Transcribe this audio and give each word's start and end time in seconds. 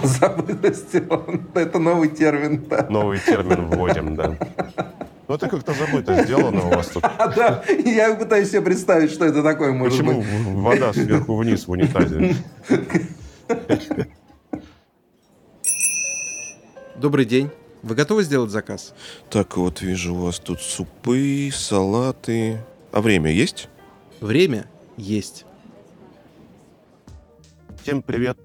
Забытости. 0.02 1.02
Это 1.54 1.78
новый 1.78 2.08
термин, 2.08 2.64
да. 2.68 2.86
Новый 2.88 3.18
термин 3.18 3.66
вводим, 3.66 4.16
да. 4.16 4.36
Ну, 5.28 5.34
это 5.34 5.48
как-то 5.48 5.72
забыто 5.72 6.22
сделано 6.22 6.66
у 6.66 6.70
вас 6.70 6.88
тут. 6.88 7.02
Да, 7.36 7.64
я 7.84 8.14
пытаюсь 8.14 8.50
себе 8.50 8.60
представить, 8.62 9.10
что 9.10 9.24
это 9.24 9.42
такое 9.42 9.72
может 9.72 9.98
Почему 9.98 10.20
быть. 10.20 10.28
вода 10.62 10.92
сверху 10.92 11.36
вниз 11.36 11.66
в 11.66 11.70
унитазе? 11.72 12.34
Добрый 16.96 17.24
день. 17.24 17.50
Вы 17.82 17.94
готовы 17.94 18.22
сделать 18.22 18.50
заказ? 18.50 18.94
Так, 19.30 19.56
вот 19.56 19.80
вижу 19.82 20.14
у 20.14 20.18
вас 20.18 20.38
тут 20.38 20.60
супы, 20.60 21.50
салаты. 21.52 22.58
А 22.92 23.00
время 23.00 23.30
есть? 23.30 23.68
Время 24.20 24.66
есть. 24.96 25.44
Всем 27.82 28.02
привет. 28.02 28.38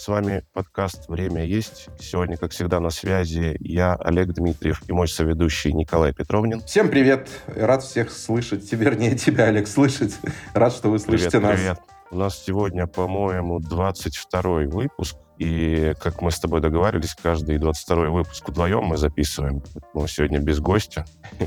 С 0.00 0.08
вами 0.08 0.44
подкаст 0.54 1.10
«Время 1.10 1.44
есть». 1.44 1.90
Сегодня, 1.98 2.38
как 2.38 2.52
всегда, 2.52 2.80
на 2.80 2.88
связи 2.88 3.58
я, 3.60 3.96
Олег 3.96 4.32
Дмитриев, 4.32 4.80
и 4.88 4.92
мой 4.92 5.06
соведущий 5.06 5.74
Николай 5.74 6.14
Петровнин. 6.14 6.62
Всем 6.62 6.88
привет. 6.88 7.28
Рад 7.46 7.82
всех 7.82 8.10
слышать. 8.10 8.72
Вернее, 8.72 9.14
тебя, 9.14 9.44
Олег, 9.48 9.68
слышать. 9.68 10.18
Рад, 10.54 10.72
что 10.72 10.88
вы 10.88 11.00
слышите 11.00 11.32
привет, 11.32 11.42
нас. 11.42 11.54
Привет. 11.54 11.78
У 12.10 12.16
нас 12.16 12.38
сегодня, 12.38 12.86
по-моему, 12.86 13.60
22 13.60 14.40
выпуск. 14.68 15.18
И, 15.36 15.92
как 16.00 16.22
мы 16.22 16.30
с 16.30 16.40
тобой 16.40 16.62
договаривались, 16.62 17.14
каждый 17.14 17.58
22 17.58 18.08
выпуск 18.08 18.48
вдвоем 18.48 18.84
мы 18.84 18.96
записываем. 18.96 19.62
Мы 19.92 20.08
сегодня 20.08 20.38
без 20.38 20.60
гостя. 20.60 21.04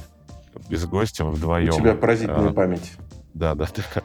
Без 0.70 0.86
гостя 0.86 1.26
вдвоем. 1.26 1.74
У 1.74 1.78
тебя 1.80 1.96
поразительная 1.96 2.52
А, 2.52 2.54
память. 2.54 2.92
Да, 3.34 3.56
да, 3.56 3.68
да. 3.96 4.04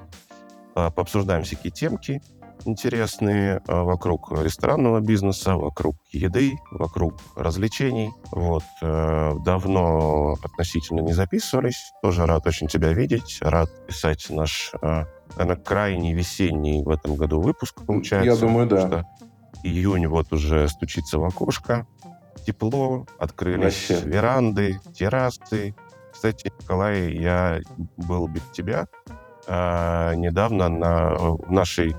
А, 0.75 0.91
Пообсуждаем 0.91 1.43
всякие 1.43 1.71
темки 1.71 2.23
интересные 2.65 3.61
а, 3.67 3.83
вокруг 3.83 4.33
ресторанного 4.33 5.01
бизнеса, 5.01 5.57
вокруг 5.57 5.97
еды, 6.11 6.59
вокруг 6.71 7.15
развлечений. 7.37 8.11
Вот. 8.33 8.65
э, 8.83 9.33
Давно 9.45 10.37
относительно 10.43 11.01
не 11.01 11.13
записывались. 11.13 11.93
Тоже 12.03 12.27
рад 12.27 12.47
очень 12.47 12.69
тебя 12.69 12.93
видеть. 12.93 13.39
Рад 13.41 13.71
писать 13.87 14.27
наш, 14.31 14.73
э, 14.83 15.05
наверное, 15.37 15.57
крайний 15.57 16.13
весенний 16.13 16.83
в 16.83 16.91
этом 16.91 17.17
году 17.17 17.41
выпуск, 17.41 17.85
получается. 17.87 18.31
Я 18.31 18.37
думаю, 18.37 18.67
да. 18.67 18.87
Что 18.87 19.05
Июнь 19.63 20.07
вот 20.07 20.33
уже 20.33 20.69
стучится 20.69 21.19
в 21.19 21.25
окошко. 21.25 21.87
Тепло, 22.47 23.07
открылись 23.19 23.91
Вообще. 23.91 24.09
веранды, 24.09 24.81
террасы. 24.95 25.75
Кстати, 26.13 26.53
Николай, 26.61 27.13
я 27.13 27.61
был 27.97 28.29
без 28.29 28.43
тебя 28.53 28.87
а, 29.47 30.15
недавно 30.15 30.69
на 30.69 31.15
в 31.15 31.51
нашей 31.51 31.97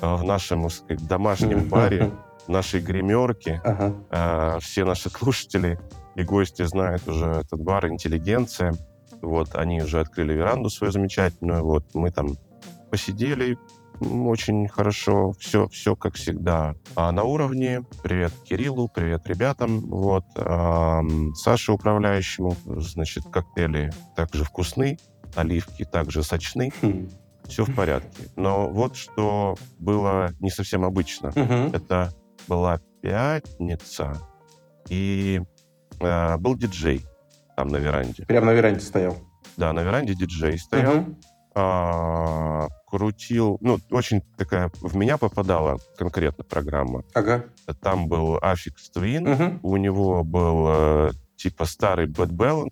в 0.00 0.22
нашем, 0.24 0.68
сказать, 0.70 1.06
домашнем 1.06 1.68
баре, 1.68 2.10
нашей 2.48 2.80
гримерке. 2.80 3.60
Ага. 3.64 3.94
А, 4.10 4.58
Все 4.60 4.84
наши 4.84 5.10
слушатели 5.10 5.78
и 6.16 6.22
гости 6.22 6.62
знают 6.62 7.06
уже 7.08 7.26
этот 7.26 7.60
бар 7.60 7.88
«Интеллигенция». 7.88 8.74
Вот, 9.22 9.54
они 9.54 9.82
уже 9.82 10.00
открыли 10.00 10.32
веранду 10.32 10.70
свою 10.70 10.92
замечательную. 10.92 11.62
Вот, 11.62 11.84
мы 11.94 12.10
там 12.10 12.36
посидели, 12.90 13.58
очень 14.00 14.66
хорошо, 14.66 15.32
все, 15.38 15.68
все 15.68 15.94
как 15.94 16.14
всегда. 16.14 16.74
А 16.96 17.12
на 17.12 17.24
уровне 17.24 17.82
привет 18.02 18.32
Кириллу, 18.44 18.88
привет 18.88 19.26
ребятам, 19.26 19.80
вот, 19.80 20.24
ам, 20.36 21.34
Саше 21.34 21.72
управляющему, 21.72 22.56
значит, 22.64 23.24
коктейли 23.30 23.92
также 24.16 24.44
вкусны, 24.44 24.98
оливки 25.36 25.84
также 25.84 26.22
сочны, 26.22 26.72
Хм. 26.80 27.10
Все 27.50 27.64
в 27.64 27.74
порядке. 27.74 28.22
Но 28.36 28.68
вот 28.68 28.96
что 28.96 29.56
было 29.78 30.30
не 30.40 30.50
совсем 30.50 30.84
обычно. 30.84 31.32
Мгм. 31.34 31.72
Это 31.74 32.12
была 32.48 32.80
пятница, 33.02 34.16
и 34.88 35.40
э, 36.00 36.36
был 36.38 36.56
диджей 36.56 37.04
там 37.56 37.68
на 37.68 37.76
веранде. 37.76 38.24
Прям 38.26 38.46
на 38.46 38.52
веранде 38.52 38.80
стоял. 38.80 39.16
Да, 39.56 39.72
на 39.72 39.82
веранде 39.82 40.14
диджей 40.14 40.58
стоял, 40.58 40.94
Мгм. 40.96 41.16
а, 41.54 42.68
крутил, 42.86 43.58
ну, 43.60 43.78
очень 43.90 44.22
такая, 44.38 44.70
в 44.80 44.96
меня 44.96 45.18
попадала 45.18 45.78
конкретно 45.98 46.44
программа. 46.44 47.02
Ага. 47.14 47.44
Там 47.82 48.08
был 48.08 48.38
Affix 48.38 48.74
Twin, 48.96 49.20
Мгм. 49.28 49.60
у 49.62 49.76
него 49.76 50.24
был 50.24 50.66
э, 50.68 51.10
типа 51.36 51.64
старый 51.66 52.06
Bad 52.06 52.30
Balance, 52.30 52.70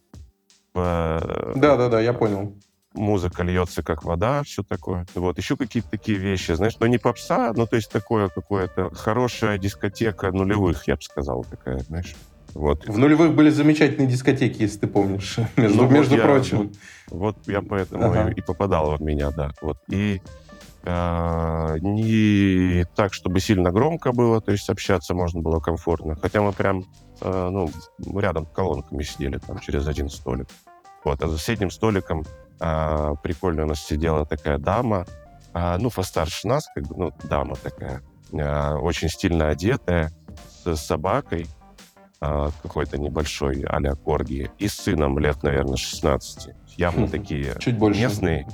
э, 0.75 1.53
Да-да-да, 1.57 2.01
я 2.01 2.13
понял. 2.13 2.57
Музыка 2.95 3.43
льется 3.43 3.83
как 3.83 4.05
вода, 4.05 4.43
все 4.43 4.63
такое. 4.63 5.07
Вот, 5.15 5.39
еще 5.39 5.57
какие-то 5.57 5.91
такие 5.91 6.19
вещи, 6.19 6.53
знаешь, 6.53 6.77
но 6.81 6.87
не 6.87 6.99
попса, 6.99 7.53
ну, 7.55 7.67
то 7.67 7.77
есть 7.77 7.91
такое 7.91 8.29
какое-то 8.29 8.91
хорошая 8.95 9.59
дискотека 9.59 10.33
нулевых, 10.33 10.87
я 10.89 10.97
бы 10.97 11.03
сказал, 11.03 11.45
такая, 11.45 11.79
знаешь. 11.81 12.15
Вот, 12.55 12.87
В 12.89 12.97
нулевых 12.99 13.35
были 13.35 13.51
замечательные 13.51 14.09
дискотеки, 14.09 14.63
если 14.63 14.79
ты 14.79 14.87
помнишь. 14.87 15.37
Между, 15.57 15.77
Ну, 15.77 15.83
вот 15.85 15.93
между 15.93 16.17
я- 16.17 16.25
прочим. 16.25 16.73
вот 17.11 17.37
я 17.47 17.61
поэтому 17.61 18.05
Ага. 18.07 18.31
и, 18.31 18.35
и 18.39 18.41
попадал 18.41 18.97
в 18.97 19.03
меня, 19.03 19.31
да. 19.31 19.51
Вот. 19.61 19.77
И 19.91 20.23
э, 20.83 21.77
не 21.83 22.85
так, 22.97 23.13
чтобы 23.13 23.41
сильно 23.41 23.71
громко 23.71 24.13
было, 24.13 24.41
то 24.41 24.51
есть 24.51 24.69
общаться 24.71 25.13
можно 25.15 25.43
было 25.43 25.61
комфортно. 25.61 26.17
Хотя 26.17 26.41
мы 26.41 26.53
прям, 26.53 26.85
э, 27.21 27.49
ну, 27.51 27.71
рядом 28.19 28.47
колонками 28.47 29.03
сидели, 29.03 29.37
там, 29.39 29.59
через 29.61 29.87
один 29.87 30.09
столик. 30.09 30.47
Вот, 31.05 31.23
а 31.23 31.29
за 31.29 31.37
соседним 31.37 31.71
столиком 31.71 32.25
э, 32.61 33.15
прикольно 33.23 33.65
у 33.65 33.67
нас 33.67 33.85
сидела 33.85 34.25
такая 34.27 34.59
дама, 34.59 35.07
а, 35.55 35.79
ну, 35.79 35.91
постарше 35.91 36.47
нас, 36.47 36.69
как 36.75 36.87
бы, 36.87 36.95
ну, 36.97 37.13
дама 37.25 37.57
такая, 37.57 38.03
э, 38.33 38.75
очень 38.75 39.09
стильно 39.09 39.49
одетая, 39.49 40.13
с 40.65 40.77
собакой, 40.77 41.47
а, 42.21 42.51
какой-то 42.63 42.99
небольшой 42.99 43.63
а-ля 43.69 43.95
корги, 43.95 44.51
и 44.59 44.69
с 44.69 44.75
сыном 44.75 45.19
лет, 45.19 45.43
наверное, 45.43 45.77
16. 45.77 46.55
Явно 46.77 47.07
Хм, 47.07 47.11
такие 47.11 47.57
Чуть 47.59 47.79
больше. 47.79 48.01
местные, 48.01 48.47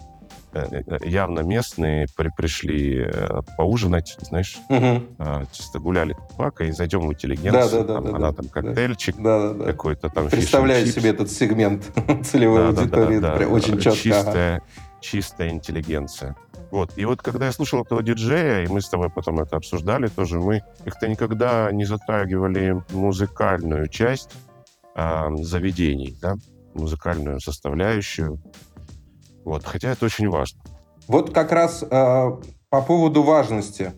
явно 1.05 1.41
местные 1.41 2.07
при- 2.17 2.31
пришли 2.37 3.01
э, 3.07 3.41
поужинать, 3.57 4.17
знаешь, 4.21 4.57
а, 4.69 5.45
чисто 5.53 5.79
гуляли 5.79 6.15
с 6.15 6.33
собакой, 6.33 6.73
зайдем 6.73 7.07
в 7.09 7.13
интеллигенцию, 7.13 7.53
Да, 7.53 7.69
да, 7.69 7.85
да, 7.85 7.95
там, 7.95 8.05
да, 8.05 8.11
она 8.11 8.31
да, 8.31 8.37
там 8.37 8.47
да. 8.47 8.53
коктейльчик, 8.63 9.17
Да-да-да. 9.17 9.65
какой-то 9.73 10.09
там 10.09 10.29
Представляю 10.29 10.87
себе 10.87 11.11
этот 11.11 11.31
сегмент 11.31 11.85
целевой 12.25 12.59
Да, 12.59 12.67
да, 12.69 12.73
да, 12.73 12.81
аудитории. 12.83 13.19
да, 13.19 13.37
Прям 13.37 13.49
да, 13.51 13.55
очень 13.55 13.79
четко. 13.81 13.91
ага. 13.91 13.97
Чистая, 14.25 14.63
чистая 15.01 15.49
интеллигенция. 15.51 16.37
Вот. 16.71 16.91
И 16.97 17.05
вот 17.05 17.23
когда 17.23 17.47
я 17.47 17.53
слушал 17.53 17.83
этого 17.83 18.03
диджея, 18.03 18.65
и 18.65 18.67
мы 18.69 18.81
с 18.81 18.89
тобой 18.89 19.09
потом 19.11 19.39
это 19.41 19.57
обсуждали 19.57 20.09
тоже, 20.09 20.41
мы 20.41 20.63
как-то 20.85 21.07
никогда 21.07 21.71
не 21.71 21.85
затрагивали 21.85 22.83
музыкальную 22.91 23.87
часть 23.89 24.31
а, 24.97 25.31
заведений, 25.37 26.17
да, 26.21 26.35
музыкальную 26.75 27.39
составляющую. 27.41 28.41
Вот. 29.44 29.65
Хотя 29.65 29.93
это 29.93 30.05
очень 30.05 30.28
важно. 30.28 30.60
Вот 31.06 31.32
как 31.32 31.53
раз 31.53 31.82
э, 31.82 31.87
по 32.71 32.82
поводу 32.82 33.22
важности. 33.22 33.93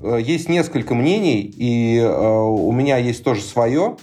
Э, 0.00 0.18
есть 0.20 0.48
несколько 0.48 0.94
мнений, 0.94 1.40
и 1.40 1.98
э, 1.98 2.08
у 2.08 2.70
меня 2.72 2.96
есть 2.98 3.24
тоже 3.24 3.42
свое, 3.42 3.96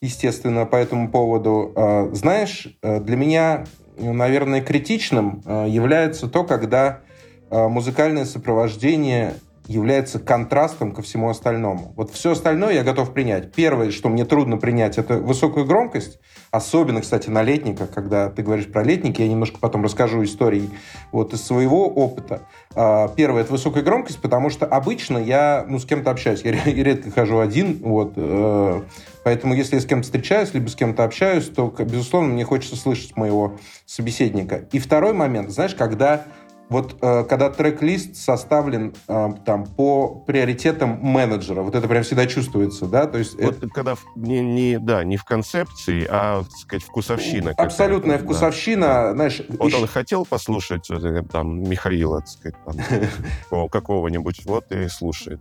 естественно, 0.00 0.66
по 0.66 0.76
этому 0.76 1.10
поводу. 1.10 1.72
Э, 1.74 2.10
знаешь, 2.12 2.68
э, 2.82 3.00
для 3.00 3.16
меня, 3.16 3.64
э, 3.96 4.12
наверное, 4.12 4.60
критичным 4.60 5.42
является 5.46 6.28
то, 6.28 6.44
когда 6.44 7.00
музыкальное 7.50 8.24
сопровождение 8.24 9.34
является 9.66 10.18
контрастом 10.18 10.92
ко 10.92 11.02
всему 11.02 11.28
остальному. 11.28 11.92
Вот 11.96 12.10
все 12.10 12.32
остальное 12.32 12.74
я 12.74 12.82
готов 12.82 13.12
принять. 13.12 13.52
Первое, 13.52 13.90
что 13.90 14.08
мне 14.08 14.24
трудно 14.24 14.56
принять, 14.56 14.98
это 14.98 15.18
высокую 15.18 15.64
громкость. 15.64 16.18
Особенно, 16.54 17.00
кстати, 17.00 17.28
на 17.30 17.42
летниках, 17.42 17.90
когда 17.90 18.30
ты 18.30 18.44
говоришь 18.44 18.70
про 18.70 18.84
летники, 18.84 19.20
я 19.20 19.26
немножко 19.26 19.58
потом 19.58 19.82
расскажу 19.82 20.22
истории 20.22 20.70
вот 21.10 21.34
из 21.34 21.44
своего 21.44 21.88
опыта. 21.88 22.42
А, 22.76 23.08
Первое, 23.08 23.42
это 23.42 23.50
высокая 23.50 23.82
громкость, 23.82 24.20
потому 24.20 24.50
что 24.50 24.64
обычно 24.64 25.18
я 25.18 25.66
ну, 25.68 25.80
с 25.80 25.84
кем-то 25.84 26.12
общаюсь. 26.12 26.42
Я 26.44 26.52
ре- 26.52 26.60
редко 26.84 27.10
хожу 27.10 27.40
один, 27.40 27.80
вот, 27.82 28.12
э, 28.14 28.82
поэтому 29.24 29.54
если 29.54 29.74
я 29.74 29.80
с 29.80 29.84
кем-то 29.84 30.04
встречаюсь, 30.04 30.54
либо 30.54 30.68
с 30.68 30.76
кем-то 30.76 31.02
общаюсь, 31.02 31.48
то, 31.48 31.74
безусловно, 31.76 32.28
мне 32.28 32.44
хочется 32.44 32.76
слышать 32.76 33.16
моего 33.16 33.54
собеседника. 33.84 34.68
И 34.70 34.78
второй 34.78 35.12
момент, 35.12 35.50
знаешь, 35.50 35.74
когда 35.74 36.22
вот 36.70 36.96
э, 37.02 37.24
когда 37.24 37.50
трек-лист 37.50 38.16
составлен 38.16 38.94
э, 39.06 39.28
там 39.44 39.66
по 39.66 40.08
приоритетам 40.08 40.98
менеджера, 41.02 41.62
вот 41.62 41.74
это 41.74 41.86
прям 41.88 42.02
всегда 42.02 42.26
чувствуется, 42.26 42.86
да, 42.86 43.06
то 43.06 43.18
есть 43.18 43.40
Вот 43.40 43.58
когда 43.72 43.94
в- 43.94 44.04
не, 44.16 44.40
не, 44.40 44.78
да, 44.78 45.04
не 45.04 45.16
в 45.16 45.24
концепции, 45.24 46.06
а, 46.08 46.42
так 46.42 46.52
сказать, 46.52 46.82
вкусовщина. 46.82 47.52
абсолютная 47.56 48.18
да. 48.18 48.24
вкусовщина, 48.24 49.12
знаешь, 49.12 49.42
Вот 49.58 49.68
ещё- 49.68 49.80
он 49.82 49.86
хотел 49.86 50.24
послушать 50.24 50.90
э, 50.90 51.22
там 51.30 51.62
Михаила, 51.62 52.20
так 52.20 52.28
сказать, 52.28 52.56
там, 52.64 52.76
какого-нибудь, 53.68 54.44
вот 54.46 54.70
и 54.72 54.88
слушает. 54.88 55.40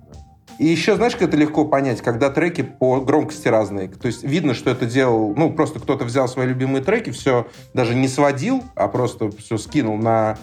И 0.60 0.66
еще, 0.66 0.96
знаешь, 0.96 1.14
как 1.14 1.30
это 1.30 1.38
легко 1.38 1.66
понять, 1.66 2.02
когда 2.02 2.30
треки 2.30 2.62
по 2.62 3.02
громкости 3.02 3.48
разные. 3.48 3.88
То 3.88 4.08
есть 4.08 4.24
видно, 4.24 4.54
что 4.54 4.70
это 4.70 4.86
делал, 4.86 5.34
ну, 5.36 5.52
просто 5.52 5.80
кто-то 5.80 6.06
взял 6.06 6.28
свои 6.28 6.48
любимые 6.48 6.84
треки, 6.84 7.10
все 7.10 7.48
даже 7.74 7.96
не 7.96 8.08
сводил, 8.08 8.64
а 8.76 8.88
просто 8.88 9.32
все 9.32 9.58
скинул 9.58 9.98
на 9.98 10.38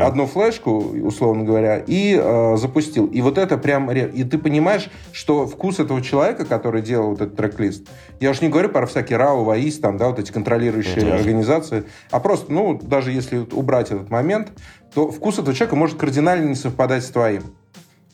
одну 0.00 0.26
флешку, 0.26 0.72
условно 0.72 1.44
говоря, 1.44 1.78
и 1.78 2.18
э, 2.20 2.56
запустил. 2.56 3.06
И 3.06 3.20
вот 3.20 3.38
это 3.38 3.58
прям... 3.58 3.90
И 3.90 4.24
ты 4.24 4.38
понимаешь, 4.38 4.90
что 5.12 5.46
вкус 5.46 5.78
этого 5.78 6.02
человека, 6.02 6.44
который 6.44 6.82
делал 6.82 7.10
вот 7.10 7.20
этот 7.20 7.36
трек-лист, 7.36 7.86
я 8.20 8.30
уж 8.30 8.40
не 8.40 8.48
говорю 8.48 8.68
про 8.68 8.86
всякие 8.86 9.18
РАО, 9.18 9.44
ВАИС, 9.44 9.78
там, 9.78 9.96
да, 9.96 10.08
вот 10.08 10.18
эти 10.18 10.32
контролирующие 10.32 10.96
mm-hmm. 10.96 11.14
организации, 11.14 11.84
а 12.10 12.20
просто, 12.20 12.52
ну, 12.52 12.78
даже 12.80 13.12
если 13.12 13.38
убрать 13.52 13.90
этот 13.90 14.10
момент, 14.10 14.52
то 14.94 15.10
вкус 15.10 15.38
этого 15.38 15.54
человека 15.54 15.76
может 15.76 15.98
кардинально 15.98 16.48
не 16.48 16.54
совпадать 16.54 17.04
с 17.04 17.10
твоим. 17.10 17.42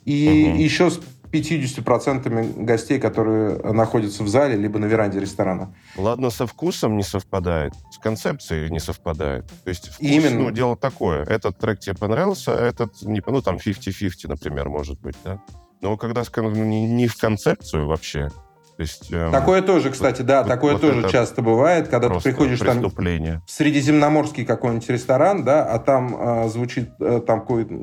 И 0.04 0.48
угу. 0.50 0.60
еще 0.60 0.90
50% 1.32 2.64
гостей, 2.64 2.98
которые 2.98 3.58
находятся 3.72 4.22
в 4.22 4.28
зале, 4.28 4.56
либо 4.56 4.78
на 4.78 4.84
веранде 4.84 5.18
ресторана. 5.18 5.74
Ладно, 5.96 6.30
со 6.30 6.46
вкусом 6.46 6.96
не 6.96 7.02
совпадает, 7.02 7.72
с 7.90 7.98
концепцией 7.98 8.70
не 8.70 8.80
совпадает. 8.80 9.46
То 9.64 9.70
есть 9.70 9.88
вкус, 9.88 10.06
Именно. 10.06 10.40
ну, 10.44 10.50
дело 10.50 10.76
такое. 10.76 11.24
Этот 11.24 11.58
трек 11.58 11.80
тебе 11.80 11.96
понравился, 11.96 12.54
а 12.54 12.66
этот, 12.66 13.02
не, 13.02 13.22
ну, 13.26 13.40
там, 13.40 13.56
50-50, 13.56 14.28
например, 14.28 14.68
может 14.68 15.00
быть, 15.00 15.16
да? 15.24 15.40
Но 15.80 15.96
когда 15.96 16.22
не, 16.36 16.86
не 16.86 17.08
в 17.08 17.16
концепцию 17.16 17.88
вообще, 17.88 18.28
то 18.76 18.82
есть, 18.82 19.12
эм, 19.12 19.30
такое 19.30 19.62
тоже, 19.62 19.90
кстати, 19.90 20.22
да, 20.22 20.42
вот, 20.42 20.48
такое 20.48 20.72
вот 20.72 20.80
тоже 20.80 21.10
часто 21.10 21.42
бывает, 21.42 21.88
когда 21.88 22.08
ты 22.08 22.20
приходишь 22.20 22.58
там 22.58 22.82
в 22.82 23.42
средиземноморский 23.46 24.44
какой-нибудь 24.44 24.88
ресторан, 24.88 25.44
да, 25.44 25.64
а 25.64 25.78
там 25.78 26.16
э, 26.44 26.48
звучит 26.48 26.90
э, 26.98 27.20
там 27.26 27.40
какой-то 27.40 27.82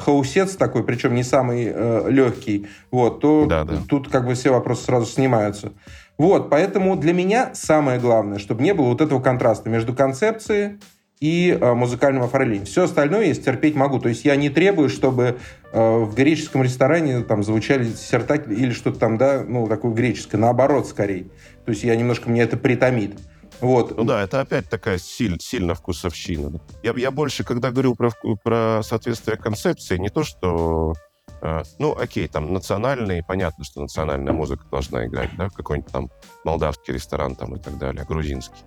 хаусец 0.00 0.56
такой, 0.56 0.84
причем 0.84 1.14
не 1.14 1.22
самый 1.22 1.70
э, 1.72 2.10
легкий, 2.10 2.66
вот, 2.90 3.20
то 3.20 3.46
да, 3.46 3.64
да. 3.64 3.78
тут 3.88 4.08
как 4.08 4.26
бы 4.26 4.34
все 4.34 4.50
вопросы 4.50 4.84
сразу 4.84 5.06
снимаются. 5.06 5.72
Вот, 6.18 6.50
поэтому 6.50 6.96
для 6.96 7.12
меня 7.12 7.50
самое 7.54 7.98
главное, 7.98 8.38
чтобы 8.38 8.62
не 8.62 8.74
было 8.74 8.88
вот 8.88 9.00
этого 9.00 9.20
контраста 9.20 9.70
между 9.70 9.94
концепцией 9.94 10.78
и 11.20 11.56
э, 11.58 11.74
музыкальным 11.74 12.22
оформлением. 12.22 12.64
Все 12.64 12.84
остальное 12.84 13.26
я 13.26 13.34
терпеть 13.34 13.74
могу. 13.74 13.98
То 13.98 14.08
есть 14.08 14.24
я 14.24 14.36
не 14.36 14.48
требую, 14.48 14.88
чтобы 14.88 15.38
э, 15.72 15.98
в 15.98 16.14
греческом 16.14 16.62
ресторане 16.62 17.20
там 17.20 17.42
звучали 17.42 17.84
диссертатели 17.84 18.54
или 18.54 18.70
что-то 18.70 18.98
там, 18.98 19.18
да, 19.18 19.44
ну, 19.46 19.66
такое 19.66 19.92
греческое. 19.92 20.40
Наоборот, 20.40 20.88
скорее. 20.88 21.24
То 21.66 21.72
есть 21.72 21.84
я 21.84 21.94
немножко, 21.94 22.30
мне 22.30 22.42
это 22.42 22.56
притомит. 22.56 23.18
Вот. 23.60 23.96
Ну 23.96 24.04
да, 24.04 24.22
это 24.22 24.40
опять 24.40 24.68
такая 24.68 24.98
силь, 24.98 25.38
сильно 25.40 25.74
вкусовщина. 25.74 26.60
Я, 26.82 26.92
я 26.96 27.10
больше, 27.10 27.44
когда 27.44 27.70
говорил 27.70 27.94
про, 27.94 28.10
про 28.42 28.80
соответствие 28.82 29.36
концепции, 29.36 29.98
не 29.98 30.08
то, 30.08 30.24
что 30.24 30.94
э, 31.42 31.62
ну, 31.78 31.96
окей, 31.98 32.26
там 32.28 32.52
национальный, 32.52 33.22
понятно, 33.22 33.64
что 33.64 33.82
национальная 33.82 34.32
музыка 34.32 34.64
должна 34.70 35.06
играть, 35.06 35.30
да, 35.36 35.50
какой-нибудь 35.50 35.92
там 35.92 36.10
молдавский 36.44 36.94
ресторан 36.94 37.36
там 37.36 37.54
и 37.56 37.58
так 37.58 37.78
далее, 37.78 38.04
грузинский. 38.08 38.62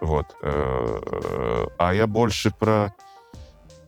Вот. 0.00 0.26
Э, 0.42 1.66
а 1.78 1.94
я 1.94 2.06
больше 2.06 2.50
про 2.50 2.94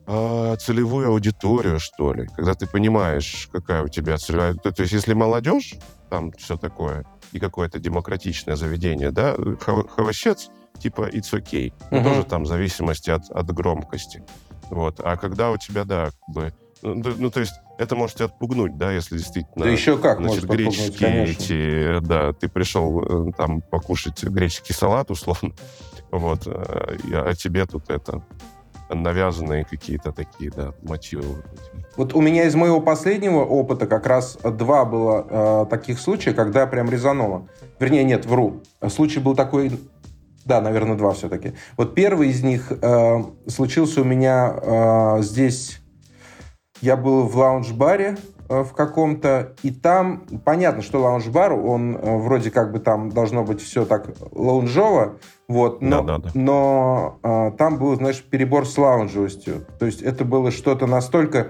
э, 0.07 0.57
целевую 0.59 1.09
аудиторию, 1.09 1.79
что 1.79 2.15
ли, 2.15 2.27
когда 2.35 2.55
ты 2.55 2.67
понимаешь, 2.67 3.49
какая 3.53 3.83
у 3.83 3.89
тебя 3.89 4.17
целевая... 4.17 4.55
То 4.55 4.73
есть 4.79 4.93
если 4.93 5.13
молодежь, 5.13 5.75
там 6.09 6.33
все 6.33 6.57
такое, 6.57 7.05
и 7.33 7.39
какое-то 7.39 7.79
демократичное 7.79 8.57
заведение, 8.57 9.11
да, 9.11 9.37
хавощец, 9.61 10.51
типа 10.79 11.09
it's 11.09 11.33
okay. 11.33 11.73
Uh-huh. 11.91 12.03
тоже 12.03 12.25
там 12.25 12.45
в 12.45 12.47
зависимости 12.47 13.11
от, 13.11 13.31
от 13.31 13.53
громкости. 13.53 14.23
Вот. 14.71 15.01
А 15.01 15.17
когда 15.17 15.51
у 15.51 15.57
тебя, 15.57 15.85
да, 15.85 16.07
как 16.07 16.35
бы, 16.35 16.53
ну, 16.83 17.03
ну, 17.17 17.31
то 17.31 17.41
есть 17.41 17.55
это 17.79 17.97
может 17.97 18.21
отпугнуть, 18.21 18.77
да, 18.77 18.93
если 18.93 19.17
действительно... 19.17 19.65
Да 19.65 19.71
еще 19.71 19.99
как 19.99 20.19
значит, 20.19 20.45
может 20.45 20.51
греческие 20.51 21.25
эти, 21.27 22.01
да, 22.07 22.33
ты 22.33 22.49
пришел 22.49 23.29
э, 23.29 23.33
там 23.37 23.61
покушать 23.63 24.23
греческий 24.25 24.73
салат, 24.73 25.11
условно, 25.11 25.53
вот, 26.11 26.47
э, 26.47 26.99
а 27.13 27.35
тебе 27.35 27.67
тут 27.67 27.89
это 27.91 28.23
навязанные 28.91 29.65
какие-то 29.65 30.13
такие, 30.13 30.51
да, 30.51 30.73
мотивы. 30.83 31.43
Вот 31.97 32.15
у 32.15 32.21
меня 32.21 32.45
из 32.45 32.55
моего 32.55 32.81
последнего 32.81 33.41
опыта 33.41 33.87
как 33.87 34.07
раз 34.07 34.39
два 34.43 34.85
было 34.85 35.27
э, 35.29 35.67
таких 35.71 35.99
случая, 35.99 36.33
когда 36.33 36.67
прям 36.67 36.91
резануло. 36.91 37.49
Вернее, 37.81 38.05
нет, 38.05 38.27
вру. 38.27 38.63
Случай 38.89 39.21
был 39.21 39.35
такой, 39.35 39.81
да, 40.45 40.61
наверное, 40.61 40.97
два 40.97 41.13
все-таки. 41.13 41.55
Вот 41.77 41.95
первый 41.95 42.29
из 42.29 42.43
них 42.43 42.71
э, 42.71 43.25
случился 43.47 44.03
у 44.03 44.05
меня 44.05 44.55
э, 44.61 45.23
здесь. 45.23 45.81
Я 46.81 46.97
был 46.97 47.27
в 47.27 47.37
лаунж-баре 47.37 48.17
в 48.49 48.73
каком-то, 48.73 49.55
и 49.63 49.71
там, 49.71 50.25
понятно, 50.45 50.83
что 50.83 51.01
лаунж-бар, 51.01 51.53
он 51.53 51.97
э, 51.97 52.17
вроде 52.17 52.51
как 52.51 52.73
бы 52.73 52.79
там 52.79 53.11
должно 53.11 53.45
быть 53.45 53.61
все 53.61 53.85
так 53.85 54.07
лаунжово, 54.33 55.19
вот, 55.49 55.83
но, 55.83 56.03
да, 56.03 56.19
да, 56.19 56.25
да. 56.25 56.31
но 56.35 57.19
а, 57.23 57.51
там 57.53 57.79
был, 57.79 57.95
знаешь, 57.97 58.23
перебор 58.23 58.67
с 58.67 58.77
лаунжевостью. 58.77 59.65
То 59.79 59.87
есть 59.87 60.03
это 60.03 60.25
было 60.25 60.51
что-то 60.51 60.87
настолько 60.87 61.49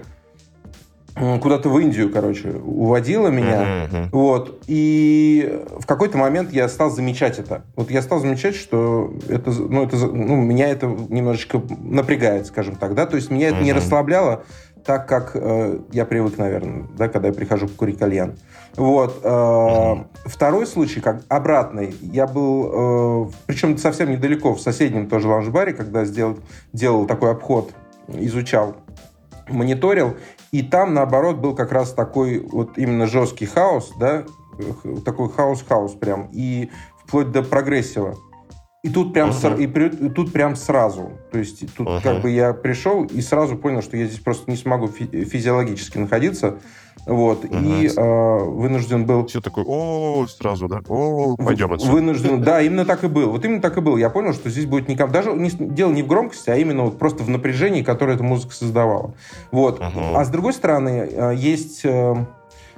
куда-то 1.41 1.69
в 1.69 1.77
Индию, 1.79 2.11
короче, 2.11 2.49
уводило 2.49 3.27
меня. 3.27 3.87
Uh-huh. 3.87 4.09
Вот. 4.11 4.63
И 4.67 5.63
в 5.77 5.85
какой-то 5.85 6.17
момент 6.17 6.53
я 6.53 6.69
стал 6.69 6.89
замечать 6.89 7.39
это. 7.39 7.63
Вот 7.75 7.91
я 7.91 8.01
стал 8.01 8.19
замечать, 8.19 8.55
что 8.55 9.13
это, 9.27 9.51
ну, 9.51 9.83
это, 9.83 9.97
ну, 9.97 10.37
меня 10.37 10.69
это 10.69 10.85
немножечко 10.87 11.61
напрягает, 11.81 12.47
скажем 12.47 12.75
так, 12.75 12.95
да. 12.95 13.05
То 13.05 13.17
есть 13.17 13.29
меня 13.29 13.49
это 13.49 13.61
не 13.61 13.73
расслабляло, 13.73 14.43
так, 14.85 15.07
как 15.07 15.31
э, 15.35 15.79
я 15.91 16.05
привык, 16.05 16.37
наверное, 16.37 16.87
да, 16.97 17.07
когда 17.07 17.29
я 17.29 17.33
прихожу 17.33 17.67
курить 17.67 17.97
кальян. 17.97 18.35
Вот. 18.75 19.19
Э, 19.23 19.27
mm-hmm. 19.27 20.05
Второй 20.25 20.67
случай, 20.67 21.01
как 21.01 21.21
обратный. 21.27 21.95
Я 22.01 22.27
был, 22.27 23.27
э, 23.27 23.31
причем 23.47 23.77
совсем 23.77 24.11
недалеко, 24.11 24.53
в 24.53 24.61
соседнем 24.61 25.07
тоже 25.07 25.27
лаунж-баре, 25.27 25.73
когда 25.73 26.05
сделал, 26.05 26.37
делал 26.73 27.05
такой 27.05 27.31
обход, 27.31 27.71
изучал, 28.07 28.75
мониторил, 29.47 30.15
и 30.51 30.63
там, 30.63 30.93
наоборот, 30.93 31.37
был 31.37 31.55
как 31.55 31.71
раз 31.71 31.93
такой 31.93 32.39
вот 32.39 32.77
именно 32.77 33.05
жесткий 33.07 33.45
хаос, 33.45 33.93
да, 33.99 34.23
такой 35.05 35.29
хаос-хаос 35.29 35.93
прям, 35.93 36.29
и 36.31 36.69
вплоть 37.05 37.31
до 37.31 37.43
прогрессива. 37.43 38.15
И 38.81 38.89
тут 38.89 39.13
прям, 39.13 39.31
uh-huh. 39.31 39.61
и, 39.61 39.67
при, 39.67 39.87
и 39.89 40.09
тут 40.09 40.31
прям 40.31 40.55
сразу. 40.55 41.11
То 41.33 41.39
есть 41.39 41.65
тут 41.75 41.85
uh-huh. 41.85 42.01
как 42.01 42.21
бы 42.21 42.29
я 42.29 42.53
пришел 42.53 43.03
и 43.03 43.19
сразу 43.19 43.57
понял, 43.57 43.81
что 43.81 43.97
я 43.97 44.05
здесь 44.05 44.21
просто 44.21 44.49
не 44.49 44.55
смогу 44.55 44.87
фи- 44.87 45.25
физиологически 45.25 45.97
находиться. 45.97 46.59
Вот. 47.05 47.43
Uh-huh. 47.43 47.83
И 47.83 47.87
э, 47.87 48.43
вынужден 48.45 49.05
был... 49.05 49.25
Все 49.27 49.41
такое, 49.41 49.65
о, 49.67 50.25
сразу, 50.27 50.69
да? 50.69 50.79
О, 50.87 51.35
пойдем 51.35 51.73
отсюда. 51.73 51.91
Вынужден, 51.91 52.41
да, 52.41 52.61
именно 52.61 52.85
так 52.85 53.03
и 53.03 53.07
был. 53.07 53.31
Вот 53.31 53.43
именно 53.43 53.61
так 53.61 53.75
и 53.77 53.81
был. 53.81 53.97
Я 53.97 54.09
понял, 54.09 54.31
что 54.33 54.49
здесь 54.49 54.65
будет 54.65 54.87
никак... 54.87 55.11
Даже 55.11 55.33
не, 55.33 55.49
дело 55.49 55.91
не 55.91 56.03
в 56.03 56.07
громкости, 56.07 56.49
а 56.49 56.55
именно 56.55 56.83
вот 56.83 56.97
просто 56.97 57.23
в 57.23 57.29
напряжении, 57.29 57.83
которое 57.83 58.13
эта 58.13 58.23
музыка 58.23 58.53
создавала. 58.53 59.13
Вот. 59.51 59.81
Uh-huh. 59.81 60.15
А 60.15 60.23
с 60.23 60.29
другой 60.29 60.53
стороны, 60.53 61.09
э, 61.11 61.33
есть 61.35 61.81
э, 61.83 62.15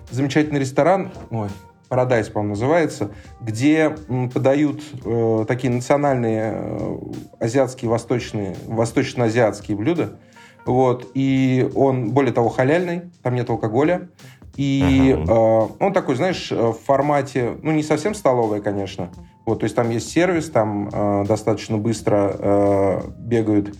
замечательный 0.09 0.61
ресторан... 0.61 1.11
Ой, 1.29 1.49
Paradise, 1.91 2.31
по-моему, 2.31 2.53
называется, 2.53 3.11
где 3.41 3.93
подают 4.33 4.81
э, 5.03 5.45
такие 5.45 5.73
национальные 5.73 6.53
э, 6.55 6.97
азиатские, 7.39 7.91
восточные, 7.91 8.55
восточно-азиатские 8.65 9.75
блюда. 9.75 10.17
Вот. 10.65 11.09
И 11.13 11.69
он, 11.75 12.11
более 12.11 12.31
того, 12.31 12.47
халяльный, 12.47 13.11
там 13.21 13.35
нет 13.35 13.49
алкоголя. 13.49 14.07
И 14.55 15.13
uh-huh. 15.17 15.69
э, 15.79 15.83
он 15.83 15.93
такой, 15.93 16.15
знаешь, 16.15 16.51
э, 16.51 16.55
в 16.55 16.77
формате, 16.85 17.57
ну, 17.61 17.71
не 17.71 17.83
совсем 17.83 18.13
столовая, 18.13 18.61
конечно. 18.61 19.09
Вот, 19.45 19.59
то 19.59 19.63
есть 19.65 19.75
там 19.75 19.89
есть 19.89 20.09
сервис, 20.09 20.49
там 20.49 20.89
э, 20.91 21.25
достаточно 21.27 21.77
быстро 21.77 22.35
э, 22.37 23.01
бегают 23.17 23.75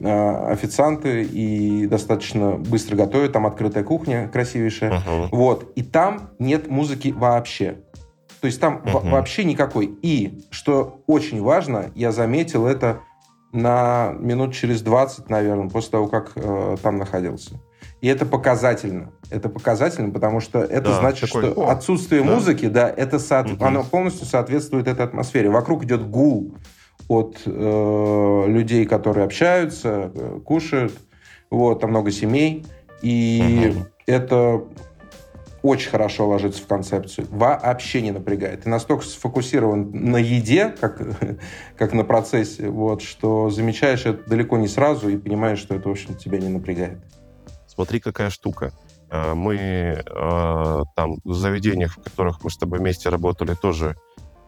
официанты 0.00 1.22
и 1.22 1.86
достаточно 1.86 2.52
быстро 2.52 2.96
готовят. 2.96 3.32
Там 3.32 3.46
открытая 3.46 3.84
кухня 3.84 4.28
красивейшая. 4.28 4.92
Uh-huh. 4.92 5.28
Вот. 5.32 5.72
И 5.76 5.82
там 5.82 6.30
нет 6.38 6.68
музыки 6.68 7.14
вообще. 7.16 7.78
То 8.40 8.46
есть 8.46 8.60
там 8.60 8.82
uh-huh. 8.84 9.10
вообще 9.10 9.44
никакой. 9.44 9.86
И, 10.02 10.44
что 10.50 11.02
очень 11.06 11.42
важно, 11.42 11.90
я 11.94 12.12
заметил 12.12 12.66
это 12.66 13.00
на 13.52 14.14
минут 14.18 14.54
через 14.54 14.82
20, 14.82 15.30
наверное, 15.30 15.68
после 15.70 15.90
того, 15.92 16.08
как 16.08 16.32
э, 16.36 16.76
там 16.82 16.98
находился. 16.98 17.58
И 18.00 18.08
это 18.08 18.26
показательно. 18.26 19.12
Это 19.30 19.48
показательно, 19.48 20.12
потому 20.12 20.40
что 20.40 20.60
это 20.60 20.90
да, 20.90 21.00
значит, 21.00 21.30
такой, 21.32 21.50
что 21.50 21.62
о, 21.62 21.70
отсутствие 21.70 22.22
да. 22.22 22.34
музыки, 22.34 22.66
да, 22.66 22.88
это 22.88 23.18
со... 23.18 23.40
угу. 23.40 23.64
оно 23.64 23.82
полностью 23.82 24.26
соответствует 24.26 24.86
этой 24.86 25.06
атмосфере. 25.06 25.48
Вокруг 25.50 25.84
идет 25.84 26.08
гул, 26.08 26.54
от 27.08 27.42
э, 27.44 28.44
людей, 28.48 28.84
которые 28.86 29.24
общаются, 29.24 30.10
э, 30.14 30.40
кушают. 30.44 30.92
Вот, 31.50 31.80
там 31.80 31.90
много 31.90 32.10
семей. 32.10 32.66
И 33.02 33.72
угу. 33.72 33.86
это 34.06 34.64
очень 35.62 35.90
хорошо 35.90 36.28
ложится 36.28 36.62
в 36.62 36.66
концепцию. 36.66 37.26
Вообще 37.30 38.00
не 38.00 38.12
напрягает. 38.12 38.62
Ты 38.62 38.68
настолько 38.68 39.04
сфокусирован 39.04 39.90
на 39.92 40.16
еде, 40.16 40.74
как, 40.80 41.00
как 41.76 41.92
на 41.92 42.04
процессе, 42.04 42.68
вот, 42.68 43.02
что 43.02 43.50
замечаешь 43.50 44.06
это 44.06 44.28
далеко 44.28 44.56
не 44.58 44.68
сразу 44.68 45.08
и 45.08 45.16
понимаешь, 45.16 45.58
что 45.58 45.74
это, 45.74 45.88
в 45.88 45.92
общем, 45.92 46.14
тебя 46.14 46.38
не 46.38 46.48
напрягает. 46.48 46.98
Смотри, 47.66 48.00
какая 48.00 48.30
штука. 48.30 48.72
э, 49.10 49.34
мы 49.34 49.56
э, 49.56 50.02
там 50.94 51.16
в 51.24 51.34
заведениях, 51.34 51.96
в 51.96 52.02
которых 52.02 52.42
мы 52.42 52.50
с 52.50 52.56
тобой 52.56 52.78
вместе 52.78 53.08
работали, 53.08 53.54
тоже 53.54 53.96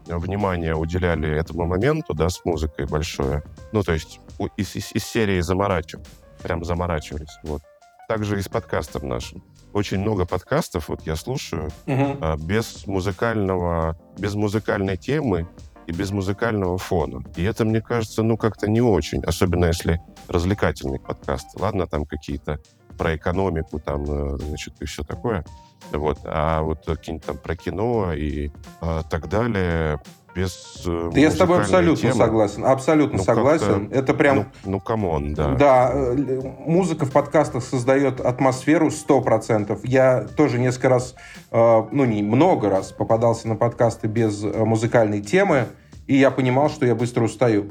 внимание 0.08 0.74
уделяли 0.74 1.28
этому 1.38 1.66
моменту, 1.66 2.14
да, 2.14 2.28
с 2.28 2.44
музыкой 2.44 2.86
большое. 2.86 3.42
Ну, 3.72 3.82
то 3.82 3.92
есть 3.92 4.20
из, 4.56 4.74
из, 4.76 4.92
из 4.92 5.04
серии 5.04 5.40
заморачивались, 5.40 6.08
прям 6.42 6.64
заморачивались, 6.64 7.38
вот. 7.42 7.62
Также 8.08 8.38
и 8.38 8.42
с 8.42 8.48
подкастом 8.48 9.06
нашим. 9.08 9.44
Очень 9.74 9.98
много 9.98 10.24
подкастов, 10.24 10.88
вот 10.88 11.02
я 11.06 11.14
слушаю, 11.14 11.70
Мгм. 11.86 12.38
без 12.46 12.86
музыкального, 12.86 13.98
без 14.18 14.34
музыкальной 14.34 14.96
темы 14.96 15.46
и 15.86 15.92
без 15.92 16.10
музыкального 16.10 16.78
фона. 16.78 17.22
И 17.36 17.44
это, 17.44 17.64
мне 17.66 17.82
кажется, 17.82 18.22
ну, 18.22 18.38
как-то 18.38 18.68
не 18.68 18.80
очень, 18.80 19.22
особенно 19.24 19.66
если 19.66 20.00
развлекательный 20.26 20.98
подкаст. 21.00 21.48
Ладно, 21.54 21.86
там 21.86 22.06
какие-то 22.06 22.58
про 22.96 23.14
экономику, 23.14 23.78
там, 23.78 24.04
э, 24.04 24.38
значит, 24.38 24.74
и 24.80 24.86
все 24.86 25.02
такое. 25.02 25.44
Вот. 25.92 26.18
А 26.24 26.62
вот 26.62 26.84
какие-нибудь 26.84 27.26
там 27.26 27.38
про 27.38 27.56
кино 27.56 28.12
и 28.12 28.50
э, 28.80 29.02
так 29.08 29.28
далее 29.28 30.00
без 30.34 30.82
э, 30.86 31.10
Да 31.12 31.20
я 31.20 31.30
с 31.30 31.36
тобой 31.36 31.60
абсолютно 31.60 32.10
с 32.10 32.11
тем 32.11 32.14
согласен. 32.14 32.64
Абсолютно 32.64 33.18
Ну, 33.18 33.24
согласен. 33.24 33.88
Это 33.92 34.14
прям... 34.14 34.36
Ну, 34.36 34.46
ну, 34.64 34.80
come 34.80 35.11
on, 35.11 35.34
да. 35.34 35.54
Да, 35.54 35.90
э, 35.92 36.40
музыка 36.60 37.06
в 37.06 37.10
подкастах 37.10 37.64
создает 37.64 38.20
атмосферу 38.20 38.88
100%. 38.88 39.80
Я 39.84 40.22
тоже 40.36 40.58
несколько 40.58 40.88
раз, 40.90 41.14
э, 41.50 41.82
ну 41.90 42.04
не 42.04 42.22
много 42.22 42.70
раз 42.70 42.92
попадался 42.92 43.48
на 43.48 43.56
подкасты 43.56 44.06
без 44.06 44.42
музыкальной 44.42 45.22
темы, 45.22 45.66
и 46.06 46.16
я 46.16 46.30
понимал, 46.30 46.70
что 46.70 46.86
я 46.86 46.94
быстро 46.94 47.24
устаю. 47.24 47.70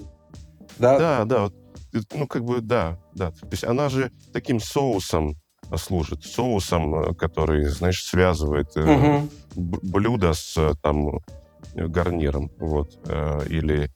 Да? 0.78 1.00
Да, 1.00 1.26
да, 1.26 1.50
ну, 2.14 2.28
как 2.28 2.44
бы, 2.44 2.62
да, 2.62 2.98
да. 3.14 3.32
То 3.32 3.48
есть 3.52 3.64
она 3.64 3.90
же 3.90 4.12
таким 4.34 4.60
соусом 4.60 5.38
служит, 5.76 6.24
соусом, 6.24 6.96
э, 6.96 7.14
который, 7.16 7.66
знаешь, 7.66 8.04
связывает 8.04 8.68
б- 9.56 9.80
блюдо 9.82 10.34
с 10.34 10.56
э, 10.58 10.74
там 10.82 11.20
гарниром, 11.74 12.50
вот, 12.58 12.90
или, 13.50 13.92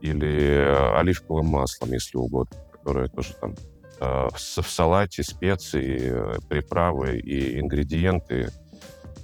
или 0.00 0.94
оливковым 0.96 1.46
маслом, 1.46 1.92
если 1.92 2.16
угодно, 2.16 2.56
которое 2.72 3.08
тоже 3.08 3.34
там 3.34 3.54
в, 3.98 4.62
салате 4.66 5.22
специи, 5.22 6.40
приправы 6.48 7.18
и 7.18 7.60
ингредиенты 7.60 8.50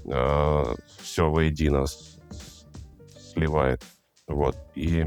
все 0.05 1.31
воедино 1.31 1.87
сливает. 3.33 3.83
Вот. 4.29 4.57
И 4.75 5.07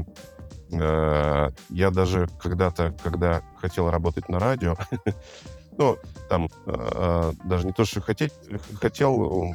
э, 0.72 1.50
я 1.70 1.90
даже 1.90 2.28
когда-то, 2.40 2.94
когда 3.02 3.42
хотел 3.60 3.90
работать 3.90 4.28
на 4.28 4.38
радио, 4.38 4.76
ну, 5.78 5.96
там 6.28 6.48
э, 6.66 7.32
даже 7.44 7.66
не 7.66 7.72
то, 7.72 7.84
что 7.84 8.00
хотеть, 8.00 8.32
хотел, 8.80 9.52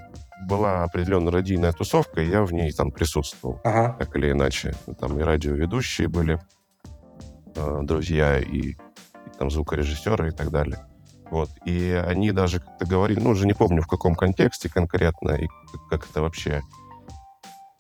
была 0.48 0.84
определенная 0.84 1.32
радийная 1.32 1.72
тусовка, 1.72 2.22
и 2.22 2.30
я 2.30 2.44
в 2.44 2.52
ней 2.54 2.72
там 2.72 2.92
присутствовал, 2.92 3.60
Ага. 3.64 3.96
так 4.00 4.16
или 4.16 4.32
иначе. 4.32 4.74
Там 5.00 5.20
и 5.20 5.24
радиоведущие 5.24 6.08
были, 6.08 6.40
э, 7.56 7.80
друзья, 7.84 8.40
и, 8.40 8.72
и 8.72 8.78
там 9.38 9.52
звукорежиссеры 9.52 10.30
и 10.30 10.32
так 10.32 10.50
далее. 10.52 10.86
Вот. 11.30 11.50
И 11.66 11.92
они 12.08 12.32
даже 12.32 12.60
как-то 12.60 12.86
говорили, 12.86 13.20
ну, 13.20 13.30
уже 13.32 13.46
не 13.48 13.54
помню, 13.54 13.82
в 13.82 13.88
каком 13.88 14.16
контексте 14.16 14.70
конкретно, 14.70 15.32
и 15.32 15.48
как- 15.90 16.10
это 16.10 16.22
вообще 16.22 16.62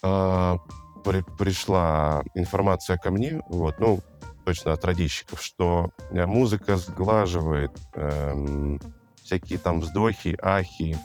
а, 0.03 0.57
при- 1.03 1.23
пришла 1.37 2.23
информация 2.33 2.97
ко 2.97 3.11
мне, 3.11 3.41
вот, 3.49 3.79
ну, 3.79 3.99
точно 4.41 4.73
от 4.73 4.83
радищиков, 4.85 5.41
что 5.41 5.91
э, 6.11 6.25
музыка 6.25 6.77
сглаживает 6.77 7.71
эм, 7.93 8.79
всякие 9.23 9.59
там 9.59 9.79
вздохи, 9.81 10.37
ахи, 10.41 10.97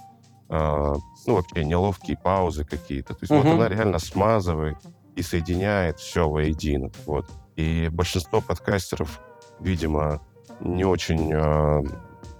а, 0.48 0.94
ну, 1.26 1.34
вообще 1.34 1.64
неловкие 1.64 2.16
паузы 2.16 2.64
какие-то. 2.64 3.14
То 3.14 3.18
есть 3.22 3.30
вот 3.32 3.44
Мгм. 3.44 3.54
она 3.54 3.68
реально 3.68 3.98
смазывает 3.98 4.78
и 5.16 5.22
соединяет 5.22 5.98
все 5.98 6.28
воедино. 6.28 6.90
Вот. 7.04 7.26
И 7.56 7.88
большинство 7.90 8.40
подкастеров, 8.40 9.20
видимо, 9.60 10.20
не 10.60 10.84
очень, 10.84 11.32
э, 11.32 11.82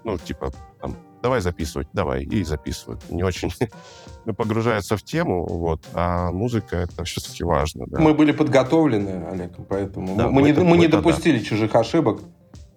ну, 0.04 0.18
типа, 0.18 0.52
давай 1.26 1.40
записывать, 1.40 1.88
давай, 1.92 2.22
и 2.22 2.44
записывают. 2.44 3.00
Не 3.10 3.24
очень 3.24 3.50
погружаются 4.36 4.96
в 4.96 5.02
тему, 5.02 5.44
вот, 5.44 5.82
а 5.92 6.30
музыка 6.30 6.76
это 6.76 7.02
все-таки 7.02 7.42
важно, 7.42 7.84
да. 7.88 7.98
Мы 8.00 8.14
были 8.14 8.30
подготовлены, 8.30 9.26
Олег, 9.28 9.50
поэтому 9.68 10.14
Да, 10.16 10.28
мы, 10.28 10.42
не, 10.42 10.48
мы-то- 10.50 10.60
мы 10.60 10.76
не 10.76 10.76
мы-то 10.84 10.90
да. 10.92 10.96
допустили 10.98 11.40
чужих 11.40 11.74
ошибок. 11.74 12.20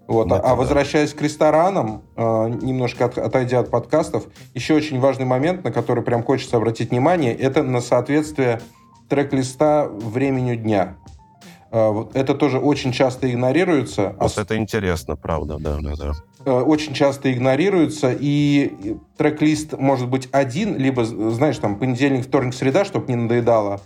Вот. 0.08 0.26
Мы-то 0.26 0.42
а 0.42 0.48
да. 0.50 0.56
возвращаясь 0.56 1.14
к 1.14 1.22
ресторанам, 1.22 2.02
э, 2.16 2.22
немножко 2.64 3.06
от- 3.06 3.20
отойдя 3.20 3.60
от 3.60 3.70
подкастов, 3.70 4.24
еще 4.56 4.74
очень 4.74 5.00
важный 5.00 5.26
момент, 5.26 5.64
на 5.64 5.72
который 5.72 6.04
прям 6.04 6.24
хочется 6.24 6.58
обратить 6.58 6.90
внимание, 6.90 7.36
это 7.36 7.62
на 7.62 7.82
соответствие 7.82 8.62
трек-листа 9.10 9.88
времени 9.88 10.56
дня. 10.56 10.96
Э, 11.72 11.90
вот 11.92 12.16
Это 12.16 12.34
тоже 12.34 12.58
очень 12.58 12.92
часто 12.94 13.30
игнорируется. 13.32 14.16
Вот 14.20 14.36
это 14.40 14.58
интересно, 14.58 15.16
правда, 15.16 15.58
да, 15.60 15.78
да, 15.80 15.94
да. 15.96 16.12
Э, 16.46 16.52
очень 16.52 16.94
часто 16.94 17.32
игнорируется, 17.32 18.16
и 18.18 18.98
трек-лист 19.18 19.78
может 19.78 20.10
быть 20.10 20.30
один, 20.32 20.78
либо, 20.78 21.06
знаешь, 21.06 21.58
там, 21.58 21.78
понедельник, 21.78 22.26
вторник, 22.26 22.54
среда, 22.54 22.86
чтобы 22.86 23.08
не 23.12 23.16
надоедало, 23.16 23.82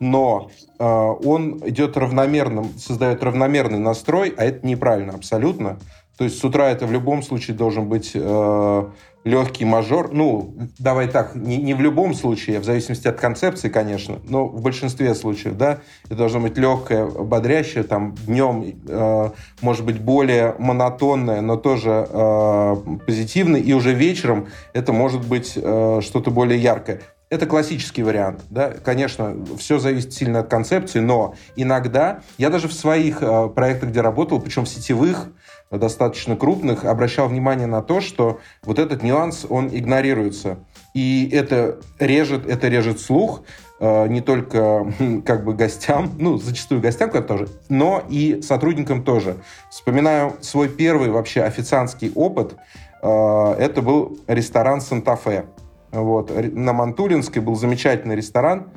но 0.00 0.50
э, 0.78 0.84
он 0.84 1.60
идет 1.66 1.96
равномерным, 1.96 2.70
создает 2.78 3.22
равномерный 3.22 3.78
настрой, 3.78 4.32
а 4.36 4.44
это 4.44 4.66
неправильно 4.66 5.14
абсолютно. 5.14 5.78
То 6.16 6.24
есть 6.24 6.38
с 6.38 6.44
утра 6.44 6.68
это 6.68 6.86
в 6.86 6.92
любом 6.92 7.22
случае 7.22 7.56
должен 7.56 7.88
быть 7.88 8.10
э, 8.14 8.88
легкий 9.28 9.64
мажор. 9.64 10.10
Ну, 10.12 10.54
давай 10.78 11.08
так, 11.08 11.34
не, 11.34 11.56
не 11.58 11.74
в 11.74 11.80
любом 11.80 12.14
случае, 12.14 12.58
а 12.58 12.60
в 12.60 12.64
зависимости 12.64 13.06
от 13.06 13.20
концепции, 13.20 13.68
конечно, 13.68 14.18
но 14.28 14.46
в 14.46 14.60
большинстве 14.62 15.14
случаев, 15.14 15.56
да, 15.56 15.78
это 16.06 16.16
должно 16.16 16.40
быть 16.40 16.56
легкое, 16.56 17.06
бодрящее, 17.06 17.84
там, 17.84 18.14
днем, 18.26 18.64
э, 18.88 19.30
может 19.60 19.84
быть, 19.84 20.00
более 20.00 20.54
монотонное, 20.58 21.40
но 21.40 21.56
тоже 21.56 22.08
э, 22.10 22.76
позитивное, 23.06 23.60
и 23.60 23.72
уже 23.72 23.92
вечером 23.92 24.48
это 24.72 24.92
может 24.92 25.26
быть 25.26 25.52
э, 25.56 26.00
что-то 26.02 26.30
более 26.30 26.60
яркое. 26.60 27.00
Это 27.30 27.44
классический 27.44 28.02
вариант, 28.02 28.40
да, 28.48 28.70
конечно, 28.70 29.36
все 29.58 29.78
зависит 29.78 30.14
сильно 30.14 30.40
от 30.40 30.48
концепции, 30.48 31.00
но 31.00 31.34
иногда, 31.56 32.20
я 32.38 32.48
даже 32.48 32.68
в 32.68 32.72
своих 32.72 33.18
э, 33.20 33.48
проектах, 33.54 33.90
где 33.90 34.00
работал, 34.00 34.40
причем 34.40 34.64
в 34.64 34.68
сетевых, 34.68 35.28
достаточно 35.70 36.36
крупных, 36.36 36.84
обращал 36.84 37.28
внимание 37.28 37.66
на 37.66 37.82
то, 37.82 38.00
что 38.00 38.40
вот 38.62 38.78
этот 38.78 39.02
нюанс, 39.02 39.46
он 39.48 39.68
игнорируется. 39.68 40.58
И 40.94 41.28
это 41.32 41.78
режет, 41.98 42.46
это 42.46 42.68
режет 42.68 43.00
слух, 43.00 43.42
э, 43.80 44.08
не 44.08 44.20
только 44.20 44.92
хм, 44.98 45.22
как 45.22 45.44
бы 45.44 45.54
гостям, 45.54 46.12
ну, 46.18 46.38
зачастую 46.38 46.80
гостям 46.80 47.10
конечно, 47.10 47.36
тоже, 47.36 47.48
но 47.68 48.02
и 48.08 48.40
сотрудникам 48.42 49.04
тоже. 49.04 49.36
Вспоминаю 49.70 50.36
свой 50.40 50.68
первый 50.68 51.10
вообще 51.10 51.42
официантский 51.42 52.12
опыт. 52.14 52.56
Э, 53.02 53.54
Это 53.58 53.82
был 53.82 54.18
ресторан 54.26 54.80
«Санта-Фе». 54.80 55.44
Вот. 55.90 56.30
На 56.54 56.72
Мантулинской 56.72 57.40
был 57.40 57.56
замечательный 57.56 58.16
ресторан, 58.16 58.68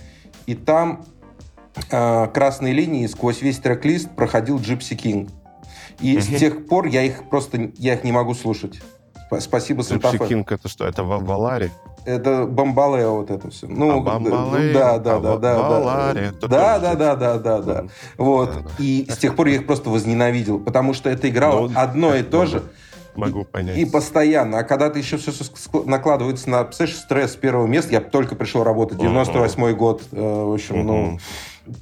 и 0.46 0.56
там 0.56 1.06
э, 1.90 2.28
красной 2.34 2.72
линией 2.74 3.08
сквозь 3.08 3.42
весь 3.42 3.60
трек-лист 3.60 4.10
проходил 4.16 4.58
Gypsy 4.60 4.98
King. 4.98 5.30
И 6.00 6.20
с 6.20 6.28
тех 6.28 6.68
пор 6.68 6.88
я 6.88 7.04
их 7.04 7.30
просто 7.30 7.72
я 7.78 7.94
их 7.96 8.04
не 8.04 8.12
могу 8.12 8.34
слушать. 8.34 8.82
Сп- 9.30 9.42
Спасибо, 9.42 9.82
Санта-Фе. 9.82 10.28
Кинг 10.28 10.52
это 10.52 10.68
что? 10.68 10.86
Это 10.86 11.04
в 11.04 11.24
Валаре? 11.24 11.72
Это 12.04 12.46
бомбалео 12.48 13.18
вот 13.18 13.30
это 13.30 13.50
все. 13.52 13.68
Ну, 13.68 14.02
А, 14.02 14.20
да, 14.74 14.98
да, 14.98 15.20
да, 15.20 15.38
да, 15.38 15.38
да. 15.38 16.32
Да, 16.48 16.80
да, 16.80 16.96
да, 16.96 17.16
да, 17.16 17.38
да, 17.38 17.62
да. 17.62 17.84
Вот. 18.18 18.52
Да. 18.52 18.70
И 18.80 19.08
с 19.10 19.18
тех 19.18 19.36
пор 19.36 19.48
я 19.48 19.56
их 19.56 19.68
просто 19.68 19.90
возненавидел, 19.90 20.60
потому 20.60 20.94
что 20.94 21.10
это 21.10 21.30
играло 21.30 21.68
Ну, 21.68 21.80
одно 21.80 22.16
и 22.16 22.24
то 22.24 22.46
же. 22.46 22.64
Могу 23.16 23.44
понять. 23.44 23.78
И 23.78 23.86
постоянно. 23.86 24.60
А 24.60 24.64
когда 24.64 24.90
ты 24.90 25.00
еще 25.00 25.18
все 25.18 25.32
накладывается 25.86 26.50
на, 26.50 26.64
представляешь, 26.64 26.98
стресс 26.98 27.36
первого 27.36 27.68
места, 27.68 27.92
я 27.92 28.02
только 28.02 28.36
пришел 28.36 28.64
работать, 28.64 28.98
98 28.98 29.76
год, 29.76 30.04
э, 30.12 30.16
в 30.46 30.54
общем, 30.54 30.86
ну. 30.86 31.20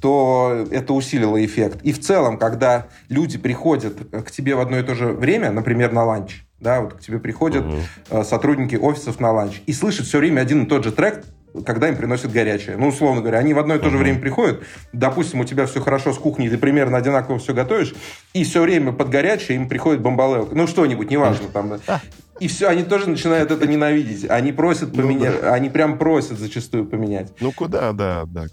То 0.00 0.66
это 0.70 0.92
усилило 0.92 1.42
эффект. 1.44 1.78
И 1.82 1.92
в 1.92 2.00
целом, 2.00 2.38
когда 2.38 2.86
люди 3.08 3.38
приходят 3.38 3.96
к 4.24 4.30
тебе 4.30 4.54
в 4.54 4.60
одно 4.60 4.78
и 4.78 4.82
то 4.82 4.94
же 4.94 5.06
время, 5.06 5.50
например, 5.50 5.92
на 5.92 6.04
ланч, 6.04 6.44
да, 6.58 6.80
вот 6.82 6.94
к 6.94 7.00
тебе 7.00 7.18
приходят 7.18 7.64
э, 8.10 8.22
сотрудники 8.24 8.76
офисов 8.76 9.20
на 9.20 9.32
ланч 9.32 9.62
и 9.66 9.72
слышат 9.72 10.06
все 10.06 10.18
время 10.18 10.40
один 10.42 10.64
и 10.64 10.66
тот 10.66 10.84
же 10.84 10.92
трек, 10.92 11.24
когда 11.66 11.88
им 11.88 11.96
приносят 11.96 12.30
горячее. 12.30 12.76
Ну, 12.76 12.88
условно 12.88 13.22
говоря, 13.22 13.38
они 13.38 13.54
в 13.54 13.58
одно 13.58 13.74
и 13.74 13.78
то 13.78 13.86
же 13.90 13.96
Мгм. 13.96 14.02
время 14.04 14.20
приходят, 14.20 14.62
допустим, 14.92 15.40
у 15.40 15.44
тебя 15.44 15.66
все 15.66 15.80
хорошо 15.80 16.12
с 16.12 16.18
кухней, 16.18 16.48
ты 16.48 16.58
примерно 16.58 16.98
одинаково 16.98 17.38
все 17.38 17.54
готовишь, 17.54 17.94
и 18.34 18.44
все 18.44 18.60
время 18.62 18.92
под 18.92 19.08
горячее 19.08 19.56
им 19.56 19.68
приходит 19.68 20.00
бомбалео. 20.02 20.48
Ну, 20.52 20.66
что-нибудь, 20.66 21.10
неважно 21.10 21.48
там. 21.48 21.80
да. 21.86 22.00
И 22.38 22.46
все, 22.48 22.68
они 22.68 22.84
тоже 22.84 23.08
начинают 23.10 23.50
это 23.50 23.66
ненавидеть. 23.66 24.30
Они 24.30 24.52
просят 24.52 24.94
Ну 24.94 25.02
поменять, 25.02 25.42
они 25.42 25.68
прям 25.70 25.98
просят 25.98 26.38
зачастую 26.38 26.86
поменять. 26.86 27.32
Ну 27.40 27.52
куда, 27.52 27.92
да, 27.92 28.24
да. 28.26 28.44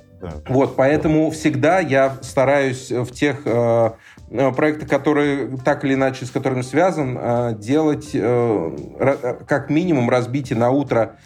Вот, 0.47 0.75
поэтому 0.75 1.29
всегда 1.31 1.79
я 1.79 2.17
стараюсь 2.21 2.91
в 2.91 3.11
тех 3.11 3.41
э, 3.45 3.91
э, 4.31 4.51
проектах, 4.51 4.89
которые 4.89 5.57
так 5.63 5.85
или 5.85 5.93
иначе 5.93 6.25
с 6.25 6.31
которыми 6.31 6.61
связан, 6.61 7.17
э, 7.19 7.55
делать 7.57 8.11
э, 8.13 8.75
э, 8.99 9.35
как 9.47 9.69
минимум 9.69 10.09
разбитие 10.09 10.57
на 10.57 10.71
утро 10.71 11.17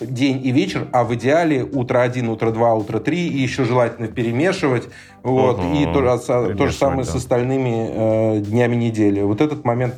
день 0.00 0.44
и 0.44 0.50
вечер, 0.50 0.88
а 0.92 1.04
в 1.04 1.14
идеале 1.14 1.62
утро 1.64 2.00
один, 2.00 2.28
утро 2.28 2.50
два, 2.50 2.74
утро 2.74 2.98
три, 3.00 3.28
и 3.28 3.38
еще 3.38 3.64
желательно 3.64 4.08
перемешивать. 4.08 4.88
Вот, 5.22 5.58
Мгм. 5.58 5.74
и 5.74 5.84
то, 5.84 6.18
то 6.54 6.66
же 6.66 6.72
самое 6.72 7.04
с 7.04 7.12
да. 7.12 7.18
остальными 7.18 7.88
э, 7.90 8.40
днями 8.40 8.76
недели. 8.76 9.20
Вот 9.20 9.40
этот 9.40 9.64
момент 9.64 9.94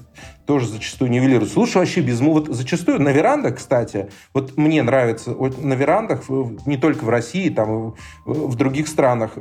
тоже 0.47 0.69
зачастую 0.69 1.11
нивелируется. 1.11 1.59
Лучше 1.59 1.79
вообще 1.79 2.01
без 2.01 2.21
му. 2.21 2.33
Вот 2.33 2.49
зачастую 2.49 3.01
на 3.01 3.11
верандах, 3.11 3.57
кстати, 3.57 4.09
вот 4.35 4.57
мне 4.57 4.83
нравится 4.83 5.33
вот 5.33 5.63
на 5.63 5.75
верандах, 5.75 6.25
не 6.67 6.77
только 6.77 7.05
в 7.05 7.09
России, 7.09 7.49
там 7.49 7.95
в 8.25 8.55
других 8.57 8.89
странах, 8.89 9.33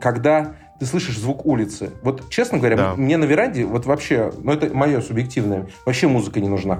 когда 0.00 0.54
ты 0.78 0.86
слышишь 0.86 1.18
звук 1.18 1.44
улицы. 1.44 1.90
Вот, 2.02 2.30
честно 2.30 2.56
говоря, 2.56 2.76
Да. 2.76 2.94
мне 2.96 3.18
на 3.18 3.24
веранде 3.26 3.66
вот 3.66 3.84
вообще, 3.84 4.32
ну 4.42 4.52
это 4.52 4.74
мое 4.74 5.02
субъективное, 5.02 5.66
вообще 5.84 6.08
музыка 6.08 6.40
не 6.40 6.48
нужна. 6.48 6.78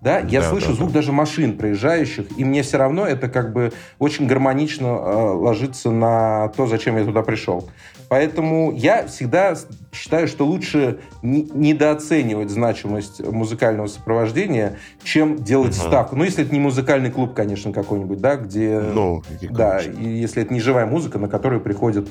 Да, 0.00 0.20
я 0.20 0.40
Да, 0.40 0.50
слышу 0.50 0.68
да, 0.68 0.74
звук 0.74 0.92
даже 0.92 1.10
машин 1.12 1.58
проезжающих, 1.58 2.26
и 2.38 2.44
мне 2.44 2.62
все 2.62 2.76
равно 2.78 3.04
это 3.06 3.28
как 3.28 3.52
бы 3.52 3.72
очень 3.98 4.26
гармонично 4.28 4.86
э, 4.86 5.32
ложится 5.32 5.90
на 5.90 6.48
то, 6.56 6.66
зачем 6.66 6.96
я 6.96 7.04
туда 7.04 7.22
пришел. 7.22 7.68
Поэтому 8.08 8.72
я 8.72 9.06
всегда 9.06 9.56
считаю, 9.92 10.28
что 10.28 10.46
лучше 10.46 11.00
не- 11.22 11.42
недооценивать 11.42 12.48
значимость 12.50 13.20
музыкального 13.20 13.86
сопровождения, 13.88 14.76
чем 15.02 15.42
делать 15.42 15.76
Мгм. 15.76 15.86
ставку. 15.86 16.16
Ну, 16.16 16.24
если 16.24 16.44
это 16.44 16.52
не 16.54 16.60
музыкальный 16.60 17.10
клуб, 17.10 17.34
конечно, 17.34 17.72
какой-нибудь, 17.72 18.20
да, 18.20 18.36
где... 18.36 18.78
Ну, 18.80 19.22
да, 19.50 19.80
и 19.80 20.08
если 20.08 20.42
это 20.42 20.54
не 20.54 20.60
живая 20.60 20.86
музыка, 20.86 21.18
на 21.18 21.28
которую 21.28 21.60
приходят 21.60 22.08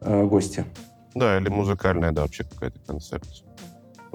э, 0.00 0.24
гости. 0.24 0.64
Да, 1.14 1.38
или 1.38 1.48
музыкальная, 1.48 2.12
да, 2.12 2.22
вообще 2.22 2.44
какая-то 2.44 2.78
концепция. 2.86 3.45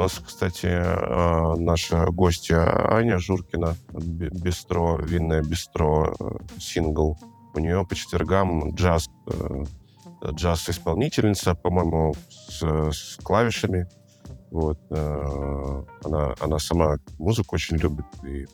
У 0.02 0.04
нас, 0.04 0.20
кстати, 0.26 0.66
э, 0.66 1.56
наша 1.58 2.08
гостья 2.08 2.92
Аня 2.92 3.20
Журкина, 3.20 3.76
Би- 3.94 4.30
бистро, 4.32 4.98
винное 4.98 5.44
бистро, 5.44 6.16
э, 6.20 6.38
сингл. 6.60 7.20
У 7.54 7.60
нее 7.60 7.86
по 7.88 7.94
четвергам 7.94 8.74
джаз, 8.74 9.08
э, 9.28 9.64
джаз-исполнительница, 10.26 11.54
по-моему, 11.54 12.16
с, 12.50 12.64
с 12.64 13.20
клавишами. 13.22 13.88
Вот. 14.50 14.80
Она, 14.90 16.34
она 16.40 16.58
сама 16.58 16.96
музыку 17.20 17.54
очень 17.56 17.78
любит. 17.78 18.06
И, 18.24 18.48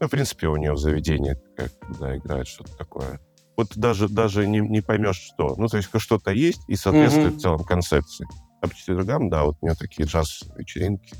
ну, 0.00 0.06
в 0.06 0.10
принципе, 0.10 0.48
у 0.48 0.56
нее 0.56 0.76
заведение, 0.76 1.40
как, 1.56 1.72
да, 1.98 2.14
играет 2.14 2.46
что-то 2.46 2.76
такое. 2.76 3.20
Вот 3.56 3.74
даже, 3.74 4.06
даже 4.06 4.46
не, 4.46 4.60
не 4.60 4.82
поймешь, 4.82 5.16
что. 5.16 5.54
Ну, 5.56 5.66
то 5.68 5.78
есть 5.78 5.88
что-то 5.96 6.30
есть 6.30 6.60
и 6.68 6.76
соответствует 6.76 7.28
Мгм. 7.28 7.38
в 7.38 7.40
целом 7.40 7.64
концепции. 7.64 8.26
А 8.62 8.68
по 8.68 8.74
четвергам, 8.74 9.30
да, 9.30 9.44
вот 9.44 9.56
у 9.60 9.66
нее 9.66 9.74
такие 9.74 10.06
джаз-вечеринки. 10.06 11.14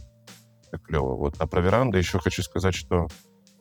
Так 0.71 0.83
клево. 0.83 1.17
Вот. 1.17 1.37
А 1.39 1.47
про 1.47 1.61
веранды 1.61 1.99
еще 1.99 2.19
хочу 2.19 2.43
сказать, 2.43 2.75
что 2.75 3.09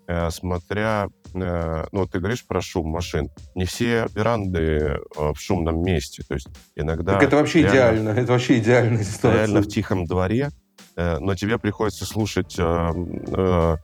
э, 0.08 0.30
смотря... 0.32 1.08
э, 1.34 1.86
ну, 1.92 2.06
ты 2.06 2.20
говоришь 2.20 2.46
про 2.46 2.62
шум 2.62 2.90
машин. 2.90 3.30
Не 3.56 3.66
все 3.66 4.08
веранды 4.14 4.60
э, 4.60 4.98
в 5.16 5.36
шумном 5.38 5.82
месте. 5.82 6.24
То 6.28 6.36
есть 6.36 6.48
иногда... 6.76 7.14
так 7.14 7.24
это 7.24 7.38
вообще 7.38 7.62
реально- 7.62 7.72
идеально. 7.74 8.10
Это 8.20 8.32
вообще 8.34 8.60
идеальная 8.60 9.04
ситуация. 9.04 9.34
реально 9.34 9.62
в 9.62 9.68
тихом 9.68 10.06
дворе, 10.06 10.50
э, 10.96 11.18
но 11.20 11.36
тебе 11.36 11.58
приходится 11.58 12.06
слушать, 12.06 12.56
э, 12.60 12.64
э, 12.64 13.78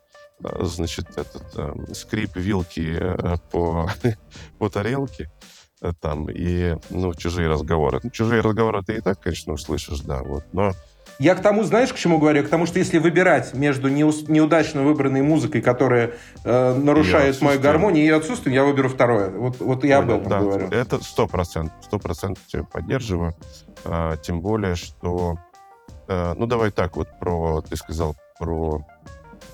э, 0.43 0.63
значит, 0.65 1.09
этот 1.17 1.43
э, 1.55 1.93
скрип 1.93 2.35
вилки 2.35 2.95
э, 2.99 3.37
по, 3.51 3.89
по 4.59 4.69
тарелке 4.69 5.31
там 5.93 6.29
и, 6.29 6.75
ну, 6.89 7.13
чужие 7.13 7.47
разговоры. 7.47 7.99
Ну, 8.03 8.09
чужие 8.09 8.41
разговоры 8.41 8.83
ты 8.83 8.95
и 8.97 9.01
так, 9.01 9.19
конечно, 9.19 9.53
услышишь, 9.53 9.99
да, 10.01 10.21
вот, 10.23 10.43
но 10.53 10.71
Я 11.17 11.35
к 11.35 11.41
тому, 11.41 11.63
знаешь, 11.63 11.93
к 11.93 11.95
чему 11.95 12.19
говорю? 12.19 12.43
К 12.43 12.49
тому, 12.49 12.65
что 12.65 12.79
если 12.79 12.97
выбирать 12.97 13.53
между 13.53 13.89
неудачно 13.89 14.83
выбранной 14.83 15.21
музыкой, 15.21 15.61
которая 15.61 16.13
э, 16.43 16.73
нарушает 16.73 17.41
мою 17.41 17.59
гармонию, 17.59 18.03
и 18.03 18.07
ее 18.07 18.15
отсутствием, 18.15 18.53
я 18.53 18.65
выберу 18.65 18.89
второе. 18.89 19.29
Вот, 19.29 19.59
вот 19.59 19.83
я 19.83 19.99
об 19.99 20.07
Понял, 20.07 20.17
этом 20.19 20.29
да, 20.29 20.39
говорю. 20.39 20.67
Это 20.69 21.03
сто 21.03 21.27
процентов, 21.27 21.73
сто 21.81 21.99
процентов 21.99 22.43
тебя 22.47 22.63
поддерживаю. 22.63 23.33
А, 23.85 24.17
тем 24.17 24.41
более, 24.41 24.75
что, 24.75 25.37
э, 26.07 26.33
ну 26.37 26.47
давай 26.47 26.71
так 26.71 26.97
вот 26.97 27.07
про, 27.19 27.61
ты 27.61 27.77
сказал 27.77 28.15
про 28.37 28.85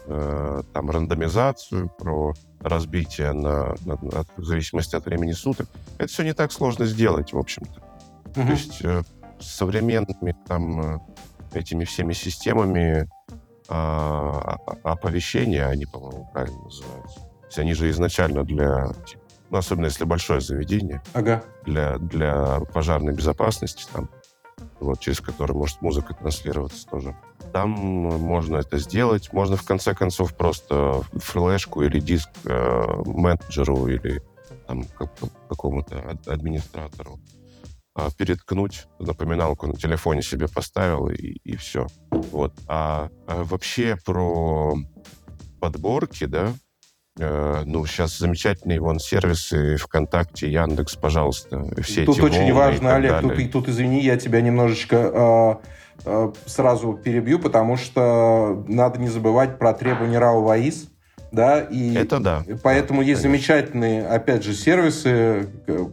э, 0.07 0.61
там 0.73 0.89
рандомизацию, 0.89 1.91
про 1.97 2.33
разбитие 2.61 3.33
на, 3.33 3.75
на- 3.85 3.97
на- 4.01 4.25
в 4.37 4.43
зависимости 4.43 4.95
от 4.95 5.05
времени 5.05 5.31
суток. 5.33 5.67
Это 5.97 6.07
все 6.07 6.23
не 6.23 6.33
так 6.33 6.51
сложно 6.51 6.85
сделать, 6.85 7.33
в 7.33 7.37
общем-то. 7.37 7.81
Мгм. 8.35 8.47
То 8.47 8.53
есть 8.53 8.81
э, 8.83 9.01
с 9.39 9.47
современными 9.55 10.35
там 10.47 10.95
э, 10.95 10.99
этими 11.53 11.83
всеми 11.85 12.13
системами 12.13 13.09
а- 13.67 14.57
оповещения, 14.83 15.67
они, 15.67 15.85
по-моему, 15.85 16.29
правильно 16.33 16.59
называются. 16.63 17.19
То 17.19 17.45
есть 17.47 17.59
они 17.59 17.73
же 17.73 17.89
изначально 17.89 18.43
для, 18.43 18.87
типа, 19.07 19.21
ну, 19.49 19.57
особенно 19.57 19.85
если 19.85 20.03
большое 20.05 20.39
заведение, 20.41 21.01
Ага. 21.13 21.43
для, 21.65 21.97
для 21.97 22.59
пожарной 22.73 23.13
безопасности, 23.13 23.85
там, 23.91 24.09
вот, 24.81 24.99
через 24.99 25.21
который 25.21 25.53
может 25.53 25.81
музыка 25.81 26.13
транслироваться 26.13 26.87
тоже. 26.87 27.15
Там 27.53 27.69
можно 27.69 28.57
это 28.57 28.77
сделать. 28.77 29.31
Можно, 29.31 29.55
в 29.55 29.63
конце 29.63 29.93
концов, 29.93 30.35
просто 30.35 31.01
флешку 31.13 31.83
или 31.83 31.99
диск 31.99 32.29
э, 32.45 33.03
менеджеру 33.05 33.87
или 33.87 34.21
там, 34.67 34.83
как- 34.97 35.13
какому-то 35.47 35.97
ад- 36.09 36.27
администратору 36.27 37.19
а, 37.93 38.09
переткнуть 38.11 38.87
напоминалку 38.99 39.67
на 39.67 39.75
телефоне 39.75 40.21
себе 40.21 40.47
поставил, 40.47 41.09
и, 41.09 41.37
и 41.43 41.55
все. 41.55 41.87
Вот. 42.09 42.53
А, 42.67 43.09
а 43.27 43.43
вообще 43.43 43.97
про 44.05 44.75
подборки, 45.59 46.25
да, 46.25 46.47
Э, 46.47 46.70
ну, 47.17 47.85
сейчас 47.85 48.17
замечательные 48.17 48.79
вон 48.79 48.99
сервисы 48.99 49.75
ВКонтакте, 49.77 50.49
Яндекс, 50.51 50.95
пожалуйста, 50.95 51.65
все 51.81 52.05
Тут 52.05 52.17
эти 52.17 52.25
очень 52.25 52.53
важно, 52.53 52.95
Олег, 52.95 53.19
тут, 53.21 53.31
далее. 53.31 53.47
и- 53.47 53.51
тут 53.51 53.67
извини, 53.67 53.99
я 54.01 54.17
тебя 54.17 54.41
немножечко 54.41 55.59
э, 56.05 56.05
э, 56.05 56.31
сразу 56.45 56.93
перебью, 56.93 57.39
потому 57.39 57.75
что 57.77 58.63
надо 58.67 58.99
не 58.99 59.09
забывать 59.09 59.59
про 59.59 59.73
требования 59.73 60.19
РАО 60.19 60.41
ВАИС, 60.41 60.87
да, 61.31 61.61
и 61.61 61.95
Это 61.95 62.19
да. 62.19 62.43
Поэтому 62.61 63.01
Да, 63.01 63.07
есть 63.07 63.21
конечно. 63.21 63.39
замечательные, 63.47 64.05
опять 64.05 64.43
же, 64.43 64.53
сервисы, 64.53 65.47
э, 65.65 65.85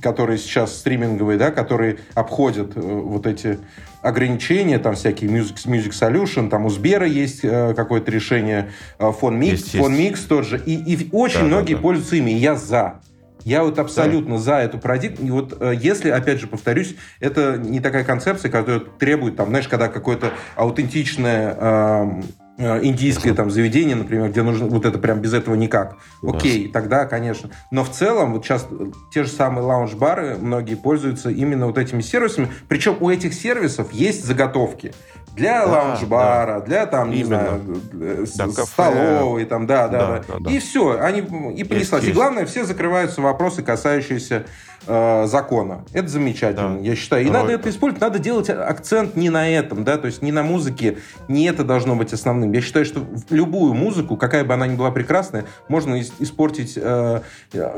которые 0.00 0.38
сейчас 0.38 0.76
стриминговые, 0.76 1.38
да, 1.38 1.52
которые 1.52 1.98
обходят 2.14 2.76
э, 2.76 2.80
вот 2.80 3.26
эти 3.28 3.60
ограничения, 4.02 4.80
там 4.80 4.96
всякие 4.96 5.30
Music, 5.30 5.66
Music 5.66 5.90
Solution, 5.92 6.50
там 6.50 6.66
у 6.66 6.68
Сбера 6.68 7.06
есть 7.06 7.44
э, 7.44 7.74
какое-то 7.74 8.10
решение, 8.10 8.70
фон 8.98 9.38
микс, 9.38 9.70
фон. 9.70 9.94
Микс 9.94 10.20
тот 10.22 10.46
же, 10.46 10.58
и, 10.58 10.74
и 10.74 11.08
очень 11.12 11.36
Да, 11.36 11.42
да, 11.42 11.46
многие 11.46 11.74
да. 11.74 11.80
пользуются 11.80 12.16
ими, 12.16 12.30
я 12.32 12.56
за. 12.56 13.00
Я 13.44 13.64
вот 13.64 13.78
абсолютно 13.80 14.38
за 14.38 14.58
эту 14.58 14.78
парадигму. 14.78 15.26
И 15.26 15.30
вот 15.30 15.60
если, 15.74 16.10
опять 16.10 16.40
же, 16.40 16.46
повторюсь, 16.46 16.94
это 17.18 17.56
не 17.58 17.80
такая 17.80 18.04
концепция, 18.04 18.52
которая 18.52 18.80
требует, 18.80 19.34
там, 19.34 19.48
знаешь, 19.48 19.66
когда 19.66 19.88
какое-то 19.88 20.30
аутентичное 20.54 21.56
э, 21.58 22.22
индийское 22.58 23.34
там 23.34 23.50
заведение, 23.50 23.96
например, 23.96 24.28
где 24.30 24.42
нужно 24.42 24.66
вот 24.66 24.84
это 24.84 24.98
прям 24.98 25.20
без 25.20 25.32
этого 25.34 25.54
никак. 25.54 25.96
Да. 26.22 26.30
Окей, 26.36 26.68
тогда, 26.70 27.06
конечно. 27.06 27.50
Но 27.70 27.82
в 27.84 27.90
целом, 27.90 28.32
вот 28.34 28.44
сейчас 28.44 28.66
те 29.12 29.24
же 29.24 29.30
самые 29.30 29.64
лаунж-бары, 29.64 30.36
многие 30.40 30.74
пользуются 30.74 31.30
именно 31.30 31.66
вот 31.66 31.78
этими 31.78 32.00
сервисами. 32.02 32.48
Причем 32.68 32.96
у 33.00 33.10
этих 33.10 33.34
сервисов 33.34 33.92
есть 33.92 34.24
заготовки. 34.24 34.92
Для 35.34 35.64
Да, 35.64 35.72
лаунж-бара, 35.72 36.60
для 36.60 36.84
там, 36.84 37.08
не 37.10 37.20
Именно. 37.20 37.28
знаю, 37.38 37.80
э, 37.94 38.24
с- 38.26 38.34
Да, 38.36 38.46
кафе. 38.48 38.66
столовой, 38.66 39.44
там, 39.46 39.66
да, 39.66 39.88
да, 39.88 39.98
да. 39.98 40.06
Да, 40.18 40.24
да, 40.28 40.34
да. 40.40 40.50
И 40.50 40.58
все, 40.58 41.00
они 41.00 41.20
и 41.56 41.64
понеслась. 41.64 42.02
И 42.02 42.08
есть. 42.08 42.16
главное, 42.18 42.44
все 42.44 42.64
закрываются 42.66 43.22
вопросы, 43.22 43.62
касающиеся 43.62 44.44
э, 44.86 45.26
закона. 45.28 45.84
Это 45.92 46.08
замечательно, 46.08 46.74
Да. 46.76 46.80
я 46.84 46.96
считаю. 46.96 47.22
И 47.22 47.26
Второй- 47.28 47.42
надо 47.44 47.54
это 47.54 47.70
использовать, 47.70 48.00
надо 48.00 48.18
делать 48.18 48.50
акцент 48.50 49.14
не 49.14 49.30
на 49.30 49.48
этом, 49.48 49.84
да, 49.84 49.96
то 49.96 50.06
есть 50.06 50.22
не 50.22 50.32
на 50.32 50.42
музыке, 50.42 50.98
не 51.28 51.44
это 51.46 51.62
должно 51.62 51.94
быть 51.94 52.12
основным. 52.12 52.41
Я 52.50 52.60
считаю, 52.60 52.84
что 52.84 53.06
любую 53.30 53.74
музыку, 53.74 54.16
какая 54.16 54.44
бы 54.44 54.54
она 54.54 54.66
ни 54.66 54.74
была 54.74 54.90
прекрасная, 54.90 55.44
можно 55.68 55.96
ис- 56.00 56.12
испортить 56.18 56.74
э, 56.76 57.20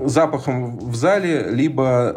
запахом 0.05 0.79
в 0.79 0.94
зале, 0.94 1.46
либо 1.50 2.16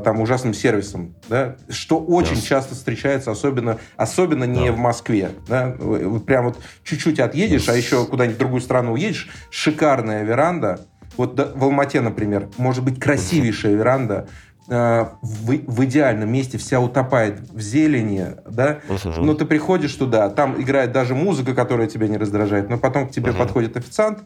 э, 0.00 0.04
там 0.04 0.20
ужасным 0.20 0.54
сервисом, 0.54 1.14
да, 1.28 1.56
что 1.68 1.98
очень 1.98 2.34
Ясно. 2.36 2.46
часто 2.48 2.74
встречается, 2.74 3.30
особенно, 3.30 3.78
особенно 3.96 4.44
не 4.44 4.66
Да. 4.68 4.72
в 4.72 4.78
Москве, 4.78 5.30
да, 5.48 5.74
вот 5.78 6.26
прям 6.26 6.44
вот 6.46 6.58
чуть-чуть 6.84 7.20
отъедешь, 7.20 7.68
а 7.68 7.74
еще 7.76 8.04
куда-нибудь 8.06 8.36
в 8.36 8.40
другую 8.40 8.60
страну 8.60 8.92
уедешь, 8.92 9.28
шикарная 9.50 10.22
веранда, 10.22 10.86
вот 11.16 11.38
в 11.54 11.64
Алмате, 11.64 12.00
например, 12.00 12.48
может 12.56 12.84
быть 12.84 12.98
красивейшая 13.00 13.74
веранда, 13.74 14.28
в, 14.70 15.46
в 15.66 15.84
идеальном 15.84 16.32
месте, 16.32 16.56
вся 16.56 16.78
утопает 16.80 17.40
в 17.52 17.60
зелени, 17.60 18.26
да, 18.48 18.78
Мгм. 18.88 19.26
но 19.26 19.34
ты 19.34 19.44
приходишь 19.44 19.92
туда, 19.94 20.30
там 20.30 20.60
играет 20.62 20.92
даже 20.92 21.14
музыка, 21.14 21.54
которая 21.54 21.88
тебя 21.88 22.06
не 22.06 22.16
раздражает, 22.16 22.70
но 22.70 22.78
потом 22.78 23.08
к 23.08 23.10
тебе 23.10 23.30
Мгм. 23.32 23.38
подходит 23.38 23.76
официант, 23.76 24.20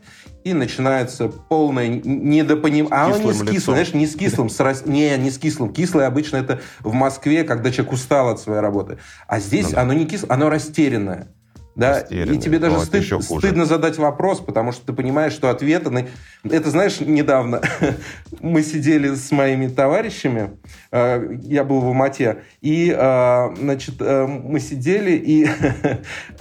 и 0.44 0.52
начинается 0.52 1.28
полное 1.28 1.88
недопонимание. 1.88 2.94
А 2.94 3.06
он 3.08 3.12
не 3.22 3.32
с 3.32 3.38
кислым, 3.38 3.48
лицом. 3.54 3.74
знаешь, 3.74 3.94
не 3.94 4.06
с 4.06 4.14
кислым, 4.14 4.48
с 4.50 4.60
рас- 4.60 4.84
не, 4.86 5.16
не 5.16 5.30
с 5.30 5.38
кислым. 5.38 5.72
Кислое 5.72 6.06
обычно 6.06 6.36
это 6.36 6.60
в 6.80 6.92
Москве, 6.92 7.44
когда 7.44 7.70
человек 7.70 7.94
устал 7.94 8.28
от 8.28 8.40
своей 8.40 8.60
работы. 8.60 8.98
А 9.26 9.40
здесь 9.40 9.66
Ну 9.68 9.72
да. 9.76 9.80
оно 9.82 9.94
не 9.94 10.04
кислое, 10.04 10.30
оно 10.34 10.50
растерянное. 10.50 11.28
Да, 11.74 12.00
и 12.00 12.38
тебе 12.38 12.60
даже 12.60 12.76
стыд- 12.76 13.00
еще 13.00 13.20
хуже. 13.20 13.46
стыдно 13.46 13.64
задать 13.64 13.98
вопрос, 13.98 14.40
потому 14.40 14.70
что 14.70 14.86
ты 14.86 14.92
понимаешь, 14.92 15.32
что 15.32 15.50
ответа 15.50 15.90
на... 15.90 16.06
Это, 16.44 16.70
знаешь, 16.70 17.00
недавно 17.00 17.60
мы 18.40 18.62
сидели 18.62 19.12
с 19.14 19.32
моими 19.32 19.66
товарищами, 19.66 20.52
э, 20.92 21.36
я 21.42 21.64
был 21.64 21.80
в 21.80 21.86
Алмате, 21.86 22.42
и, 22.60 22.94
э, 22.96 23.56
значит, 23.56 23.96
э, 23.98 24.26
мы 24.26 24.60
сидели, 24.60 25.12
и 25.16 25.48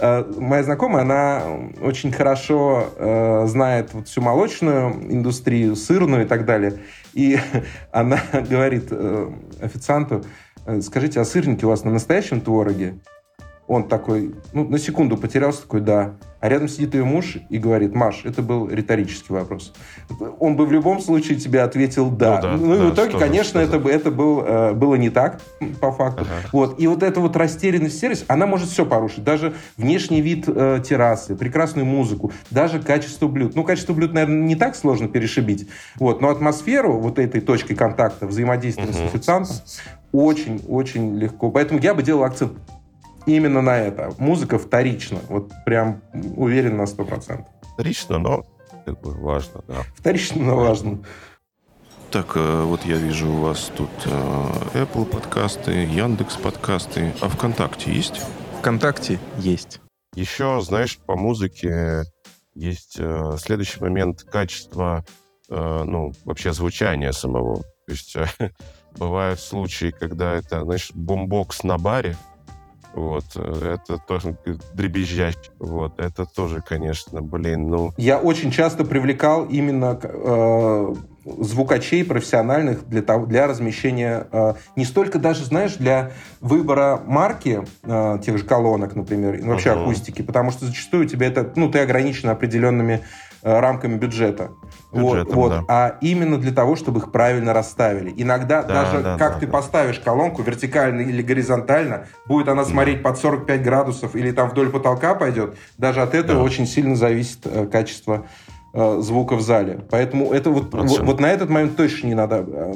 моя 0.00 0.62
знакомая, 0.62 1.02
она 1.02 1.42
очень 1.80 2.12
хорошо 2.12 3.44
знает 3.46 3.92
вот 3.92 4.06
всю 4.06 4.20
молочную 4.20 4.92
индустрию, 5.12 5.74
сырную 5.74 6.24
и 6.24 6.26
так 6.26 6.44
далее, 6.44 6.78
и 7.12 7.38
она 7.92 8.20
говорит 8.32 8.92
официанту, 9.60 10.24
скажите, 10.82 11.20
а 11.20 11.24
сырники 11.24 11.64
у 11.64 11.68
вас 11.68 11.82
на 11.82 11.90
настоящем 11.90 12.40
твороге? 12.40 12.94
Он 13.66 13.88
такой, 13.88 14.34
ну, 14.52 14.68
на 14.68 14.78
секунду 14.78 15.16
потерялся, 15.16 15.62
такой, 15.62 15.80
да. 15.80 16.16
А 16.40 16.50
рядом 16.50 16.68
сидит 16.68 16.92
ее 16.94 17.04
муж 17.04 17.38
и 17.48 17.56
говорит, 17.56 17.94
Маш, 17.94 18.26
это 18.26 18.42
был 18.42 18.68
риторический 18.68 19.32
вопрос. 19.32 19.72
Он 20.38 20.56
бы 20.56 20.66
в 20.66 20.72
любом 20.72 21.00
случае 21.00 21.38
тебе 21.38 21.62
ответил 21.62 22.10
да. 22.10 22.42
Ну 22.42 22.42
да, 22.42 22.56
Ну, 22.58 22.74
и 22.74 22.78
да, 22.78 22.84
в 22.84 22.94
итоге, 22.94 23.10
что 23.10 23.18
конечно, 23.18 23.48
что 23.48 23.60
это, 23.60 23.78
бы- 23.78 23.90
это 23.90 24.10
был, 24.10 24.42
э, 24.44 24.72
было 24.74 24.96
не 24.96 25.08
так, 25.08 25.40
по 25.80 25.90
факту. 25.90 26.24
Ага. 26.24 26.48
Вот. 26.52 26.78
И 26.78 26.86
вот 26.86 27.02
эта 27.02 27.20
вот 27.20 27.34
растерянность, 27.36 27.98
сервис, 27.98 28.26
она 28.28 28.46
может 28.46 28.68
все 28.68 28.84
порушить. 28.84 29.24
Даже 29.24 29.54
внешний 29.78 30.20
вид 30.20 30.44
э, 30.46 30.80
террасы, 30.86 31.34
прекрасную 31.34 31.86
музыку, 31.86 32.32
даже 32.50 32.82
качество 32.82 33.26
блюд. 33.28 33.54
Ну, 33.54 33.64
качество 33.64 33.94
блюд, 33.94 34.12
наверное, 34.12 34.42
не 34.42 34.56
так 34.56 34.76
сложно 34.76 35.08
перешибить. 35.08 35.66
Вот. 35.96 36.20
Но 36.20 36.28
атмосферу 36.28 36.98
вот 36.98 37.18
этой 37.18 37.40
точкой 37.40 37.76
контакта, 37.76 38.26
взаимодействия 38.26 38.92
с 38.92 38.98
Мгм. 38.98 39.06
официантом 39.06 39.56
очень-очень 40.12 41.16
легко. 41.16 41.50
Поэтому 41.50 41.80
я 41.80 41.94
бы 41.94 42.02
делал 42.02 42.24
акцент 42.24 42.52
именно 43.26 43.62
на 43.62 43.78
это. 43.78 44.12
Музыка 44.18 44.58
вторична. 44.58 45.20
Вот 45.28 45.52
прям 45.64 46.02
уверен 46.36 46.76
на 46.76 46.82
100%. 46.82 47.44
Вторично, 47.74 48.18
но 48.18 48.44
как 48.84 49.00
бы 49.00 49.12
важно, 49.12 49.62
да. 49.66 49.82
Вторично, 49.96 50.42
но 50.42 50.56
важно. 50.56 50.98
Так, 52.10 52.36
э, 52.36 52.62
вот 52.62 52.84
я 52.84 52.96
вижу 52.96 53.28
у 53.28 53.40
вас 53.40 53.72
тут 53.76 53.90
э, 54.04 54.10
Apple 54.74 55.04
подкасты, 55.04 55.72
Яндекс 55.72 56.36
подкасты. 56.36 57.12
А 57.20 57.28
ВКонтакте 57.28 57.92
есть? 57.92 58.20
ВКонтакте 58.60 59.18
есть. 59.38 59.80
Еще, 60.14 60.60
знаешь, 60.62 60.98
по 60.98 61.16
музыке 61.16 62.04
есть 62.54 62.96
э, 63.00 63.36
следующий 63.38 63.80
момент 63.80 64.22
качества, 64.22 65.04
э, 65.48 65.82
ну, 65.84 66.12
вообще 66.24 66.52
звучания 66.52 67.10
самого. 67.10 67.62
То 67.62 67.92
есть 67.92 68.14
э, 68.14 68.26
бывают 68.96 69.40
случаи, 69.40 69.90
когда 69.90 70.34
это, 70.34 70.62
знаешь, 70.62 70.92
бомбокс 70.94 71.64
на 71.64 71.78
баре, 71.78 72.16
вот, 72.94 73.24
э, 73.36 73.76
это 73.76 73.98
тоже 73.98 74.36
дребезжащий, 74.74 75.50
вот, 75.58 75.98
это 75.98 76.26
тоже, 76.26 76.62
конечно, 76.62 77.22
блин, 77.22 77.68
ну, 77.68 77.92
Я 77.96 78.18
очень 78.18 78.50
часто 78.50 78.84
привлекал 78.84 79.46
именно 79.46 79.98
э, 80.02 80.94
звукачей 81.24 82.04
профессиональных 82.04 82.88
для, 82.88 83.02
того, 83.02 83.26
для 83.26 83.46
размещения, 83.46 84.26
э, 84.30 84.54
не 84.76 84.84
столько 84.84 85.18
даже, 85.18 85.44
знаешь, 85.44 85.74
для 85.74 86.12
выбора 86.40 87.00
марки 87.04 87.64
э, 87.82 88.18
тех 88.24 88.38
же 88.38 88.44
колонок, 88.44 88.94
например, 88.94 89.34
и 89.34 89.42
вообще 89.42 89.70
Ага. 89.70 89.82
акустики, 89.82 90.22
потому 90.22 90.50
что 90.50 90.66
зачастую 90.66 91.04
у 91.04 91.08
тебя 91.08 91.26
это, 91.26 91.52
ну, 91.56 91.70
ты 91.70 91.80
ограничен 91.80 92.28
определенными 92.28 93.00
рамками 93.44 93.96
бюджета. 93.96 94.50
Вот, 94.90 95.18
Бюджетом, 95.18 95.34
вот. 95.34 95.48
да. 95.50 95.64
А 95.68 95.98
именно 96.00 96.38
для 96.38 96.52
того, 96.52 96.76
чтобы 96.76 97.00
их 97.00 97.12
правильно 97.12 97.52
расставили. 97.52 98.12
Иногда 98.16 98.62
Да, 98.62 98.84
даже 98.84 99.02
да, 99.02 99.18
как 99.18 99.34
да, 99.34 99.38
ты 99.40 99.46
да. 99.46 99.52
поставишь 99.52 99.98
колонку 100.00 100.42
вертикально 100.42 101.02
или 101.02 101.20
горизонтально, 101.22 102.06
будет 102.26 102.48
она 102.48 102.64
смотреть 102.64 103.02
под 103.02 103.18
45 103.18 103.62
градусов 103.62 104.14
или 104.16 104.30
там 104.30 104.48
вдоль 104.50 104.70
потолка 104.70 105.14
пойдет, 105.14 105.56
даже 105.78 106.00
от 106.00 106.14
этого 106.14 106.38
Да. 106.38 106.44
очень 106.44 106.66
сильно 106.66 106.96
зависит 106.96 107.40
э, 107.44 107.66
качество 107.66 108.24
э, 108.24 108.53
звука 108.74 109.36
в 109.36 109.40
зале. 109.40 109.84
Поэтому 109.90 110.32
это 110.32 110.50
вот, 110.50 110.74
Вот 110.74 111.00
вот, 111.00 111.20
на 111.20 111.30
этот 111.30 111.48
момент 111.48 111.76
точно 111.76 112.08
не 112.08 112.14
надо 112.14 112.44
э, 112.46 112.72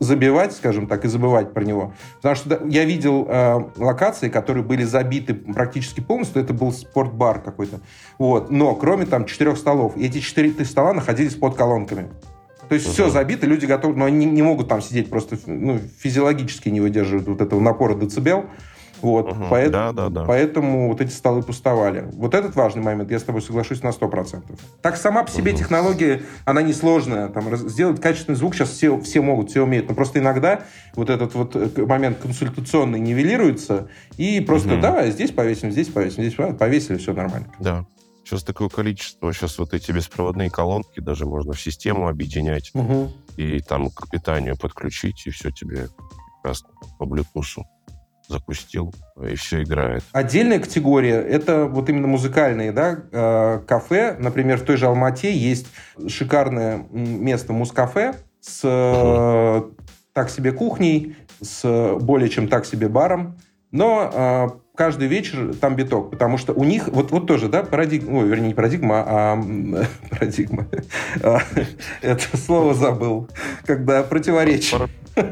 забивать, 0.00 0.52
скажем 0.52 0.86
так, 0.86 1.04
и 1.04 1.08
забывать 1.08 1.54
про 1.54 1.64
него. 1.64 1.94
Потому 2.16 2.34
что 2.34 2.60
я 2.66 2.84
видел 2.84 3.26
э, 3.28 3.64
локации, 3.78 4.28
которые 4.28 4.62
были 4.62 4.84
забиты 4.84 5.34
практически 5.34 6.00
полностью. 6.00 6.42
Это 6.42 6.52
был 6.52 6.72
спортбар 6.72 7.40
какой-то. 7.40 7.80
Вот. 8.18 8.50
Но 8.50 8.74
кроме 8.74 9.06
там 9.06 9.24
четырех 9.24 9.56
столов. 9.56 9.96
Эти 9.96 10.18
четыре 10.18 10.52
стола 10.64 10.92
находились 10.92 11.34
под 11.34 11.54
колонками. 11.56 12.08
То 12.68 12.74
есть 12.74 12.86
все 12.88 13.04
Мгм. 13.04 13.12
забито, 13.12 13.46
люди 13.46 13.66
готовы, 13.66 13.94
но 13.94 14.06
они 14.06 14.26
не 14.26 14.42
могут 14.42 14.68
там 14.68 14.80
сидеть, 14.80 15.10
просто 15.10 15.36
ну, 15.46 15.78
физиологически 15.98 16.70
не 16.70 16.80
выдерживают 16.80 17.28
вот 17.28 17.40
этого 17.40 17.60
напора 17.60 17.94
децибел. 17.94 18.46
Вот, 19.04 19.36
Мгм. 19.36 19.50
поэт- 19.50 19.70
Да, 19.70 19.92
да, 19.92 20.08
да. 20.08 20.24
Поэтому 20.24 20.88
вот 20.88 21.00
эти 21.02 21.10
столы 21.10 21.42
пустовали. 21.42 22.08
Вот 22.14 22.34
этот 22.34 22.56
важный 22.56 22.82
момент, 22.82 23.10
я 23.10 23.18
с 23.18 23.22
тобой 23.22 23.42
соглашусь 23.42 23.82
на 23.82 23.92
100%. 23.92 24.58
Так 24.80 24.96
сама 24.96 25.22
по 25.24 25.30
себе 25.30 25.52
Мгм. 25.52 25.58
технология, 25.60 26.22
она 26.46 26.62
несложная. 26.62 27.28
Там, 27.28 27.48
раз- 27.50 27.60
сделать 27.60 28.00
качественный 28.00 28.36
звук 28.38 28.54
сейчас 28.54 28.70
все, 28.70 28.98
все 29.00 29.20
могут, 29.20 29.50
все 29.50 29.62
умеют. 29.62 29.88
Но 29.90 29.94
просто 29.94 30.20
иногда 30.20 30.62
вот 30.94 31.10
этот 31.10 31.34
вот 31.34 31.54
э, 31.54 31.68
момент 31.84 32.16
консультационный 32.18 32.98
нивелируется, 32.98 33.88
и 34.16 34.40
просто 34.40 34.68
Мгм. 34.70 34.80
давай 34.80 35.10
здесь 35.10 35.32
повесим, 35.32 35.70
здесь 35.70 35.88
повесим, 35.88 36.22
здесь 36.22 36.34
повесим, 36.34 36.56
повесили, 36.56 36.96
все 36.96 37.12
нормально. 37.12 37.48
да. 37.60 37.84
Сейчас 38.26 38.42
такое 38.42 38.70
количество, 38.70 39.34
сейчас 39.34 39.58
вот 39.58 39.74
эти 39.74 39.92
беспроводные 39.92 40.48
колонки 40.48 40.98
даже 41.00 41.26
можно 41.26 41.52
в 41.52 41.60
систему 41.60 42.08
объединять 42.08 42.72
и 43.36 43.60
там 43.60 43.90
к 43.90 44.08
питанию 44.08 44.56
подключить, 44.56 45.26
и 45.26 45.30
все 45.30 45.50
тебе 45.50 45.88
прекрасно 46.42 46.70
по 46.98 47.04
Bluetooth 47.04 47.64
запустил, 48.28 48.94
и 49.22 49.34
все 49.34 49.62
играет. 49.62 50.02
Отдельная 50.12 50.58
категория– 50.58 51.20
это 51.28 51.66
вот 51.66 51.88
именно 51.88 52.06
музыкальные 52.06 52.72
да, 52.72 52.98
э, 53.12 53.60
кафе. 53.66 54.16
Например, 54.18 54.58
в 54.58 54.62
той 54.64 54.76
же 54.76 54.86
Алмате 54.86 55.32
есть 55.32 55.66
шикарное 56.08 56.86
место 56.90 57.52
Мускафе 57.52 58.14
с 58.40 58.60
э, 58.64 59.62
так 60.12 60.30
себе 60.30 60.52
кухней, 60.52 61.16
с 61.40 61.96
более 62.00 62.28
чем 62.28 62.48
так 62.48 62.66
себе 62.66 62.88
баром. 62.88 63.36
Но 63.70 64.10
э, 64.12 64.63
каждый 64.74 65.08
вечер 65.08 65.54
там 65.60 65.76
биток, 65.76 66.10
потому 66.10 66.36
что 66.38 66.52
у 66.52 66.64
них, 66.64 66.88
вот, 66.88 67.10
вот 67.10 67.26
тоже, 67.26 67.48
да, 67.48 67.62
парадигма, 67.62 68.18
ой, 68.20 68.28
вернее, 68.28 68.48
не 68.48 68.54
парадигма, 68.54 69.04
а 69.06 69.36
парадигма. 70.10 70.66
А, 71.22 71.38
Это 72.02 72.36
слово 72.36 72.74
забыл, 72.74 73.28
когда 73.66 74.02
противоречие. 74.02 74.78
Пар- 74.80 74.88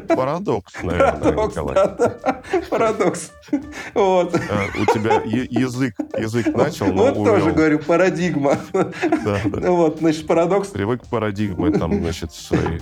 Парадокс, 0.06 0.74
наверное, 0.84 1.12
Парадокс, 1.20 1.56
Николай. 1.56 1.74
да, 1.74 1.86
да, 1.88 2.40
парадокс. 2.70 3.32
Вот. 3.94 4.32
А, 4.36 4.80
У 4.80 4.86
тебя 4.86 5.20
язык, 5.24 5.96
язык 6.16 6.54
начал, 6.54 6.86
но 6.86 7.06
Вот 7.06 7.14
тоже 7.14 7.42
увел. 7.46 7.54
говорю, 7.56 7.78
парадигма. 7.80 8.58
Да, 8.72 9.40
да. 9.44 9.70
Вот, 9.72 9.98
значит, 9.98 10.28
парадокс, 10.28 10.68
Привык 10.68 11.02
парадигмы 11.08 11.72
там, 11.72 12.00
значит, 12.00 12.32
свои 12.32 12.78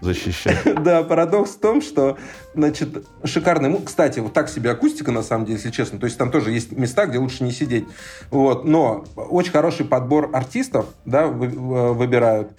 защищать. 0.00 0.62
да, 0.84 1.02
парадокс 1.02 1.50
в 1.50 1.58
том, 1.58 1.82
что, 1.82 2.18
значит, 2.54 3.04
шикарный... 3.24 3.76
Кстати, 3.84 4.20
вот 4.20 4.32
так 4.32 4.48
себе 4.48 4.70
акустика, 4.70 5.10
на 5.10 5.24
самом 5.24 5.46
деле, 5.46 5.56
если 5.56 5.70
честно. 5.72 5.98
То 6.04 6.06
есть 6.06 6.18
там 6.18 6.30
тоже 6.30 6.50
есть 6.50 6.70
места, 6.72 7.06
где 7.06 7.16
лучше 7.16 7.44
не 7.44 7.50
сидеть. 7.50 7.86
Вот, 8.30 8.66
но 8.66 9.06
очень 9.16 9.52
хороший 9.52 9.86
подбор 9.86 10.28
артистов, 10.34 10.84
да, 11.06 11.26
в- 11.26 11.94
выбирают. 11.94 12.50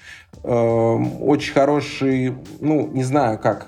Эм, 0.44 1.22
Очень 1.22 1.54
хороший, 1.54 2.34
ну, 2.60 2.88
не 2.92 3.04
знаю 3.04 3.38
как, 3.38 3.68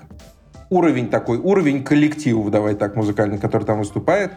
уровень 0.68 1.08
такой, 1.08 1.38
уровень 1.38 1.84
коллективов, 1.84 2.50
давай 2.50 2.74
так, 2.74 2.96
музыкальный, 2.96 3.38
который 3.38 3.62
там 3.62 3.78
выступает. 3.78 4.32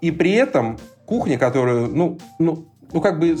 И 0.00 0.10
при 0.10 0.32
этом 0.32 0.78
кухня, 1.04 1.36
которую, 1.36 1.88
ну, 1.94 2.18
ну, 2.38 2.66
ну 2.94 3.00
как 3.02 3.18
бы, 3.20 3.36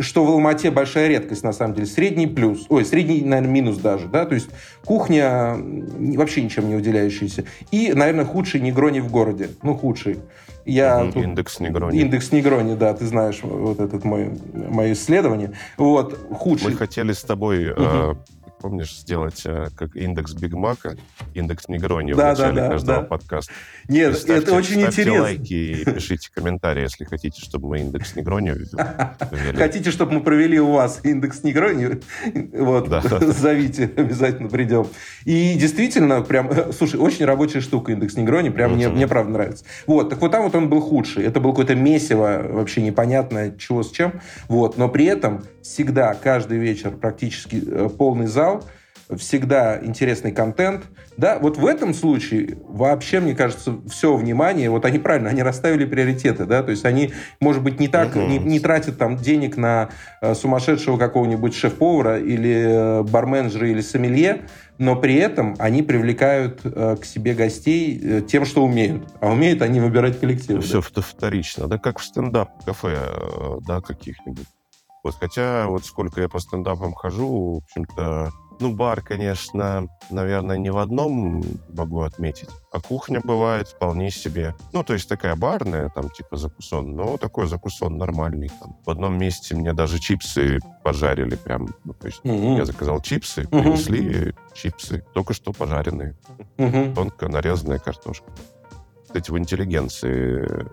что 0.00 0.24
в 0.24 0.30
Алмате 0.30 0.72
большая 0.72 1.06
редкость, 1.06 1.44
на 1.44 1.52
самом 1.52 1.74
деле, 1.74 1.86
средний 1.86 2.26
плюс, 2.26 2.66
ой, 2.68 2.84
средний, 2.84 3.22
наверное, 3.22 3.52
минус 3.52 3.76
даже, 3.78 4.08
да, 4.08 4.24
то 4.26 4.34
есть 4.34 4.48
кухня 4.84 5.54
вообще 5.58 6.42
ничем 6.42 6.68
не 6.68 6.74
уделяющаяся. 6.74 7.44
И, 7.70 7.92
наверное, 7.94 8.24
худший 8.24 8.60
негрони 8.60 8.98
в 8.98 9.10
городе, 9.12 9.50
ну, 9.62 9.76
худший. 9.76 10.18
Я 10.66 11.10
тут- 11.12 11.22
Индекс 11.22 11.60
Негрони. 11.60 11.98
Индекс 12.00 12.32
Негрони, 12.32 12.74
да, 12.74 12.92
ты 12.92 13.06
знаешь 13.06 13.40
вот 13.42 13.80
этот 13.80 14.04
мой, 14.04 14.32
мое 14.52 14.92
исследование. 14.92 15.52
Вот, 15.76 16.18
худший. 16.32 16.70
Мы 16.72 16.76
хотели 16.76 17.12
с 17.12 17.22
тобой, 17.22 17.72
э, 17.76 18.14
помнишь, 18.60 18.94
сделать 18.96 19.42
э, 19.44 19.66
как 19.76 19.94
индекс 19.96 20.32
Биг 20.34 20.52
Мака 20.54 20.96
индекс 21.34 21.68
Негрони 21.68 22.12
Да, 22.14 22.34
в 22.34 22.38
начале 22.38 22.54
да, 22.56 22.62
да, 22.62 22.68
каждого 22.70 23.00
да. 23.00 23.04
подкаста. 23.06 23.52
Нет, 23.88 24.16
ставьте- 24.16 24.42
это 24.42 24.54
очень 24.54 24.80
ставьте 24.80 25.02
интересно. 25.02 25.22
лайки 25.22 25.52
и 25.54 25.84
пишите 25.84 26.30
комментарии, 26.34 26.82
если 26.82 27.04
хотите, 27.04 27.40
чтобы 27.42 27.68
мы 27.68 27.80
индекс 27.80 28.16
Негрони 28.16 28.50
ввели. 28.50 29.56
Хотите, 29.56 29.90
чтобы 29.90 30.12
мы 30.12 30.20
провели 30.22 30.58
у 30.58 30.72
вас 30.72 31.00
индекс 31.04 31.42
Негрони? 31.44 32.00
Вот, 32.56 32.88
Да. 32.88 33.02
зовите, 33.20 33.84
обязательно 33.96 34.48
придем. 34.48 34.86
И 35.24 35.54
действительно, 35.54 36.22
прям, 36.22 36.48
э, 36.50 36.72
слушай, 36.72 36.98
очень 36.98 37.24
рабочая 37.24 37.60
штука 37.60 37.92
индекс 37.92 38.16
Негрони, 38.16 38.48
прям 38.48 38.74
мне, 38.74 38.88
мне 38.88 39.06
правда 39.06 39.32
нравится. 39.32 39.64
Вот, 39.86 40.08
так 40.10 40.20
вот 40.20 40.32
там 40.32 40.42
вот 40.44 40.54
он 40.54 40.68
был 40.68 40.80
худший. 40.80 41.24
Это 41.24 41.40
было 41.40 41.50
какое-то 41.50 41.74
месиво, 41.74 42.42
вообще 42.48 42.82
непонятно 42.82 43.54
чего 43.58 43.82
с 43.82 43.90
чем. 43.90 44.20
Вот, 44.48 44.78
но 44.78 44.88
при 44.88 45.04
этом 45.06 45.44
всегда, 45.66 46.14
каждый 46.14 46.58
вечер 46.58 46.92
практически 46.92 47.62
э, 47.66 47.88
полный 47.88 48.26
зал, 48.26 48.64
всегда 49.14 49.78
интересный 49.84 50.32
контент. 50.32 50.84
Да, 51.16 51.38
вот 51.38 51.56
в 51.56 51.64
этом 51.64 51.94
случае 51.94 52.58
вообще, 52.68 53.20
мне 53.20 53.34
кажется, 53.34 53.78
все 53.88 54.14
внимание, 54.16 54.68
вот 54.68 54.84
они 54.84 54.98
правильно, 54.98 55.30
они 55.30 55.42
расставили 55.42 55.86
приоритеты, 55.86 56.44
да, 56.44 56.62
то 56.62 56.70
есть 56.70 56.84
они, 56.84 57.12
может 57.40 57.62
быть, 57.62 57.80
не 57.80 57.88
так, 57.88 58.14
не, 58.14 58.38
не 58.38 58.60
тратят 58.60 58.98
там 58.98 59.16
денег 59.16 59.56
на 59.56 59.88
э, 60.20 60.34
сумасшедшего 60.34 60.98
какого-нибудь 60.98 61.54
шеф-повара 61.54 62.18
или 62.18 63.00
э, 63.00 63.02
барменджера 63.04 63.68
или 63.68 63.80
сомелье, 63.80 64.42
но 64.78 64.94
при 64.94 65.14
этом 65.14 65.56
они 65.58 65.82
привлекают 65.82 66.60
э, 66.64 66.96
к 67.00 67.04
себе 67.06 67.32
гостей 67.32 67.98
э, 68.02 68.22
тем, 68.22 68.44
что 68.44 68.62
умеют. 68.62 69.04
А 69.20 69.30
умеют 69.30 69.62
они 69.62 69.80
выбирать 69.80 70.20
коллективы. 70.20 70.60
Все 70.60 70.82
да. 70.94 71.00
вторично. 71.00 71.66
Да 71.66 71.78
как 71.78 71.98
в 71.98 72.04
стендап-кафе, 72.04 72.94
э, 72.94 73.58
да, 73.66 73.80
каких-нибудь. 73.80 74.46
Вот, 75.06 75.14
хотя 75.20 75.68
вот 75.68 75.84
сколько 75.84 76.20
я 76.20 76.28
по 76.28 76.40
стендапам 76.40 76.92
хожу, 76.92 77.52
в 77.52 77.56
общем-то, 77.58 78.32
ну, 78.58 78.74
бар, 78.74 79.02
конечно, 79.02 79.86
наверное, 80.10 80.58
не 80.58 80.70
в 80.70 80.78
одном 80.78 81.44
могу 81.68 82.00
отметить, 82.00 82.48
а 82.72 82.80
кухня 82.80 83.20
бывает 83.22 83.68
вполне 83.68 84.10
себе. 84.10 84.56
Ну, 84.72 84.82
то 84.82 84.94
есть 84.94 85.08
такая 85.08 85.36
барная, 85.36 85.90
там, 85.90 86.10
типа 86.10 86.36
закусон, 86.36 86.96
но 86.96 87.18
такой 87.18 87.46
закусон 87.46 87.98
нормальный. 87.98 88.50
Там. 88.60 88.74
В 88.84 88.90
одном 88.90 89.16
месте 89.16 89.54
мне 89.54 89.72
даже 89.72 90.00
чипсы 90.00 90.58
пожарили 90.82 91.36
прям. 91.36 91.68
Ну, 91.84 91.92
то 91.92 92.08
есть 92.08 92.24
Мгм. 92.24 92.56
я 92.56 92.64
заказал 92.64 93.00
чипсы, 93.00 93.42
Мгм. 93.52 93.62
принесли 93.62 94.34
чипсы, 94.54 95.04
только 95.14 95.34
что 95.34 95.52
пожаренные 95.52 96.16
Мгм. 96.58 96.96
тонко 96.96 97.28
нарезанная 97.28 97.78
картошка. 97.78 98.32
Кстати, 99.04 99.30
в 99.30 99.38
интеллигенции 99.38 100.66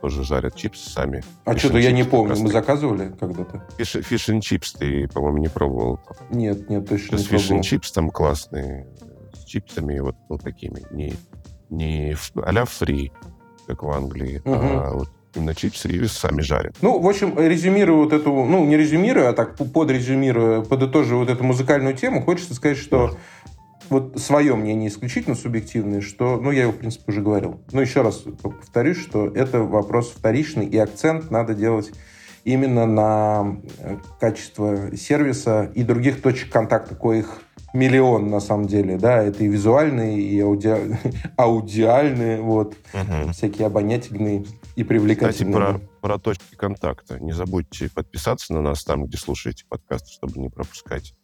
тоже 0.00 0.24
жарят 0.24 0.56
чипсы 0.56 0.88
сами. 0.88 1.22
А 1.44 1.56
что-то 1.56 1.78
я 1.78 1.92
не 1.92 2.04
помню. 2.04 2.36
Мы 2.36 2.50
заказывали 2.50 3.12
когда-то? 3.18 3.64
fish 3.78 4.28
and 4.28 4.40
chips 4.40 4.76
ты, 4.78 5.08
по-моему, 5.08 5.38
не 5.38 5.48
пробовал. 5.48 6.00
Нет, 6.30 6.68
нет, 6.68 6.88
точно 6.88 7.18
Сейчас 7.18 7.30
не 7.30 7.38
пробовал. 7.38 7.60
chips 7.62 7.92
там 7.94 8.10
классные. 8.10 8.86
С 9.34 9.44
чипсами 9.44 9.98
вот, 9.98 10.16
вот 10.28 10.42
такими. 10.42 10.82
Не, 10.90 11.14
не 11.70 12.16
а-ля 12.42 12.64
фри, 12.64 13.12
как 13.66 13.82
в 13.82 13.90
Англии, 13.90 14.42
а 14.44 14.94
вот 14.94 15.08
именно 15.34 15.54
чипсы 15.54 15.88
и 15.88 16.06
сами 16.06 16.40
жарят. 16.40 16.76
Ну, 16.80 16.98
в 16.98 17.06
общем, 17.06 17.38
резюмируя 17.38 18.04
вот 18.04 18.12
эту, 18.12 18.32
ну, 18.32 18.64
не 18.64 18.76
резюмируя, 18.76 19.30
а 19.30 19.32
так 19.32 19.56
подрезюмируя, 19.56 20.62
подытоживая 20.62 21.20
вот 21.20 21.30
эту 21.30 21.44
музыкальную 21.44 21.94
тему, 21.94 22.22
хочется 22.22 22.54
сказать, 22.54 22.78
что 22.78 23.16
вот 23.90 24.18
свое 24.20 24.54
мнение 24.54 24.88
исключительно 24.88 25.34
субъективное, 25.34 26.00
что, 26.00 26.40
ну, 26.40 26.50
я 26.50 26.62
его, 26.62 26.72
в 26.72 26.76
принципе, 26.78 27.04
уже 27.12 27.22
говорил. 27.22 27.60
Но 27.72 27.80
еще 27.80 28.02
раз 28.02 28.24
повторюсь, 28.42 28.98
что 28.98 29.26
это 29.26 29.60
вопрос 29.60 30.10
вторичный, 30.16 30.66
и 30.66 30.76
акцент 30.76 31.30
надо 31.30 31.54
делать 31.54 31.92
именно 32.44 32.86
на 32.86 33.56
э, 33.78 33.96
качество 34.20 34.96
сервиса 34.96 35.70
и 35.74 35.82
других 35.82 36.22
точек 36.22 36.50
контакта, 36.50 36.94
коих 36.94 37.40
миллион 37.74 38.30
на 38.30 38.40
самом 38.40 38.66
деле, 38.66 38.96
да, 38.96 39.22
это 39.22 39.44
и 39.44 39.48
визуальные, 39.48 40.20
и 40.20 40.40
ауди- 40.40 40.96
аудиальные, 41.36 42.40
вот, 42.40 42.76
всякие 43.32 43.66
обонятельные 43.66 44.40
и 44.40 44.44
Кстати, 44.44 44.82
привлекательные. 44.84 45.54
про, 45.54 45.80
про 46.00 46.18
точки 46.18 46.54
контакта. 46.56 47.18
Не 47.20 47.32
забудьте 47.32 47.90
подписаться 47.90 48.54
на 48.54 48.62
нас 48.62 48.84
там, 48.84 49.04
где 49.04 49.18
слушаете 49.18 49.64
подкаст, 49.68 50.08
чтобы 50.08 50.40
не 50.40 50.48
пропускать 50.48 51.14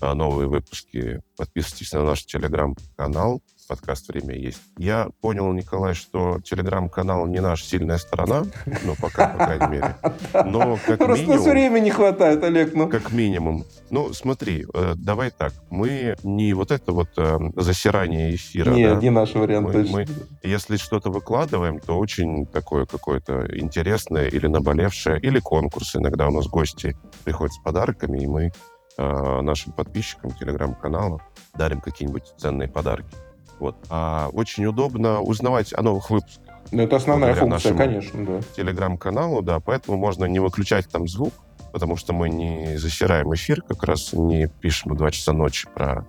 а, 0.00 0.14
новые 0.14 0.48
выпуски. 0.48 1.20
Подписывайтесь 1.36 1.92
на 1.92 2.04
наш 2.04 2.24
телеграм-канал. 2.24 3.42
Подкаст 3.66 4.08
«Время 4.08 4.34
есть». 4.36 4.60
Я 4.76 5.08
понял, 5.22 5.50
Николай, 5.52 5.94
что 5.94 6.38
телеграм-канал 6.42 7.26
не 7.26 7.40
наша 7.40 7.64
сильная 7.64 7.96
сторона, 7.96 8.44
ну, 8.84 8.94
пока, 9.00 9.28
по 9.28 9.44
крайней 9.46 9.68
мере. 9.68 9.96
Но 10.44 10.78
как 10.86 10.98
Просто 10.98 11.24
минимум... 11.24 11.50
времени 11.50 11.84
не 11.84 11.90
хватает, 11.90 12.44
Олег. 12.44 12.74
Ну, 12.74 12.90
Как 12.90 13.10
минимум. 13.12 13.64
Ну, 13.88 14.12
смотри, 14.12 14.66
э, 14.74 14.92
давай 14.96 15.30
так. 15.30 15.54
Мы 15.70 16.14
не 16.24 16.52
вот 16.52 16.72
это 16.72 16.92
вот 16.92 17.08
э, 17.16 17.38
засирание 17.56 18.34
эфира, 18.34 18.70
не, 18.70 18.86
да? 18.86 18.96
не 18.96 19.08
наш 19.10 19.32
вариант 19.34 19.68
Мы- 19.68 19.72
точно. 19.72 19.92
мы- 19.96 20.06
Если 20.42 20.76
что-то 20.76 21.10
выкладываем, 21.10 21.80
то 21.80 21.98
очень 21.98 22.44
такое 22.46 22.84
какое-то 22.84 23.46
интересное 23.58 24.26
или 24.26 24.46
наболевшее, 24.46 25.18
или 25.20 25.40
конкурс. 25.40 25.96
Иногда 25.96 26.28
у 26.28 26.32
нас 26.32 26.48
гости 26.48 26.98
приходят 27.24 27.54
с 27.54 27.58
подарками, 27.62 28.18
и 28.18 28.26
мы 28.26 28.52
нашим 28.96 29.72
подписчикам 29.72 30.30
телеграм-канала 30.32 31.20
дарим 31.54 31.80
какие-нибудь 31.80 32.34
ценные 32.36 32.68
подарки. 32.68 33.16
Вот. 33.58 33.76
А 33.88 34.28
очень 34.32 34.66
удобно 34.66 35.20
узнавать 35.20 35.72
о 35.72 35.82
новых 35.82 36.10
выпусках 36.10 36.54
Ну, 36.72 36.82
это 36.82 36.96
основная 36.96 37.34
функция, 37.34 37.74
конечно, 37.74 38.24
да. 38.24 38.40
телеграм-каналу, 38.56 39.42
да, 39.42 39.60
поэтому 39.60 39.96
можно 39.96 40.24
не 40.24 40.40
выключать 40.40 40.88
там 40.88 41.06
звук, 41.08 41.32
потому 41.72 41.96
что 41.96 42.12
мы 42.12 42.28
не 42.28 42.76
засираем 42.76 43.32
эфир, 43.34 43.62
как 43.62 43.84
раз 43.84 44.12
не 44.12 44.48
пишем 44.60 44.92
в 44.92 44.96
2 44.96 45.10
часа 45.12 45.32
ночи 45.32 45.68
про 45.72 46.06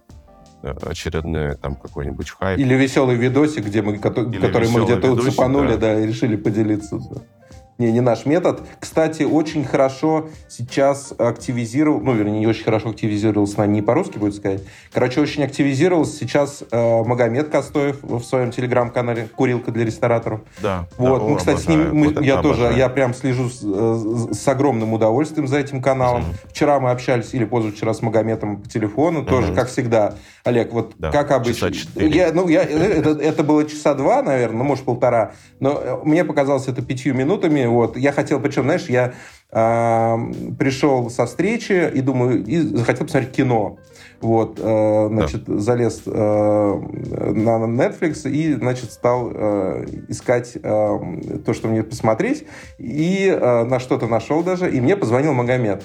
э, 0.64 0.74
очередное 0.86 1.56
там 1.56 1.76
какой-нибудь 1.76 2.30
хайп. 2.32 2.60
Или 2.60 2.74
веселый 2.74 3.16
видосик, 3.16 3.66
где 3.66 3.82
мы, 3.82 3.94
Или 3.94 4.00
который 4.00 4.70
мы 4.70 4.86
где-то 4.86 5.16
цепанули, 5.22 5.74
да. 5.74 5.94
да. 5.94 6.00
и 6.00 6.08
решили 6.08 6.36
поделиться. 6.36 6.98
да. 6.98 7.22
Не, 7.78 7.92
не 7.92 8.00
наш 8.00 8.26
метод. 8.26 8.62
Кстати, 8.80 9.24
очень 9.24 9.66
хорошо 9.66 10.30
сейчас 10.48 11.14
активизировал, 11.18 12.00
ну, 12.00 12.14
вернее, 12.14 12.40
не 12.40 12.48
очень 12.48 12.64
хорошо 12.64 12.90
активизировался, 12.92 13.58
наверное, 13.58 13.76
не 13.76 13.82
по-русски 13.82 14.18
будет 14.18 14.34
сказать. 14.36 14.62
Короче, 14.94 15.20
очень 15.20 15.44
активизировался 15.44 16.16
сейчас 16.18 16.64
э, 16.72 17.04
Магомед 17.04 17.50
Костоев 17.50 17.98
в 18.02 18.24
своем 18.24 18.52
телеграм-канале 18.52 19.28
«Курилка 19.36 19.72
для 19.72 19.84
рестораторов». 19.84 20.40
Да. 20.62 20.88
Вот, 20.98 21.20
да, 21.20 21.26
мы, 21.28 21.34
о, 21.34 21.36
кстати, 21.36 21.60
с 21.60 21.68
ним, 21.68 21.94
мы- 21.94 22.14
Вот 22.14 22.24
я 22.24 22.38
тоже, 22.42 22.62
обожаю. 22.62 22.78
я 22.78 22.88
прям 22.88 23.14
слежу 23.14 23.50
с, 23.50 23.60
э, 23.62 24.34
с 24.34 24.48
огромным 24.48 24.94
удовольствием 24.94 25.48
за 25.50 25.58
этим 25.58 25.82
каналом. 25.82 26.22
Мгм. 26.22 26.34
Вчера 26.52 26.80
мы 26.80 26.92
общались, 26.92 27.34
или 27.34 27.44
позавчера 27.44 27.94
с 27.94 28.02
Магометом 28.02 28.62
по 28.62 28.70
телефону, 28.70 29.26
тоже, 29.26 29.48
Мгм. 29.48 29.56
как 29.58 29.68
всегда. 29.68 30.16
Олег, 30.46 30.72
вот 30.72 30.94
Да, 30.98 31.12
как 31.12 31.32
обычно. 31.32 31.72
часа. 31.74 31.90
Я, 32.00 32.32
ну, 32.32 32.48
я, 32.48 32.64
это, 32.64 33.10
это 33.20 33.44
было 33.44 33.66
часа 33.66 33.96
два, 33.96 34.22
наверное, 34.22 34.60
ну, 34.60 34.64
может, 34.64 34.86
полтора. 34.86 35.34
Но 35.60 35.72
э, 35.72 35.98
мне 36.06 36.24
показалось 36.24 36.68
это 36.70 36.82
пятью 36.82 37.14
минутами. 37.14 37.65
Вот. 37.68 37.98
Я 37.98 38.12
хотел, 38.12 38.40
причем, 38.40 38.64
знаешь, 38.64 38.86
я 38.88 39.14
а, 39.52 40.18
пришел 40.60 41.10
со 41.10 41.26
встречи 41.26 41.90
и 41.94 42.02
думаю, 42.02 42.44
и 42.44 42.58
захотел 42.58 43.06
посмотреть 43.06 43.32
кино. 43.32 43.78
Вот, 44.22 44.60
э, 44.62 45.08
значит, 45.10 45.44
залез 45.46 46.02
э, 46.06 46.12
на 46.12 47.66
Netflix 47.66 48.30
и, 48.30 48.54
значит, 48.54 48.92
стал 48.92 49.32
э, 49.34 49.86
искать 50.08 50.54
э, 50.56 50.60
то, 51.46 51.54
что 51.54 51.68
мне 51.68 51.84
посмотреть, 51.84 52.46
и 52.78 53.28
э, 53.28 53.64
на 53.66 53.80
что-то 53.80 54.08
нашел 54.08 54.42
даже, 54.42 54.72
и 54.72 54.82
мне 54.82 54.98
позвонил 54.98 55.34
Магомед. 55.34 55.84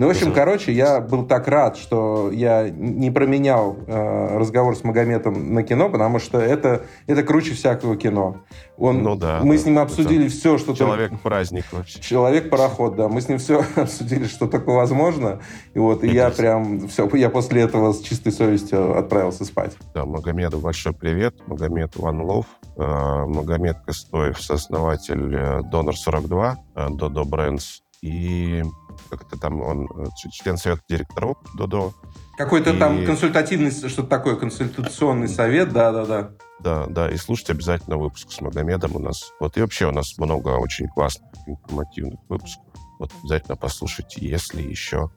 Ну, 0.00 0.06
в 0.06 0.10
общем, 0.10 0.32
короче, 0.32 0.70
я 0.70 1.00
был 1.00 1.26
так 1.26 1.48
рад, 1.48 1.76
что 1.76 2.30
я 2.30 2.70
не 2.70 3.10
променял 3.10 3.76
э, 3.84 4.38
разговор 4.38 4.76
с 4.76 4.84
Магометом 4.84 5.52
на 5.52 5.64
кино, 5.64 5.90
потому 5.90 6.20
что 6.20 6.38
это, 6.38 6.82
это 7.08 7.24
круче 7.24 7.54
всякого 7.54 7.96
кино. 7.96 8.36
Он, 8.76 9.02
Ну 9.02 9.16
да, 9.16 9.40
мы 9.42 9.56
да. 9.56 9.62
с 9.62 9.66
ним 9.66 9.80
обсудили 9.80 10.28
все, 10.28 10.56
что 10.56 10.72
Человек-праздник 10.72 11.64
вообще. 11.72 12.00
Человек-пароход, 12.00 12.94
да. 12.94 13.08
Мы 13.08 13.20
с 13.20 13.28
ним 13.28 13.38
все 13.38 13.64
обсудили, 13.74 14.26
что 14.26 14.46
только 14.46 14.70
возможно. 14.70 15.40
И 15.74 15.80
вот, 15.80 16.04
и 16.04 16.08
я 16.08 16.30
прям 16.30 16.86
все, 16.86 17.08
я 17.14 17.28
после 17.28 17.62
этого 17.62 17.92
с 17.92 18.00
чистой 18.00 18.30
совестью 18.30 18.96
отправился 18.96 19.44
спать. 19.44 19.76
Да, 19.94 20.04
Магомеду 20.04 20.60
большой 20.60 20.92
привет. 20.92 21.34
Магомед 21.48 21.96
Love. 21.96 22.46
Э, 22.76 23.26
Магомед 23.26 23.78
Костоев, 23.84 24.40
сооснователь 24.40 25.34
э, 25.34 25.62
Донор 25.72 25.96
42, 25.96 26.56
э, 26.76 26.86
Додо 26.90 27.24
Брендс. 27.24 27.80
И 28.00 28.62
как-то 29.10 29.38
там 29.38 29.60
он 29.60 29.86
э, 29.86 30.06
член 30.32 30.56
совета 30.56 30.82
директоров 30.88 31.36
Додо. 31.54 31.92
Какой-то 32.36 32.70
И- 32.70 32.78
там 32.78 33.04
консультативный, 33.04 33.70
что-то 33.70 34.08
такое, 34.08 34.36
консультационный 34.36 35.28
совет, 35.28 35.72
да-да-да. 35.72 36.30
Да, 36.60 36.86
да, 36.86 37.10
и 37.10 37.16
слушайте 37.16 37.52
обязательно 37.52 37.98
выпуск 37.98 38.32
с 38.32 38.40
Магомедом 38.40 38.96
у 38.96 38.98
нас. 38.98 39.32
Вот 39.38 39.56
и 39.56 39.60
вообще 39.60 39.86
у 39.86 39.92
нас 39.92 40.18
много 40.18 40.48
очень 40.50 40.88
классных 40.88 41.30
информативных 41.46 42.18
выпусков. 42.28 42.64
Вот 42.98 43.12
обязательно 43.22 43.56
послушайте, 43.56 44.26
если 44.26 44.62
еще 44.62 45.10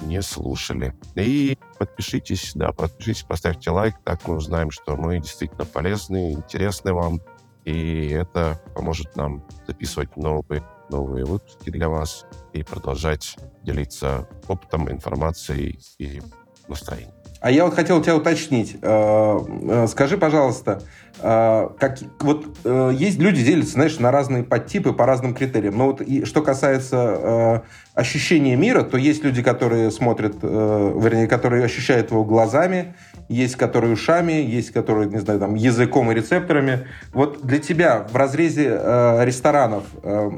не 0.00 0.22
слушали. 0.22 0.94
И 1.16 1.58
подпишитесь, 1.78 2.52
да, 2.54 2.72
подпишитесь, 2.72 3.24
поставьте 3.24 3.70
лайк, 3.70 3.96
так 4.04 4.26
мы 4.26 4.36
узнаем, 4.36 4.70
что 4.70 4.96
мы 4.96 5.18
действительно 5.18 5.64
полезны, 5.64 6.32
интересны 6.32 6.92
вам. 6.92 7.20
И 7.64 8.08
это 8.08 8.60
поможет 8.74 9.14
нам 9.16 9.44
записывать 9.66 10.16
новые, 10.16 10.64
новые 10.92 11.24
выпуски 11.24 11.70
для 11.70 11.88
вас 11.88 12.26
и 12.52 12.62
продолжать 12.62 13.36
делиться 13.64 14.28
опытом, 14.46 14.90
информацией 14.90 15.80
и 15.98 16.20
настроением. 16.68 17.14
А 17.40 17.50
я 17.50 17.64
вот 17.64 17.74
хотел 17.74 18.00
тебя 18.00 18.14
уточнить. 18.14 18.76
Э, 18.82 19.38
э, 19.62 19.86
скажи, 19.88 20.16
пожалуйста, 20.16 20.80
э, 21.20 21.68
как, 21.76 21.98
вот 22.20 22.46
есть 22.92 23.18
люди 23.18 23.42
делятся, 23.42 23.72
знаешь, 23.72 23.98
на 23.98 24.12
разные 24.12 24.44
подтипы 24.44 24.92
по 24.92 25.06
разным 25.06 25.34
критериям. 25.34 25.76
Но 25.76 25.86
вот 25.86 26.00
и, 26.00 26.24
что 26.24 26.40
касается 26.42 27.64
ощущения 27.94 28.54
мира, 28.54 28.82
то 28.82 28.96
есть 28.96 29.24
люди, 29.24 29.42
которые 29.42 29.90
смотрят, 29.90 30.36
вернее, 30.40 31.26
которые 31.26 31.64
ощущают 31.64 32.12
его 32.12 32.24
глазами, 32.24 32.94
есть 33.32 33.56
которые 33.56 33.94
ушами, 33.94 34.32
есть 34.32 34.70
которые, 34.70 35.08
не 35.08 35.18
знаю, 35.18 35.40
там, 35.40 35.54
языком 35.54 36.10
и 36.12 36.14
рецепторами. 36.14 36.86
Вот 37.12 37.44
для 37.44 37.58
тебя 37.58 38.06
в 38.10 38.16
разрезе 38.16 38.78
э, 38.78 39.24
ресторанов 39.24 39.84
э, 40.02 40.30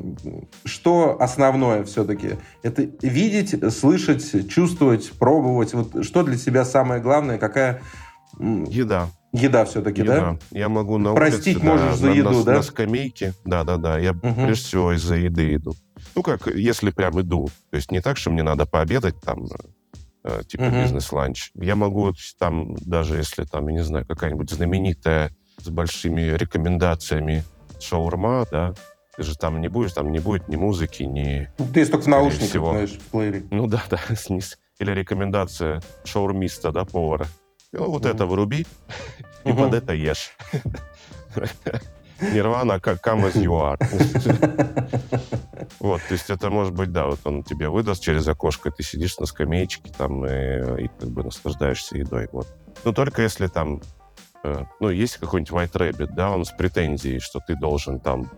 что 0.64 1.16
основное 1.20 1.84
все-таки? 1.84 2.36
Это 2.62 2.88
видеть, 3.02 3.54
слышать, 3.74 4.48
чувствовать, 4.48 5.12
пробовать? 5.12 5.74
Вот 5.74 6.04
что 6.04 6.22
для 6.22 6.36
тебя 6.36 6.64
самое 6.64 7.00
главное? 7.00 7.38
Какая... 7.38 7.82
Еда. 8.38 9.08
Еда 9.32 9.64
все-таки, 9.64 10.02
да? 10.02 10.38
Я 10.52 10.68
могу 10.68 10.96
на 10.98 11.12
Простить 11.12 11.56
улице, 11.56 11.66
можешь 11.66 11.86
да, 11.86 11.96
за 11.96 12.10
еду, 12.10 12.30
на, 12.30 12.44
да? 12.44 12.52
На 12.54 12.62
скамейке, 12.62 13.34
да-да-да. 13.44 13.98
Я 13.98 14.12
угу. 14.12 14.20
прежде 14.20 14.64
всего 14.64 14.92
из-за 14.92 15.16
еды 15.16 15.56
иду. 15.56 15.74
Ну, 16.14 16.22
как, 16.22 16.46
если 16.46 16.90
прям 16.90 17.20
иду. 17.20 17.48
То 17.70 17.76
есть 17.76 17.90
не 17.90 18.00
так, 18.00 18.16
что 18.16 18.30
мне 18.30 18.44
надо 18.44 18.64
пообедать 18.64 19.20
там 19.20 19.46
типа 20.48 20.62
uh-huh. 20.62 20.82
бизнес-ланч. 20.82 21.50
Я 21.54 21.76
могу 21.76 22.12
там, 22.38 22.74
даже 22.76 23.16
если 23.16 23.44
там, 23.44 23.68
я 23.68 23.74
не 23.74 23.84
знаю, 23.84 24.06
какая-нибудь 24.06 24.50
знаменитая 24.50 25.30
с 25.58 25.68
большими 25.68 26.22
рекомендациями 26.22 27.44
шаурма, 27.80 28.46
да, 28.50 28.74
ты 29.16 29.22
же 29.22 29.36
там 29.36 29.60
не 29.60 29.68
будешь, 29.68 29.92
там 29.92 30.10
не 30.10 30.18
будет 30.18 30.48
ни 30.48 30.56
музыки, 30.56 31.02
ни... 31.02 31.48
Ну, 31.58 31.66
ты 31.72 31.86
только 31.86 32.04
в 32.04 32.08
наушниках, 32.08 32.48
всего. 32.48 32.70
знаешь, 32.70 32.92
в 32.92 33.10
плеере. 33.10 33.44
Ну 33.50 33.66
да, 33.66 33.82
да, 33.90 33.98
или 34.78 34.90
рекомендация 34.90 35.82
шаурмиста, 36.04 36.72
да, 36.72 36.84
повара. 36.84 37.26
Ну, 37.72 37.90
вот 37.90 38.04
uh-huh. 38.04 38.14
это 38.14 38.26
выруби 38.26 38.66
и 39.44 39.52
под 39.52 39.74
это 39.74 39.92
ешь. 39.92 40.36
Нирвана, 42.20 42.80
как 42.80 43.06
come 43.06 43.30
as 43.30 43.34
you 43.34 43.52
are. 43.60 43.78
Вот, 45.80 46.00
то 46.08 46.14
есть 46.14 46.30
это 46.30 46.50
может 46.50 46.74
быть, 46.74 46.92
да, 46.92 47.06
вот 47.06 47.20
он 47.24 47.42
тебе 47.42 47.68
выдаст 47.68 48.02
через 48.02 48.26
окошко, 48.26 48.70
ты 48.70 48.82
сидишь 48.82 49.18
на 49.18 49.26
скамеечке 49.26 49.92
там 49.96 50.24
и, 50.24 50.84
и 50.84 50.88
как 50.88 51.10
бы 51.10 51.24
наслаждаешься 51.24 51.98
едой. 51.98 52.28
Вот. 52.32 52.46
Но 52.84 52.92
только 52.92 53.22
если 53.22 53.48
там, 53.48 53.82
э, 54.44 54.64
ну, 54.80 54.90
есть 54.90 55.18
какой-нибудь 55.18 55.52
White 55.52 55.72
Rabbit, 55.72 56.14
да, 56.14 56.30
он 56.30 56.44
с 56.44 56.50
претензией, 56.50 57.18
что 57.18 57.40
ты 57.46 57.56
должен 57.56 58.00
там 58.00 58.30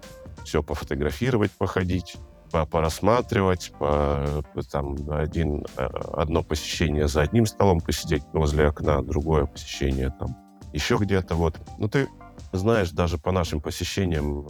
все 0.45 0.63
пофотографировать, 0.63 1.53
походить, 1.53 2.17
порассматривать, 2.51 3.73
по, 3.79 4.43
там 4.71 4.97
один, 5.11 5.67
э, 5.77 5.87
одно 6.15 6.43
посещение 6.43 7.09
за 7.09 7.23
одним 7.23 7.47
столом 7.47 7.81
посидеть 7.81 8.25
возле 8.33 8.69
окна, 8.69 9.03
другое 9.03 9.47
посещение 9.47 10.11
там 10.19 10.37
еще 10.73 10.97
где-то, 10.97 11.35
вот. 11.35 11.59
Ну, 11.79 11.89
ты 11.89 12.09
знаешь, 12.57 12.91
даже 12.91 13.19
по 13.19 13.33
нашим 13.33 13.61
посещениям 13.61 14.47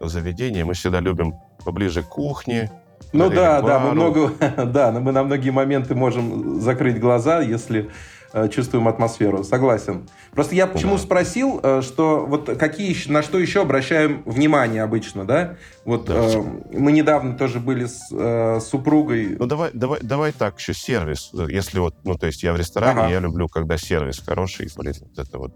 э, 0.00 0.06
заведения, 0.06 0.64
мы 0.64 0.74
всегда 0.74 1.00
любим 1.00 1.34
поближе 1.64 2.02
к 2.02 2.08
кухне. 2.08 2.70
Ну 3.12 3.30
да, 3.30 3.62
да, 3.62 3.78
мы 3.78 3.92
много, 3.92 4.32
да, 4.66 4.90
мы 4.92 5.12
на 5.12 5.22
многие 5.22 5.50
моменты 5.50 5.94
можем 5.94 6.60
закрыть 6.60 6.98
глаза, 6.98 7.40
если 7.40 7.90
э, 8.32 8.48
чувствуем 8.48 8.88
атмосферу. 8.88 9.44
Согласен. 9.44 10.08
Просто 10.32 10.54
я 10.56 10.66
почему 10.66 10.96
да. 10.96 10.98
спросил, 10.98 11.60
э, 11.62 11.80
что 11.82 12.26
вот 12.26 12.46
какие 12.58 12.96
на 13.08 13.22
что 13.22 13.38
еще 13.38 13.62
обращаем 13.62 14.22
внимание 14.26 14.82
обычно, 14.82 15.24
да? 15.24 15.56
Вот 15.84 16.06
да. 16.06 16.14
э, 16.14 16.42
мы 16.72 16.92
недавно 16.92 17.36
тоже 17.38 17.60
были 17.60 17.86
с 17.86 18.08
э, 18.10 18.58
супругой. 18.60 19.36
Ну 19.38 19.46
давай, 19.46 19.70
давай, 19.72 20.00
давай 20.02 20.32
так 20.32 20.58
еще 20.58 20.74
сервис. 20.74 21.30
Если 21.32 21.78
вот, 21.78 21.94
ну 22.04 22.16
то 22.16 22.26
есть 22.26 22.42
я 22.42 22.52
в 22.52 22.56
ресторане, 22.56 23.00
ага. 23.00 23.10
я 23.10 23.20
люблю, 23.20 23.48
когда 23.48 23.76
сервис 23.78 24.20
хороший, 24.24 24.68
блин, 24.76 24.94
вот 25.00 25.18
это 25.18 25.38
вот 25.38 25.52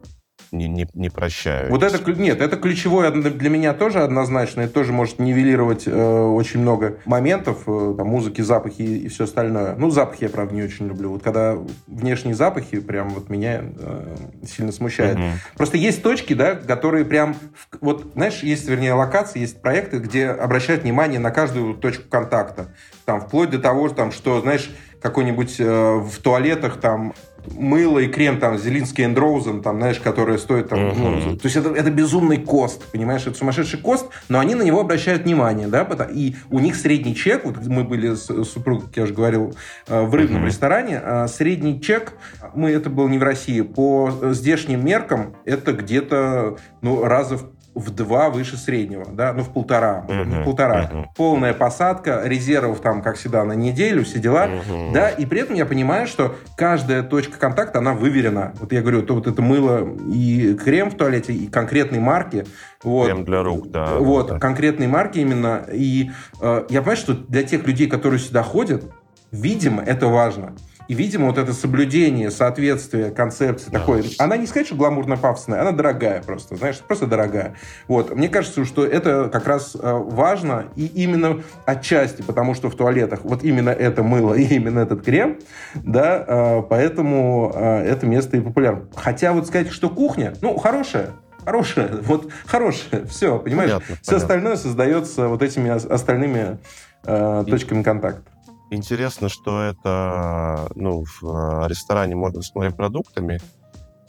не, 0.53 0.69
не, 0.69 0.87
не 0.95 1.11
прощаю. 1.11 1.71
Вот 1.71 1.83
это, 1.83 2.13
нет, 2.13 2.41
это 2.41 2.57
ключевое 2.57 3.11
для 3.11 3.51
меня 3.51 3.75
тоже 3.75 4.01
однозначно. 4.01 4.63
Это 4.63 4.73
тоже 4.73 4.93
может 4.93 5.19
нивелировать 5.19 5.87
э, 5.87 5.91
очень 5.93 6.61
много 6.61 6.99
моментов, 7.05 7.63
э, 7.67 7.95
там, 7.97 8.09
музыки, 8.09 8.41
запахи 8.41 8.83
и, 8.83 9.09
все 9.09 9.25
остальное. 9.25 9.75
Ну, 9.77 9.91
запахи 9.91 10.25
я, 10.25 10.31
правда, 10.31 10.55
не 10.55 10.63
очень 10.63 10.89
люблю. 10.89 11.11
Вот 11.11 11.23
когда 11.23 11.57
внешние 11.87 12.35
запахи 12.35 12.81
прям 12.81 13.11
вот 13.11 13.29
меня 13.29 13.63
э, 13.63 14.17
сильно 14.47 14.73
смущают. 14.73 15.19
Угу. 15.19 15.27
Просто 15.57 15.77
есть 15.77 16.03
точки, 16.03 16.35
да, 16.35 16.55
которые 16.55 17.05
прям... 17.05 17.37
Вот, 17.81 18.13
знаешь, 18.15 18.43
есть, 18.43 18.69
вернее, 18.69 18.95
локации, 18.95 19.41
есть 19.41 19.61
проекты, 19.61 19.99
где 19.99 20.29
обращают 20.29 20.83
внимание 20.83 21.21
на 21.21 21.31
каждую 21.31 21.75
точку 21.75 22.05
контакта. 22.09 22.69
Там, 23.05 23.21
вплоть 23.21 23.51
до 23.51 23.59
того, 23.59 23.89
там, 23.89 24.13
что, 24.13 24.41
знаешь, 24.41 24.71
какой-нибудь 25.01 25.57
э, 25.59 25.97
в 25.97 26.19
туалетах 26.23 26.81
там 26.81 27.15
мыло 27.57 27.99
и 27.99 28.09
крем 28.09 28.39
там 28.39 28.59
Зелинский 28.59 29.07
Роузен, 29.13 29.63
там, 29.63 29.79
знаешь, 29.79 29.99
которые 29.99 30.39
стоят 30.39 30.69
там... 30.69 30.79
Uh-huh. 30.79 31.23
Ну, 31.27 31.37
то 31.37 31.47
есть 31.47 31.57
это, 31.57 31.71
это 31.71 31.91
безумный 31.91 32.39
кост, 32.39 32.85
понимаешь? 32.93 33.27
Это 33.27 33.37
сумасшедший 33.37 33.81
кост, 33.81 34.07
но 34.29 34.39
они 34.39 34.55
на 34.55 34.63
него 34.63 34.81
обращают 34.81 35.23
внимание, 35.23 35.69
да? 35.69 35.87
И 36.13 36.35
у 36.51 36.59
них 36.59 36.77
средний 36.77 37.15
чек, 37.15 37.45
вот 37.45 37.57
мы 37.67 37.85
были 37.85 38.15
с 38.15 38.27
супругой, 38.45 38.87
как 38.87 38.97
я 38.97 39.03
уже 39.05 39.15
говорил, 39.15 39.55
э, 39.87 40.03
в 40.03 40.15
рыбном 40.15 40.45
uh-huh. 40.45 40.47
ресторане, 40.47 40.99
а 40.99 41.29
средний 41.29 41.81
чек, 41.81 42.15
мы, 42.55 42.71
это 42.71 42.91
было 42.91 43.09
не 43.09 43.19
в 43.19 43.23
России, 43.23 43.61
по 43.61 44.13
здешним 44.33 44.85
меркам 44.85 45.37
это 45.45 45.73
где-то 45.73 46.59
ну, 46.83 47.05
раза 47.05 47.39
в 47.39 47.58
в 47.79 47.91
два 47.91 48.31
выше 48.31 48.57
среднего, 48.57 49.07
да, 49.11 49.33
ну 49.33 49.43
в 49.43 49.51
полтора, 49.51 50.05
uh-huh, 50.09 50.43
в 50.43 50.45
полтора. 50.45 50.91
Uh-huh. 50.93 51.05
Полная 51.17 51.55
посадка, 51.55 52.23
резервов 52.25 52.81
там, 52.81 53.03
как 53.03 53.17
всегда, 53.17 53.45
на 53.45 53.53
неделю, 53.53 54.05
все 54.05 54.19
дела, 54.19 54.47
uh-huh. 54.47 54.93
да, 54.93 55.11
и 55.11 55.27
при 55.27 55.41
этом 55.41 55.55
я 55.55 55.67
понимаю, 55.67 56.07
что 56.07 56.37
каждая 56.57 57.03
точка 57.03 57.39
контакта, 57.39 57.79
она 57.79 57.95
выверена. 57.95 58.53
Вот 58.61 58.73
я 58.73 58.83
говорю, 58.83 59.03
то 59.03 59.15
вот 59.15 59.27
это 59.27 59.41
мыло 59.43 59.89
и 60.13 60.55
крем 60.55 60.91
в 60.91 60.97
туалете, 60.97 61.33
и 61.33 61.47
конкретной 61.47 62.01
марки. 62.01 62.47
Вот, 62.83 63.07
крем 63.07 63.25
для 63.25 63.43
рук, 63.43 63.71
да. 63.71 63.97
Вот, 63.97 64.29
да. 64.29 64.39
конкретной 64.39 64.87
марки 64.87 65.19
именно. 65.19 65.65
И 65.73 66.11
э, 66.41 66.65
я 66.69 66.81
понимаю, 66.81 66.97
что 66.97 67.15
для 67.15 67.43
тех 67.43 67.67
людей, 67.67 67.89
которые 67.89 68.21
сюда 68.21 68.43
ходят, 68.43 68.85
видимо, 69.31 69.83
это 69.83 70.07
важно. 70.07 70.55
И, 70.89 70.95
видимо, 70.95 71.27
вот 71.27 71.37
это 71.37 71.53
соблюдение, 71.53 72.31
соответствие 72.31 73.11
концепции 73.11 73.71
да. 73.71 73.79
такой, 73.79 74.05
она 74.19 74.39
не 74.39 74.47
сказать, 74.47 74.67
что 74.67 74.77
гламурно-пафосная, 74.77 75.61
она 75.61 75.73
дорогая 75.73 76.23
просто, 76.23 76.57
знаешь, 76.57 76.79
просто 76.79 77.07
дорогая. 77.07 77.55
Вот. 77.89 78.15
Мне 78.15 78.31
кажется, 78.31 78.65
что 78.65 78.87
это 78.87 79.29
как 79.31 79.47
раз 79.47 79.77
э, 79.79 79.81
важно, 79.83 80.65
и 80.77 80.87
именно 80.87 81.43
отчасти, 81.67 82.23
потому 82.23 82.55
что 82.55 82.71
в 82.71 82.75
туалетах 82.75 83.21
вот 83.23 83.45
именно 83.45 83.69
это 83.69 84.03
мыло 84.03 84.33
и 84.33 84.45
именно 84.45 84.81
этот 84.81 85.05
крем, 85.05 85.39
да, 85.75 86.25
э, 86.27 86.63
поэтому 86.69 87.53
э, 87.55 87.83
это 87.85 88.07
место 88.07 88.39
и 88.39 88.41
популярно. 88.41 88.89
Хотя 88.97 89.35
вот 89.35 89.47
сказать, 89.47 89.71
что 89.71 89.91
кухня, 89.91 90.33
ну, 90.41 90.57
хорошая, 90.57 91.11
хорошая, 91.45 91.91
вот 92.03 92.31
хорошая, 92.47 93.05
все, 93.05 93.39
понимаешь? 93.39 93.73
Понятно, 93.73 93.97
все 93.97 94.13
понятно. 94.13 94.17
остальное 94.17 94.57
создается 94.57 95.29
вот 95.29 95.43
этими 95.43 95.69
остальными 95.69 96.59
э, 97.05 97.45
точками 97.47 97.83
контакта. 97.83 98.23
Интересно, 98.71 99.29
что 99.29 99.63
это 99.63 100.69
ну, 100.75 101.05
в 101.05 101.25
э, 101.25 101.69
ресторане 101.69 102.15
с 102.43 102.55
морепродуктами. 102.55 103.41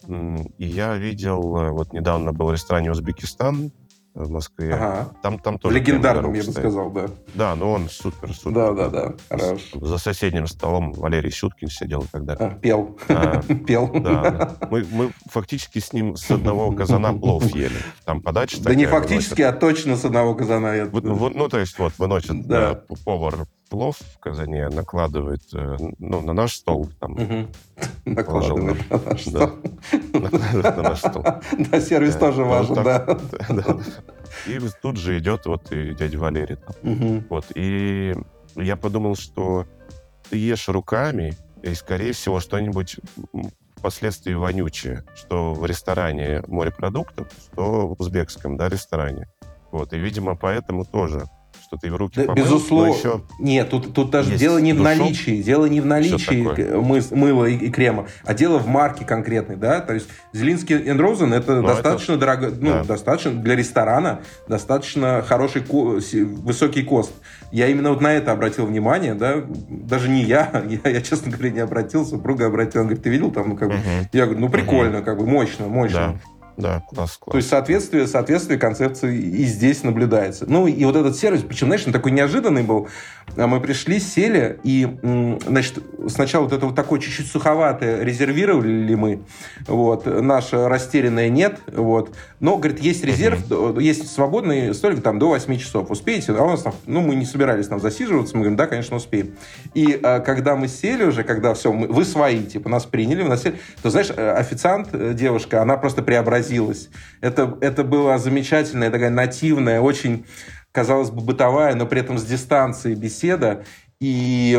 И 0.08 0.65
я 0.65 0.98
видел, 0.98 1.58
э, 1.58 1.69
вот 1.69 1.93
недавно 1.93 2.34
был 2.34 2.48
в 2.48 2.54
ресторане 2.54 2.91
Узбекистан, 2.91 3.72
в 4.13 4.30
Москве. 4.30 4.74
Ага. 4.74 5.10
Там, 5.22 5.39
там 5.39 5.58
тоже 5.58 5.76
Легендарным, 5.76 6.34
я 6.34 6.43
бы 6.43 6.52
сказал, 6.52 6.91
да. 6.91 7.08
Да, 7.36 7.56
ну 7.56 7.72
он 7.72 7.89
супер-супер. 7.89 8.54
Да, 8.54 8.74
да, 8.74 8.89
да, 8.89 9.15
хорош. 9.30 9.72
За 9.74 9.98
соседним 9.98 10.48
столом 10.48 10.91
Валерий 10.93 11.32
Сюткин 11.32 11.69
сидел 11.69 12.06
тогда. 12.12 12.34
А, 12.34 12.50
пел. 12.52 12.98
А, 13.08 13.41
пел. 13.67 13.89
Да, 13.93 14.32
да. 14.32 14.58
Мы, 14.69 14.86
мы 14.91 15.12
фактически 15.28 15.80
с 15.80 15.93
ним 15.93 16.17
с 16.17 16.30
одного 16.32 16.72
казана 16.72 17.13
плов 17.13 17.43
ели. 17.56 17.78
Там 18.04 18.22
подача 18.22 18.62
Да 18.62 18.76
не 18.76 18.86
фактически, 18.88 19.41
выносит. 19.41 19.56
а 19.56 19.60
точно 19.60 19.95
с 19.95 20.06
одного 20.06 20.36
казана. 20.36 20.76
Я... 20.76 20.86
Вот, 20.88 21.04
ну, 21.04 21.48
то 21.48 21.60
есть 21.60 21.78
вот 21.80 21.93
выносит 21.98 22.45
да. 22.48 22.74
Да, 22.74 22.95
повар 23.06 23.48
плов 23.69 23.97
в 23.97 24.19
казане, 24.19 24.67
накладывает 24.69 25.41
э, 25.53 25.77
ну, 25.99 26.21
на 26.21 26.34
наш 26.34 26.55
стол. 26.55 26.89
Там, 26.99 27.13
угу. 27.13 27.47
Накладывает 28.05 28.89
на 28.89 28.97
наш 28.97 29.21
стол. 29.21 29.49
Накладывает 30.13 30.77
на 30.77 30.84
наш 30.84 30.99
стол. 30.99 31.23
Да, 31.71 31.82
сервис 31.82 32.15
тоже 32.15 32.43
важен, 32.43 32.75
да. 32.84 33.19
И 34.47 34.60
тут 34.82 34.97
же 34.97 35.17
идет 35.19 35.45
вот 35.45 35.71
и 35.71 35.93
дядя 35.93 36.17
Валерий. 36.17 36.58
Вот, 37.29 37.45
и 37.55 38.15
я 38.55 38.75
подумал, 38.75 39.15
что 39.15 39.65
ты 40.29 40.38
ешь 40.38 40.67
руками, 40.67 41.36
и, 41.62 41.73
скорее 41.73 42.13
всего, 42.13 42.39
что-нибудь 42.39 42.97
впоследствии 43.75 44.34
вонючее, 44.34 45.03
что 45.15 45.53
в 45.53 45.65
ресторане 45.65 46.43
морепродуктов, 46.47 47.27
что 47.45 47.88
в 47.88 48.01
узбекском, 48.01 48.58
да, 48.58 48.69
ресторане. 48.69 49.27
Вот, 49.71 49.93
и, 49.93 49.99
видимо, 49.99 50.36
поэтому 50.36 50.86
тоже 50.86 51.25
что 51.69 51.77
ты 51.77 51.91
в 51.91 51.95
руки 51.97 52.15
Да, 52.21 52.23
помыл, 52.25 52.43
безусловно. 52.43 52.88
но 52.91 52.97
еще 52.97 53.21
Нет, 53.38 53.69
тут, 53.69 53.93
тут 53.93 54.10
даже 54.10 54.36
дело 54.38 54.58
не 54.58 54.73
в 54.73 54.77
душок. 54.77 54.97
наличии. 54.97 55.41
Дело 55.43 55.67
не 55.67 55.82
в 55.82 55.86
наличии 55.86 56.43
мыс- 56.75 57.15
мыла 57.15 57.45
и, 57.45 57.58
и 57.58 57.69
крема, 57.69 58.08
а 58.25 58.34
дело 58.34 58.58
в 58.58 58.67
марке 58.67 59.05
конкретной, 59.05 59.55
да. 59.55 59.79
То 59.79 59.93
есть 59.93 60.08
Зелинский 60.34 60.75
энд 60.89 60.99
Розен 60.99 61.32
это 61.32 61.62
Ну, 61.62 61.67
достаточно 61.67 62.17
дорого, 62.17 62.51
ну, 62.60 62.71
да. 62.71 62.84
достаточно 62.86 63.32
для 63.34 63.55
ресторана, 63.55 64.21
достаточно 64.47 65.23
хороший, 65.27 65.62
ко- 65.62 65.99
высокий 66.41 66.82
кост. 66.82 67.12
Я 67.51 67.67
именно 67.67 67.91
вот 67.91 68.01
на 68.01 68.13
это 68.13 68.32
обратил 68.32 68.65
внимание, 68.65 69.13
да. 69.13 69.36
Даже 69.69 70.10
не 70.10 70.23
я, 70.23 70.63
я, 70.84 70.89
я, 70.89 71.01
честно 71.01 71.32
говоря, 71.32 71.51
не 71.51 71.60
обратил, 71.60 72.03
супруга 72.03 72.47
обратила. 72.47 72.82
Он 72.82 72.88
говорит, 72.88 73.03
ты 73.03 73.10
видел 73.12 73.29
там, 73.29 73.49
ну, 73.49 73.55
как 73.55 73.67
бы. 73.69 73.75
Мгм. 73.75 74.08
Я 74.12 74.25
говорю, 74.25 74.41
ну, 74.41 74.49
прикольно, 74.49 75.03
как 75.03 75.19
бы, 75.19 75.27
мощно, 75.27 75.67
мощно. 75.67 75.99
Да, 75.99 76.38
да, 76.60 76.82
класс, 76.89 77.17
класс. 77.17 77.32
То 77.32 77.38
есть 77.38 77.50
соответствие, 77.50 78.06
соответствие 78.06 78.60
концепции 78.60 79.17
и 79.17 79.45
здесь 79.45 79.84
наблюдается. 79.84 80.45
Ну 80.45 80.67
и 80.67 80.84
вот 80.84 80.98
этот 80.98 81.15
сервис, 81.15 81.41
причем, 81.48 81.67
знаешь, 81.67 81.88
он 81.88 81.93
такой 81.93 82.12
неожиданный 82.12 82.63
был. 82.63 82.89
А 83.36 83.48
Мы 83.48 83.60
пришли, 83.62 84.00
сели, 84.00 84.60
и, 84.63 84.88
значит, 85.48 85.80
сначала 86.08 86.44
вот 86.44 86.54
это 86.54 86.65
вот 86.65 86.75
такое 86.75 87.00
чуть-чуть 87.00 87.27
суховатое 87.27 88.04
резервировали 88.04 88.96
мы, 88.96 89.21
вот, 89.67 90.06
наше 90.06 90.67
растерянное 90.67 91.30
нет, 91.30 91.60
вот. 91.67 92.15
Но, 92.40 92.58
говорит, 92.58 92.80
есть 92.80 93.04
резерв, 93.04 93.40
есть 93.80 94.12
свободный 94.12 94.73
столик 94.73 95.02
там 95.02 95.19
до 95.19 95.30
8 95.30 95.58
часов. 95.58 95.92
Успеете? 95.92 96.34
А 96.34 96.44
у 96.44 96.50
нас 96.50 96.62
там, 96.62 96.73
ну, 96.86 97.02
мы 97.02 97.15
не 97.15 97.25
собирались 97.25 97.67
там 97.67 97.80
засиживаться, 97.80 98.36
мы 98.36 98.42
говорим, 98.42 98.58
да, 98.58 98.67
конечно, 98.67 98.98
успеем. 98.98 99.36
И 99.73 100.00
а, 100.02 100.19
когда 100.19 100.56
мы 100.56 100.67
сели 100.67 101.04
уже, 101.04 101.23
когда 101.23 101.54
все, 101.54 101.71
мы, 101.71 101.88
вы 101.88 102.06
свои, 102.06 102.44
типа, 102.44 102.69
нас 102.69 102.86
приняли, 102.86 103.23
нас 103.23 103.44
сели, 103.44 103.60
то, 103.82 103.90
знаешь, 103.90 104.12
э, 104.15 104.32
официант, 104.32 104.90
э, 104.94 105.13
девушка, 105.13 105.62
она 105.62 105.77
просто 105.77 106.02
преобразилась. 106.02 106.90
Это, 107.21 107.58
это 107.62 107.84
была 107.84 108.17
замечательная, 108.17 108.92
такая 108.92 109.10
нативная, 109.10 109.82
очень, 109.82 110.25
казалось 110.72 111.10
бы, 111.10 111.22
бытовая, 111.22 111.76
но 111.76 111.86
при 111.86 112.02
этом 112.02 112.17
с 112.17 112.24
дистанцией 112.24 112.96
беседа. 112.96 113.63
И 114.00 114.58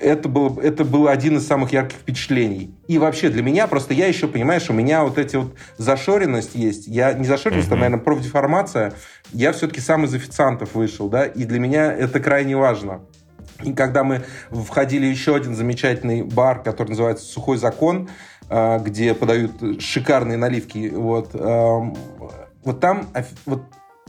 это, 0.00 0.28
было, 0.28 0.60
это 0.60 0.84
был 0.84 1.06
один 1.06 1.36
из 1.36 1.46
самых 1.46 1.72
ярких 1.72 1.98
впечатлений. 1.98 2.74
И 2.88 2.98
вообще 2.98 3.28
для 3.28 3.44
меня, 3.44 3.68
просто 3.68 3.94
я 3.94 4.08
еще, 4.08 4.26
понимаешь, 4.26 4.68
у 4.68 4.72
меня 4.72 5.04
вот 5.04 5.18
эти 5.18 5.36
вот 5.36 5.54
зашоренность 5.78 6.56
есть. 6.56 6.88
Я 6.88 7.12
не 7.12 7.26
зашоренность, 7.26 7.68
а, 7.68 7.74
Мгм. 7.74 7.80
наверное, 7.82 8.04
профдеформация. 8.04 8.92
Я 9.32 9.52
все-таки 9.52 9.80
сам 9.80 10.04
из 10.04 10.14
официантов 10.14 10.74
вышел, 10.74 11.08
да, 11.08 11.26
и 11.26 11.44
для 11.44 11.60
меня 11.60 11.92
это 11.92 12.18
крайне 12.18 12.56
важно. 12.56 13.02
И 13.62 13.72
когда 13.72 14.02
мы 14.02 14.24
входили 14.50 15.06
в 15.06 15.10
еще 15.10 15.36
один 15.36 15.54
замечательный 15.54 16.22
бар, 16.22 16.60
который 16.60 16.88
называется 16.88 17.24
«Сухой 17.24 17.56
закон», 17.56 18.08
а, 18.50 18.80
где 18.80 19.14
подают 19.14 19.80
шикарные 19.80 20.38
наливки, 20.38 20.90
вот, 20.92 21.30
вот 21.34 22.80
там, 22.80 23.06
вот, 23.46 23.62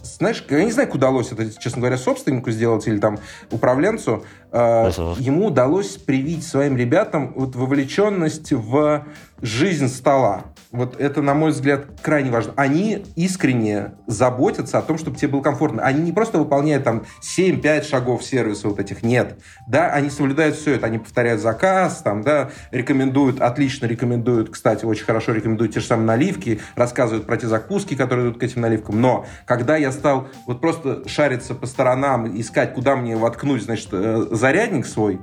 знаешь, 0.06 0.45
я 0.49 0.64
не 0.64 0.72
знаю, 0.72 0.88
как 0.88 0.95
удалось 0.95 1.32
это, 1.32 1.49
честно 1.60 1.80
говоря, 1.82 1.97
собственнику 1.97 2.51
сделать 2.51 2.88
или 2.88 2.97
там 2.99 3.20
управленцу, 3.51 4.24
Мгм. 4.51 5.16
ему 5.20 5.47
удалось 5.47 5.97
привить 5.97 6.45
своим 6.47 6.78
ребятам 6.78 7.34
вот 7.36 7.56
вовлеченность 7.56 8.53
в 8.53 9.03
жизнь 9.41 9.88
стола. 9.89 10.43
Вот 10.76 10.99
это, 10.99 11.21
на 11.21 11.34
мой 11.34 11.51
взгляд, 11.51 11.86
крайне 12.01 12.32
важно. 12.32 12.53
Они 12.55 13.05
искренне 13.15 13.93
заботятся 14.07 14.78
о 14.78 14.82
том, 14.82 14.97
чтобы 14.97 15.17
тебе 15.17 15.30
было 15.30 15.41
комфортно. 15.41 15.82
Они 15.84 16.01
не 16.01 16.11
просто 16.11 16.38
выполняют 16.38 16.84
там 16.84 17.05
7-5 17.21 17.84
шагов 17.84 18.23
сервиса 18.23 18.67
вот 18.67 18.80
этих, 18.80 19.03
нет. 19.03 19.39
Да, 19.67 19.91
они 19.91 20.09
соблюдают 20.09 20.55
все 20.55 20.76
это. 20.76 20.88
Они 20.88 20.97
повторяют 20.97 21.41
заказ, 21.41 22.01
там, 22.03 22.21
да, 22.21 22.49
рекомендуют, 22.71 23.41
отлично 23.41 23.86
рекомендуют, 23.86 24.49
кстати, 24.49 24.86
очень 24.86 25.05
хорошо 25.05 25.34
рекомендуют 25.34 25.73
те 25.73 25.80
же 25.80 25.86
самые 25.86 26.07
наливки, 26.07 26.59
рассказывают 26.76 27.26
про 27.26 27.38
те 27.38 27.47
закуски, 27.47 27.95
которые 27.95 28.30
идут 28.30 28.39
к 28.39 28.43
этим 28.43 28.61
наливкам. 28.61 29.01
Но 29.01 29.26
когда 29.45 29.78
я 29.78 29.91
стал 29.91 30.28
вот 30.45 30.61
просто 30.61 31.07
шариться 31.07 31.55
по 31.55 31.65
сторонам, 31.65 32.39
искать, 32.39 32.73
куда 32.73 32.95
мне 32.95 33.15
воткнуть, 33.15 33.63
значит, 33.63 33.89
э, 33.91 34.28
зарядник 34.32 34.86
свой, 34.86 35.19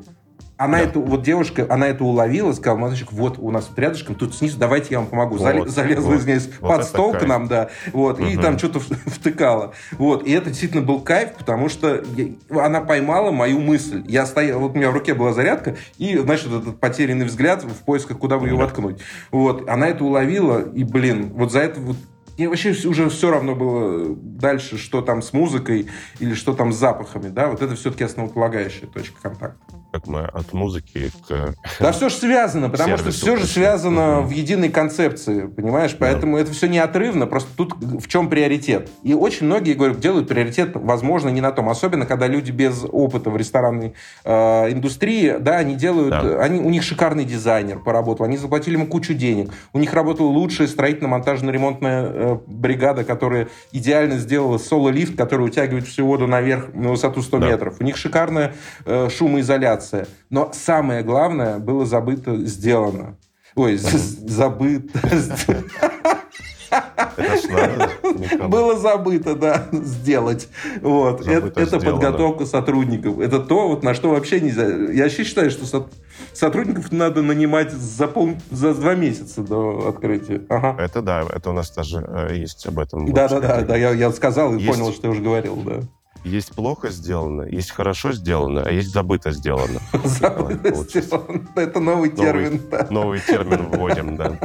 она 0.65 0.79
Да. 0.79 0.85
это, 0.85 0.99
вот 0.99 1.23
девушка, 1.23 1.67
она 1.69 1.87
это 1.89 2.05
уловила, 2.05 2.53
сказала, 2.53 2.79
мальчик, 2.79 3.13
вот 3.13 3.39
у 3.39 3.51
нас 3.51 3.67
тут 3.67 3.79
рядышком, 3.79 4.15
тут 4.15 4.35
снизу, 4.35 4.59
давайте 4.59 4.89
я 4.91 4.99
вам 5.01 5.09
помогу. 5.09 5.37
Вот, 5.37 5.43
Зале- 5.47 5.69
залезла, 5.69 6.11
вот. 6.11 6.17
извиняюсь, 6.19 6.49
Вот 6.61 6.69
под 6.77 6.85
стол 6.85 7.11
к 7.13 7.19
кайф. 7.19 7.29
нам, 7.29 7.49
да, 7.49 7.69
вот, 7.93 8.21
и 8.21 8.25
Мгм. 8.35 8.43
там 8.43 8.59
что-то 8.59 8.81
втыкала. 9.07 9.73
Вот, 9.93 10.27
и 10.27 10.33
это 10.33 10.51
действительно 10.51 10.83
был 10.83 11.01
кайф, 11.01 11.33
потому 11.39 11.69
что 11.69 12.03
я- 12.17 12.65
она 12.65 12.81
поймала 12.81 13.31
мою 13.31 13.61
мысль. 13.61 14.03
Я 14.07 14.27
стоял, 14.27 14.61
вот 14.61 14.73
у 14.73 14.79
меня 14.79 14.91
в 14.91 14.95
руке 14.95 15.15
была 15.15 15.33
зарядка, 15.33 15.77
и, 15.99 16.17
значит, 16.19 16.47
этот 16.53 16.79
потерянный 16.81 17.27
взгляд 17.27 17.63
в 17.65 17.85
поисках, 17.85 18.19
куда 18.19 18.39
бы 18.39 18.47
ее 18.47 18.57
Да. 18.57 18.63
воткнуть. 18.65 19.01
Вот, 19.31 19.69
она 19.69 19.89
это 19.89 20.05
уловила, 20.05 20.61
и, 20.61 20.85
блин, 20.85 21.33
вот 21.35 21.53
за 21.53 21.61
это 21.61 21.81
вот 21.81 21.97
мне 22.39 22.49
вообще 22.49 22.71
уже 22.87 23.09
все 23.09 23.31
равно 23.31 23.55
было 23.55 24.15
дальше, 24.17 24.79
что 24.79 25.03
там 25.03 25.23
с 25.23 25.33
музыкой 25.33 25.89
или 26.19 26.35
что 26.35 26.55
там 26.55 26.73
с 26.73 26.77
запахами, 26.77 27.29
да, 27.29 27.49
вот 27.49 27.63
это 27.63 27.75
все-таки 27.77 28.05
основополагающая 28.05 28.89
точка 28.89 29.21
контакта. 29.23 29.59
Как 29.93 30.07
мы 30.07 30.23
от 30.23 30.55
музыки 30.55 31.11
к... 31.29 31.55
Да 31.79 31.93
все 31.93 32.09
же 32.09 32.15
связано, 32.15 32.71
потому 32.71 32.97
что 32.97 33.11
все 33.11 33.37
же 33.37 33.47
связано 33.47 34.23
в 34.23 34.31
единой 34.31 34.71
концепции, 34.71 35.47
понимаешь? 35.47 35.95
Поэтому 35.99 36.39
это 36.39 36.53
все 36.53 36.67
неотрывно, 36.67 37.27
просто 37.27 37.51
тут 37.55 37.75
в 37.79 38.09
чем 38.09 38.31
приоритет. 38.31 38.89
И 39.03 39.13
очень 39.13 39.47
многие, 39.47 39.75
говорю, 39.75 39.95
делают 39.95 40.29
приоритет, 40.29 40.71
возможно, 40.75 41.29
не 41.29 41.43
на 41.43 41.53
том. 41.53 41.69
Особенно, 41.69 42.07
когда 42.07 42.27
люди 42.27 42.51
без 42.51 42.85
опыта 42.91 43.29
в 43.29 43.37
ресторанной 43.37 43.95
э, 44.25 44.73
индустрии, 44.73 45.37
да, 45.39 45.59
они 45.59 45.75
делают... 45.75 46.11
Да. 46.11 46.43
Они, 46.43 46.59
у 46.59 46.71
них 46.71 46.83
шикарный 46.83 47.27
дизайнер 47.27 47.79
поработал, 47.79 48.25
они 48.25 48.39
заплатили 48.39 48.77
ему 48.77 48.87
кучу 48.87 49.13
денег. 49.13 49.51
У 49.75 49.79
них 49.79 49.93
работала 49.93 50.29
лучшая 50.29 50.69
строительно-монтажно-ремонтная 50.69 52.22
э, 52.23 52.39
бригада, 52.47 53.05
которая 53.05 53.49
идеально 53.73 54.19
сделала 54.19 54.59
соло-лифт, 54.59 55.17
который 55.17 55.47
утягивает 55.47 55.87
всю 55.87 56.07
воду 56.07 56.27
наверх 56.27 56.73
на 56.75 56.91
высоту 56.91 57.23
100 57.23 57.39
Да. 57.39 57.49
метров. 57.49 57.77
У 57.81 57.85
них 57.85 57.97
шикарная 57.97 58.55
э, 58.87 59.09
шумоизоляция. 59.11 60.07
Но 60.31 60.51
самое 60.55 61.03
главное 61.03 61.59
было 61.59 61.85
забыто 61.85 62.37
сделано. 62.47 63.17
Ой, 63.55 63.77
забыто. 63.77 64.99
Это 67.17 67.37
ж 67.37 67.51
надо, 67.51 67.91
Михаил. 68.19 68.49
Было 68.49 68.77
забыто, 68.79 69.35
да, 69.35 69.67
сделать. 69.73 70.49
Вот. 70.81 71.23
Забыто 71.25 71.61
Это, 71.61 71.79
сделано. 71.79 72.01
подготовка 72.01 72.47
сотрудников. 72.47 73.19
Это 73.21 73.39
то, 73.41 73.69
вот, 73.69 73.83
на 73.83 73.95
что 73.95 74.11
вообще 74.11 74.41
нельзя. 74.41 74.67
Я 74.93 75.05
вообще 75.05 75.25
считаю, 75.25 75.51
что 75.51 75.67
со- 75.67 75.87
сотрудников 76.33 76.93
надо 76.93 77.23
нанимать 77.23 77.73
за, 77.73 78.07
пол, 78.09 78.31
за 78.51 78.75
два 78.75 78.95
месяца 78.95 79.43
до 79.43 79.89
открытия. 79.89 80.43
Ага. 80.49 80.77
Это 80.83 81.03
да, 81.03 81.25
это 81.33 81.51
у 81.51 81.53
нас 81.53 81.71
даже 81.71 81.99
э, 82.07 82.37
есть 82.37 82.67
об 82.67 82.79
этом. 82.79 83.13
Да, 83.13 83.29
да, 83.29 83.41
да, 83.41 83.61
да, 83.63 83.77
я, 83.77 83.91
я 83.93 84.11
сказал 84.13 84.55
и 84.55 84.61
Есть. 84.63 84.69
понял, 84.79 84.93
что 84.93 85.07
я 85.09 85.11
уже 85.13 85.21
говорил, 85.23 85.57
да. 85.57 85.81
Есть 86.25 86.55
плохо 86.55 86.91
сделано, 86.91 87.43
есть 87.43 87.73
хорошо 87.73 88.13
сделано, 88.13 88.63
а 88.65 88.71
есть 88.71 88.93
забыто 88.93 89.33
сделано. 89.33 89.81
Забыто 90.05 90.73
сделано. 90.73 91.49
Это 91.57 91.81
новый 91.81 92.11
термин. 92.11 92.61
Новый 92.91 93.19
термин 93.19 93.67
вводим, 93.73 94.17
да. 94.17 94.39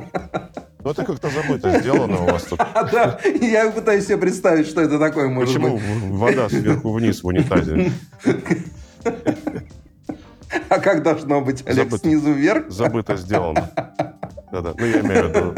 Ну, 0.88 0.92
это 0.92 1.04
как-то 1.04 1.30
забыто 1.30 1.80
сделано 1.82 2.22
у 2.22 2.26
вас 2.28 2.44
тут. 2.44 2.62
А, 2.62 2.84
да, 2.92 3.20
я 3.42 3.70
пытаюсь 3.72 4.06
себе 4.06 4.16
представить, 4.16 4.68
что 4.68 4.80
это 4.80 4.98
такое 4.98 5.28
может 5.28 5.54
Почему 5.54 5.78
вода 6.16 6.48
сверху 6.48 6.94
вниз 6.94 7.24
в 7.24 7.28
унитазе? 7.28 7.92
А 10.70 10.80
как 10.80 11.04
должно 11.04 11.42
быть, 11.42 11.68
Олег, 11.68 11.94
снизу 11.98 12.32
вверх? 12.32 12.70
Забыто 12.70 13.18
сделано. 13.18 13.70
Да-да. 14.50 14.74
Ну, 14.78 14.86
я 14.86 15.02
имею 15.02 15.26
в 15.26 15.30
виду 15.30 15.56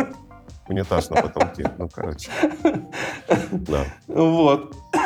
унитаз 0.70 1.10
на 1.10 1.22
потолке. 1.22 1.70
Ну, 1.78 1.90
короче. 1.90 2.30
Да. 3.52 3.84
Вот. 4.08 4.76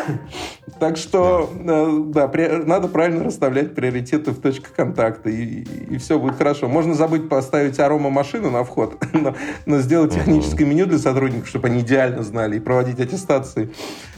Так 0.80 0.98
что, 0.98 1.50
э, 1.60 2.04
да, 2.08 2.28
при- 2.28 2.64
надо 2.66 2.88
правильно 2.88 3.24
расставлять 3.24 3.76
приоритеты 3.76 4.32
в 4.32 4.42
точках 4.42 4.74
контакта, 4.74 5.30
и, 5.30 5.98
все 5.98 6.18
будет 6.20 6.36
хорошо. 6.38 6.68
Можно 6.68 6.94
забыть 6.94 7.30
поставить 7.30 7.80
арома-машину 7.80 8.50
на 8.50 8.64
вход, 8.64 8.98
но, 9.14 9.36
но 9.66 9.80
сделать 9.80 10.14
техническое 10.14 10.66
меню 10.66 10.86
для 10.86 10.98
сотрудников, 10.98 11.48
чтобы 11.48 11.68
они 11.68 11.82
идеально 11.82 12.24
знали, 12.24 12.58
и 12.58 12.60
проводить 12.60 13.00
аттестации 13.00 13.72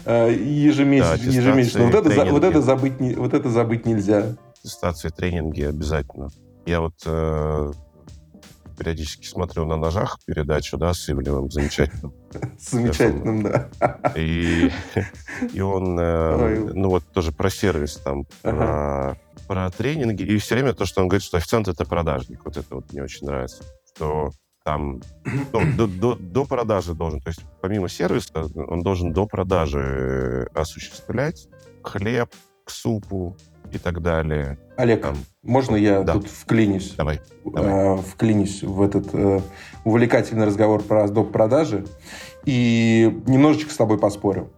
э, 0.04 0.30
ежемесяц- 0.32 1.18
Да, 1.18 1.30
ежемесячно. 1.30 1.84
Вот 1.86 1.94
это, 2.06 2.24
вот, 2.32 2.44
это 2.44 2.60
забыть, 2.62 2.94
вот 3.16 3.34
это 3.34 3.50
забыть 3.50 3.84
нельзя. 3.86 4.36
Аттестации, 4.60 5.08
тренинги 5.10 5.62
обязательно. 5.62 6.30
Я 6.64 6.80
вот 6.80 6.94
э, 7.04 7.70
периодически 8.76 9.26
смотрю 9.26 9.66
на 9.66 9.76
ножах 9.76 10.18
передачу, 10.24 10.76
да, 10.76 10.94
с 10.94 11.08
Ивлевым, 11.10 11.50
замечательно. 11.50 12.12
Замечательным, 12.58 13.42
да. 13.42 13.68
И, 14.14 14.70
и 15.52 15.60
он, 15.60 15.98
э, 15.98 16.72
ну 16.74 16.90
вот 16.90 17.04
тоже 17.12 17.32
про 17.32 17.50
сервис 17.50 17.96
там, 17.96 18.26
про, 18.42 19.16
про 19.46 19.70
тренинги. 19.70 20.22
И 20.22 20.38
все 20.38 20.54
время 20.54 20.74
то, 20.74 20.84
что 20.86 21.00
он 21.00 21.08
говорит, 21.08 21.24
что 21.24 21.38
официант 21.38 21.68
это 21.68 21.84
продажник. 21.84 22.44
Вот 22.44 22.56
это 22.56 22.74
вот 22.74 22.92
мне 22.92 23.02
очень 23.02 23.26
нравится. 23.26 23.62
Что 23.94 24.30
там 24.66 25.00
ну, 25.52 25.76
до, 25.76 25.86
до, 25.86 26.14
до 26.16 26.44
продажи 26.44 26.92
должен, 26.92 27.20
то 27.20 27.28
есть 27.28 27.40
помимо 27.62 27.88
сервиса, 27.88 28.46
он 28.54 28.82
должен 28.82 29.12
до 29.12 29.26
продажи 29.26 29.78
э, 29.78 30.46
осуществлять 30.58 31.48
хлеб 31.82 32.30
к 32.64 32.70
супу 32.70 33.36
и 33.76 33.78
так 33.78 34.02
далее. 34.02 34.58
Олег, 34.76 35.02
Там, 35.02 35.16
можно 35.42 35.76
я 35.76 36.02
Да. 36.02 36.14
тут 36.14 36.26
вклинюсь? 36.28 36.94
давай. 36.96 37.20
Давай. 37.44 37.70
э, 37.70 37.96
вклинюсь 37.96 38.62
в 38.62 38.82
этот 38.82 39.08
э, 39.14 39.40
увлекательный 39.84 40.44
разговор 40.46 40.82
про 40.82 41.08
доп. 41.08 41.32
продажи 41.32 41.86
и 42.44 43.22
немножечко 43.26 43.72
с 43.72 43.76
тобой 43.76 43.98
поспорю. 43.98 44.50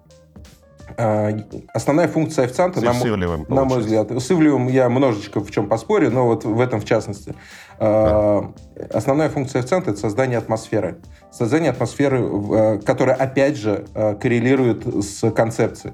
А, 0.97 1.31
основная 1.75 2.09
функция 2.09 2.47
официанта, 2.47 2.81
на, 2.81 2.93
на 2.93 3.65
мой 3.65 3.81
взгляд, 3.81 4.11
с 4.11 4.31
Ивлевым 4.33 4.69
я 4.69 4.87
немножечко 4.89 5.41
в 5.41 5.51
чем 5.51 5.69
поспорю, 5.69 6.11
но 6.11 6.27
вот 6.27 6.45
в 6.45 6.61
этом 6.61 6.81
в 6.81 6.85
частности. 6.85 7.35
А, 7.79 8.51
Основная 8.93 9.29
функция 9.29 9.61
официанта– 9.61 9.91
это 9.93 10.01
создание 10.01 10.39
атмосферы. 10.39 10.99
Создание 11.31 11.71
атмосферы, 11.71 12.21
э, 12.21 12.79
которая, 12.85 13.15
опять 13.17 13.57
же, 13.57 13.85
э, 13.95 14.15
коррелирует 14.15 14.87
с 15.05 15.31
концепцией. 15.31 15.93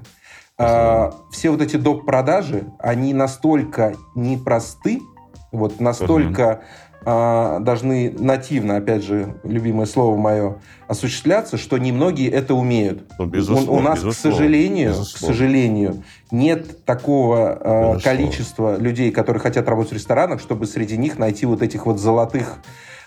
А, 0.57 1.13
Все 1.31 1.49
вот 1.49 1.61
эти 1.61 1.75
доп. 1.75 2.05
продажи, 2.05 2.65
они 2.79 3.13
настолько 3.13 3.95
непросты, 4.15 5.01
вот 5.51 5.81
настолько 5.81 6.61
а, 7.05 7.59
должны 7.59 8.09
нативно, 8.17 8.77
опять 8.77 9.03
же, 9.03 9.39
любимое 9.43 9.85
слово 9.85 10.15
мое, 10.15 10.55
осуществляться, 10.87 11.57
что 11.57 11.77
немногие 11.77 12.29
это 12.31 12.53
умеют. 12.55 13.03
Ну, 13.19 13.25
У- 13.25 13.27
безусловно, 13.27 13.71
у 13.71 13.79
нас, 13.81 13.99
к 13.99 14.03
безусловно, 14.05 14.37
сожалению, 14.37 14.93
к 14.93 15.17
сожалению, 15.17 16.03
нет 16.31 16.85
такого 16.85 17.95
э, 17.97 17.99
количества 17.99 18.77
людей, 18.77 19.11
которые 19.11 19.41
хотят 19.41 19.67
работать 19.67 19.91
в 19.91 19.95
ресторанах, 19.95 20.39
чтобы 20.39 20.65
среди 20.67 20.97
них 20.97 21.19
найти 21.19 21.45
вот 21.45 21.61
этих 21.61 21.85
вот 21.85 21.99
золотых 21.99 22.59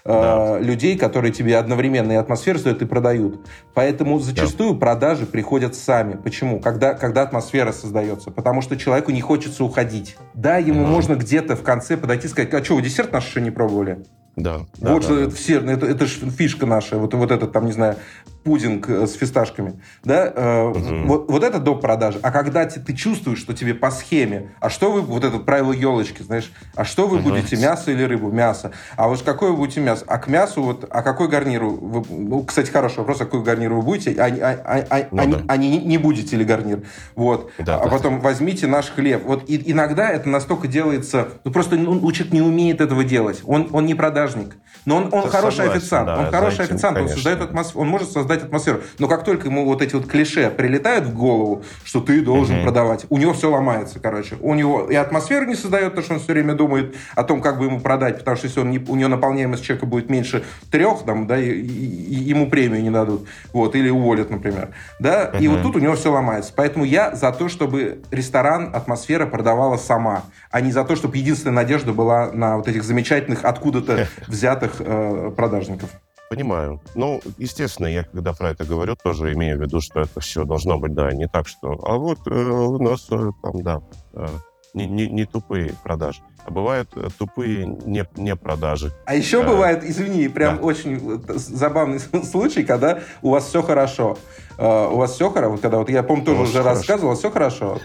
э, 0.08 0.12
Да. 0.12 0.58
людей, 0.58 0.96
которые 0.96 1.32
тебе 1.32 1.58
одновременно 1.58 2.12
и 2.12 2.14
атмосферу 2.16 2.58
создают, 2.58 2.82
и 2.82 2.86
продают. 2.86 3.46
Поэтому 3.74 4.18
зачастую 4.18 4.76
продажи 4.76 5.26
приходят 5.26 5.74
сами. 5.74 6.16
Почему? 6.16 6.60
Когда, 6.60 6.94
когда 6.94 7.22
атмосфера 7.22 7.72
создается. 7.72 8.30
Потому 8.30 8.62
что 8.62 8.76
человеку 8.76 9.12
не 9.12 9.20
хочется 9.20 9.62
уходить. 9.64 10.16
Да, 10.34 10.56
ему 10.56 10.80
Мгм. 10.82 10.90
можно 10.90 11.14
где-то 11.14 11.56
в 11.56 11.62
конце 11.62 11.96
подойти 11.96 12.26
и 12.26 12.30
сказать, 12.30 12.52
а 12.54 12.64
что, 12.64 12.74
вы 12.76 12.82
десерт 12.82 13.12
наш 13.12 13.26
еще 13.28 13.40
не 13.40 13.50
пробовали? 13.50 14.04
Да, 14.36 14.60
да, 14.78 14.92
вот 14.92 15.00
да, 15.00 15.06
что 15.06 15.16
да. 15.16 15.22
это 15.22 15.34
все, 15.34 15.60
это, 15.60 15.84
это 15.86 16.06
же 16.06 16.30
фишка 16.30 16.64
наша, 16.64 16.96
вот, 16.96 17.12
вот 17.12 17.30
этот 17.32 17.50
там, 17.52 17.66
не 17.66 17.72
знаю, 17.72 17.96
пудинг 18.44 18.88
э, 18.88 19.06
с 19.06 19.14
фисташками, 19.14 19.80
да, 20.04 20.32
э, 20.34 20.68
Мгм. 20.68 21.06
вот, 21.06 21.30
вот 21.30 21.42
это 21.44 21.58
доп. 21.58 21.78
продажи. 21.82 22.18
А 22.22 22.30
когда 22.32 22.64
те- 22.64 22.80
ты 22.80 22.92
чувствуешь, 22.94 23.38
что 23.38 23.54
тебе 23.54 23.72
по 23.74 23.90
схеме, 23.90 24.50
а 24.60 24.68
что 24.68 24.90
вы, 24.90 25.00
вот 25.00 25.22
это 25.24 25.38
правило 25.38 25.72
елочки, 25.72 26.22
знаешь, 26.22 26.50
а 26.74 26.84
что 26.84 27.06
вы 27.06 27.18
Мгм. 27.18 27.28
будете, 27.30 27.56
мясо 27.56 27.90
или 27.92 28.02
рыбу? 28.02 28.30
Мясо. 28.32 28.72
А 28.96 29.06
вот 29.08 29.22
какое 29.22 29.50
вы 29.50 29.56
будете 29.58 29.80
мясо? 29.80 30.04
А 30.08 30.18
к 30.18 30.26
мясу 30.28 30.62
вот, 30.62 30.86
а 30.90 31.02
какой 31.02 31.28
гарниру? 31.28 31.70
Вы, 31.70 32.04
ну, 32.08 32.42
кстати, 32.42 32.70
хороший 32.70 32.98
вопрос, 32.98 33.20
а 33.20 33.24
какой 33.26 33.42
гарнир 33.42 33.72
вы 33.72 33.82
будете? 33.82 34.12
А, 34.20 34.24
а- 34.26 34.60
а- 34.64 34.86
а- 34.90 35.06
Ну 35.12 35.22
а- 35.22 35.26
да. 35.26 35.40
а 35.46 35.56
не, 35.56 35.78
не 35.78 35.98
будете 35.98 36.36
ли 36.36 36.44
гарнир? 36.44 36.82
Вот. 37.14 37.50
Да, 37.58 37.76
а 37.80 37.84
да. 37.84 37.90
потом 37.90 38.20
возьмите 38.20 38.66
наш 38.66 38.90
хлеб. 38.90 39.22
Вот 39.24 39.48
и- 39.48 39.70
иногда 39.70 40.10
это 40.10 40.28
настолько 40.28 40.66
делается, 40.68 41.28
ну 41.44 41.52
просто 41.52 41.76
ну, 41.76 42.10
человек 42.12 42.32
не 42.32 42.42
умеет 42.42 42.80
этого 42.80 43.04
делать. 43.04 43.40
Он, 43.44 43.68
он 43.72 43.86
не 43.86 43.94
продажник. 43.94 44.56
Но 44.84 44.96
он, 44.96 45.08
он 45.12 45.28
хороший 45.28 45.56
согласен, 45.58 45.78
официант. 45.78 46.06
да, 46.06 46.18
он 46.18 46.30
хороший 46.30 46.64
этим, 46.64 46.74
официант. 46.76 46.96
Он 46.96 47.04
конечно. 47.04 47.14
создает 47.16 47.40
атмосферу. 47.42 47.80
Он 47.80 47.88
может 47.88 48.10
создать 48.10 48.27
атмосферу. 48.36 48.80
Но 48.98 49.08
как 49.08 49.24
только 49.24 49.48
ему 49.48 49.64
вот 49.64 49.82
эти 49.82 49.94
вот 49.94 50.06
клише 50.06 50.50
прилетают 50.50 51.06
в 51.06 51.14
голову, 51.14 51.62
что 51.84 52.00
ты 52.00 52.20
должен 52.22 52.56
Мгм. 52.56 52.64
продавать, 52.64 53.06
у 53.08 53.18
него 53.18 53.32
все 53.32 53.50
ломается, 53.50 53.98
короче. 54.00 54.36
У 54.40 54.54
него 54.54 54.90
и 54.90 54.94
атмосферу 54.94 55.46
не 55.46 55.54
создает, 55.54 55.88
потому 55.90 56.04
что 56.04 56.14
он 56.14 56.20
все 56.20 56.32
время 56.32 56.54
думает 56.54 56.94
о 57.14 57.24
том, 57.24 57.40
как 57.40 57.58
бы 57.58 57.64
ему 57.66 57.80
продать, 57.80 58.18
потому 58.18 58.36
что 58.36 58.46
если 58.46 58.60
он 58.60 58.70
не, 58.70 58.78
у 58.78 58.96
него 58.96 59.08
наполняемость 59.08 59.64
человека 59.64 59.86
будет 59.86 60.10
меньше 60.10 60.44
трех, 60.70 61.04
там, 61.04 61.26
да, 61.26 61.38
и, 61.38 61.48
и- 61.50 62.04
и 62.08 62.14
ему 62.14 62.48
премию 62.50 62.82
не 62.82 62.90
дадут, 62.90 63.26
вот, 63.52 63.74
или 63.74 63.88
уволят, 63.90 64.30
например, 64.30 64.70
да, 64.98 65.24
и 65.38 65.46
Мгм. 65.48 65.56
вот 65.56 65.62
тут 65.62 65.76
у 65.76 65.78
него 65.78 65.94
все 65.94 66.12
ломается. 66.12 66.52
Поэтому 66.54 66.84
я 66.84 67.14
за 67.14 67.32
то, 67.32 67.48
чтобы 67.48 68.02
ресторан, 68.10 68.70
атмосфера 68.74 69.26
продавала 69.26 69.76
сама, 69.76 70.24
а 70.50 70.60
не 70.60 70.72
за 70.72 70.84
то, 70.84 70.96
чтобы 70.96 71.16
единственная 71.16 71.56
надежда 71.56 71.92
была 71.92 72.30
на 72.32 72.56
вот 72.56 72.68
этих 72.68 72.82
замечательных, 72.84 73.44
откуда-то 73.44 74.06
взятых 74.26 74.76
э, 74.80 75.32
продажников. 75.36 75.90
Понимаю. 76.30 76.80
Ну, 76.94 77.20
естественно, 77.38 77.86
я 77.86 78.04
когда 78.04 78.32
про 78.34 78.50
это 78.50 78.64
говорю, 78.64 78.96
тоже 78.96 79.32
имею 79.32 79.56
в 79.58 79.62
виду, 79.62 79.80
что 79.80 80.00
это 80.00 80.20
все 80.20 80.44
должно 80.44 80.78
быть, 80.78 80.92
да, 80.94 81.10
не 81.12 81.26
так, 81.26 81.48
что... 81.48 81.72
А 81.82 81.96
вот 81.96 82.18
э, 82.26 82.30
у 82.30 82.78
нас 82.82 83.06
э, 83.10 83.30
там, 83.42 83.62
да, 83.62 83.80
э, 84.12 84.26
не, 84.74 84.86
не- 84.86 85.08
не 85.08 85.24
тупые 85.24 85.72
продажи, 85.82 86.20
а 86.44 86.50
бывают 86.50 86.90
э, 86.96 87.08
тупые 87.18 87.66
не, 87.66 88.04
не 88.16 88.36
продажи. 88.36 88.92
А 89.06 89.14
еще 89.14 89.40
Э, 89.42 89.46
бывает, 89.46 89.82
извини, 89.84 90.28
прям 90.28 90.56
да. 90.56 90.62
очень 90.62 91.22
э, 91.28 91.32
забавный 91.34 91.98
случай, 92.24 92.62
когда 92.62 93.00
у 93.22 93.30
вас 93.30 93.46
все 93.46 93.62
хорошо. 93.62 94.18
Э, 94.58 94.88
У 94.92 94.96
вас 94.96 95.12
все 95.14 95.30
хорошо, 95.30 95.52
вот 95.52 95.60
когда 95.60 95.78
вот 95.78 95.88
я 95.88 96.02
помню 96.02 96.24
тоже 96.24 96.42
уже 96.42 96.52
хорошо. 96.54 96.68
рассказывал, 96.70 97.14
все 97.14 97.30
хорошо. 97.30 97.78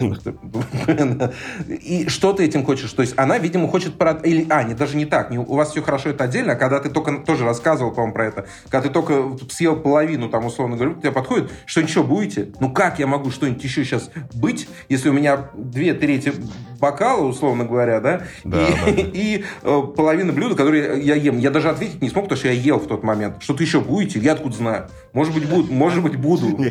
И 1.69 2.07
что 2.09 2.33
ты 2.33 2.45
этим 2.45 2.65
хочешь? 2.65 2.91
То 2.91 3.01
есть 3.01 3.13
она, 3.17 3.37
видимо, 3.37 3.67
хочет. 3.67 3.93
Или, 4.23 4.47
а, 4.49 4.63
не, 4.63 4.73
даже 4.73 4.97
не 4.97 5.05
так. 5.05 5.31
У 5.31 5.55
вас 5.55 5.71
все 5.71 5.81
хорошо, 5.81 6.09
это 6.09 6.23
отдельно. 6.23 6.53
А 6.53 6.55
когда 6.55 6.79
ты 6.79 6.89
только... 6.89 7.13
Тоже 7.23 7.45
рассказывал, 7.45 7.91
по-моему, 7.91 8.13
про 8.13 8.25
это. 8.25 8.45
Когда 8.69 8.87
ты 8.87 8.93
только 8.93 9.37
съел 9.51 9.75
половину, 9.77 10.29
там, 10.29 10.45
условно 10.45 10.75
говоря, 10.75 10.95
тебе 10.95 11.11
подходит, 11.11 11.51
что 11.65 11.81
ничего 11.83 12.03
будете? 12.03 12.49
Ну 12.59 12.71
как 12.71 12.99
я 12.99 13.07
могу 13.07 13.29
что-нибудь 13.31 13.63
еще 13.63 13.83
сейчас 13.85 14.09
быть, 14.33 14.67
если 14.89 15.09
у 15.09 15.13
меня 15.13 15.49
две 15.53 15.93
трети 15.93 16.33
бокала, 16.79 17.23
условно 17.25 17.65
говоря, 17.65 17.99
да, 18.01 18.23
Да, 18.43 18.67
и, 18.67 18.73
да. 18.73 19.01
и 19.13 19.43
э, 19.61 19.81
половина 19.95 20.33
блюда, 20.33 20.55
которые 20.55 21.01
я 21.01 21.15
ем. 21.15 21.37
Я 21.37 21.49
даже 21.51 21.69
ответить 21.69 22.01
не 22.01 22.09
смог, 22.09 22.25
потому 22.25 22.37
что 22.39 22.47
я 22.49 22.53
ел 22.53 22.79
в 22.79 22.87
тот 22.87 23.03
момент. 23.03 23.37
Что-то 23.41 23.63
еще 23.63 23.79
будете? 23.79 24.19
Я 24.19 24.33
откуда 24.33 24.55
знаю? 24.57 24.87
Может 25.13 25.33
быть, 25.33 25.47
буду. 25.47 25.71
Может 25.71 26.03
быть, 26.03 26.15
буду. 26.17 26.62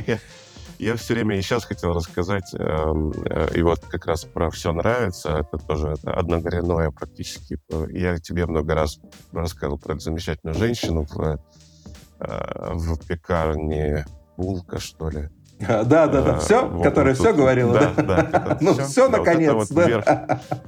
Я 0.78 0.97
все 0.97 1.14
время 1.14 1.38
и 1.38 1.43
сейчас 1.43 1.64
хотел 1.64 1.93
рассказать, 1.93 2.53
эм, 2.55 3.12
э, 3.12 3.51
и 3.55 3.62
вот 3.62 3.80
как 3.86 4.07
раз 4.07 4.24
про 4.24 4.51
«все 4.51 4.72
нравится», 4.72 5.38
это 5.38 5.64
тоже 5.64 5.90
это 5.90 6.12
однокоренное 6.12 6.90
практически. 6.90 7.59
Э, 7.70 7.86
Я 7.90 8.18
тебе 8.18 8.47
много 8.47 8.74
раз 8.74 8.99
рассказывал 9.32 9.78
про 9.78 9.93
эту 9.93 10.01
замечательную 10.01 10.59
женщину 10.59 11.07
в, 11.09 11.38
э, 12.18 12.72
в 12.72 13.07
пекарне 13.07 14.05
«Булка», 14.36 14.80
что 14.80 15.09
ли. 15.09 15.28
Да, 15.61 15.84
да, 15.84 16.07
да. 16.09 16.34
А, 16.34 16.38
Все, 16.40 16.66
вот, 16.66 16.82
которая 16.82 17.14
вот 17.14 17.22
все 17.22 17.32
говорила, 17.32 17.72
да, 17.74 17.93
да? 17.95 18.03
да, 18.03 18.18
это 18.55 18.59
Ну, 18.61 18.74
все, 18.74 19.09
Да, 19.09 19.18
наконец, 19.18 19.53
вот 19.53 19.68
да. 19.70 19.86
верх. 19.86 20.07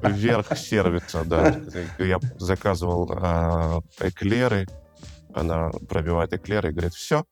Верх 0.02 0.56
сервиса, 0.56 1.24
да. 1.24 1.56
Я 1.98 2.20
заказывал 2.38 3.10
а, 3.16 3.80
эклеры, 3.98 4.68
она 5.34 5.70
пробивает 5.88 6.32
эклеры 6.32 6.70
и 6.70 6.72
говорит, 6.72 6.94
все. 6.94 7.24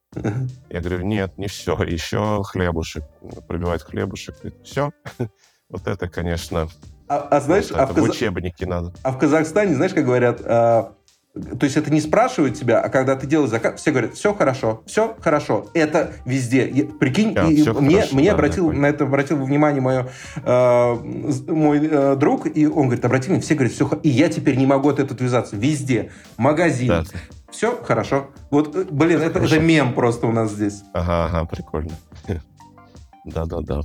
Я 0.70 0.80
говорю, 0.80 1.04
нет, 1.04 1.38
не 1.38 1.46
все, 1.48 1.74
еще 1.82 2.42
хлебушек. 2.44 3.04
Пробивает 3.48 3.82
хлебушек, 3.82 4.36
говорит, 4.42 4.58
все. 4.64 4.90
Вот 5.68 5.86
это, 5.86 6.06
конечно, 6.06 6.68
А, 7.08 7.16
а 7.30 7.40
знаешь, 7.40 7.70
вот 7.70 7.80
а 7.80 7.86
в, 7.86 7.94
Каза- 7.94 8.10
учебнике 8.10 8.66
надо. 8.66 8.92
а 9.02 9.10
в 9.12 9.18
Казахстане, 9.18 9.74
знаешь, 9.74 9.94
как 9.94 10.04
говорят, 10.04 10.42
а, 10.44 10.92
то 11.34 11.64
есть 11.64 11.78
это 11.78 11.90
не 11.90 11.98
спрашивают 12.02 12.58
тебя, 12.58 12.82
а 12.82 12.90
когда 12.90 13.16
ты 13.16 13.26
делаешь 13.26 13.48
заказ, 13.48 13.80
все 13.80 13.90
говорят, 13.90 14.12
все 14.12 14.34
хорошо, 14.34 14.82
все 14.84 15.16
хорошо. 15.18 15.70
Это 15.72 16.12
везде. 16.26 16.68
Я- 16.68 16.84
прикинь, 16.84 17.32
Да, 17.32 17.46
и 17.48 17.54
мне, 17.80 18.00
хорошо, 18.02 18.16
мне 18.16 18.28
да, 18.28 18.34
обратил 18.34 18.70
на 18.70 18.84
это 18.84 19.04
обратил 19.04 19.42
внимание 19.42 19.80
мое, 19.80 20.08
э, 20.44 20.94
з- 21.30 21.50
мой 21.50 21.88
э, 21.90 22.16
друг, 22.16 22.46
и 22.54 22.66
он 22.66 22.88
говорит, 22.88 23.04
обрати 23.06 23.28
внимание, 23.28 23.42
все 23.46 23.54
говорят, 23.54 23.72
все, 23.72 23.88
и 24.02 24.10
я 24.10 24.28
теперь 24.28 24.56
не 24.58 24.66
могу 24.66 24.90
от 24.90 24.98
этого 24.98 25.14
отвязаться. 25.14 25.56
Везде. 25.56 26.10
Магазин. 26.36 26.88
Да. 26.88 27.04
Все 27.52 27.76
хорошо. 27.84 28.30
Вот, 28.50 28.74
э, 28.74 28.84
блин, 28.90 29.20
это, 29.20 29.38
это 29.38 29.60
мем 29.60 29.94
просто 29.94 30.26
у 30.26 30.32
нас 30.32 30.50
здесь. 30.52 30.82
Ага, 30.94 31.26
ага, 31.26 31.44
прикольно. 31.44 31.92
Да-да-да. 33.24 33.82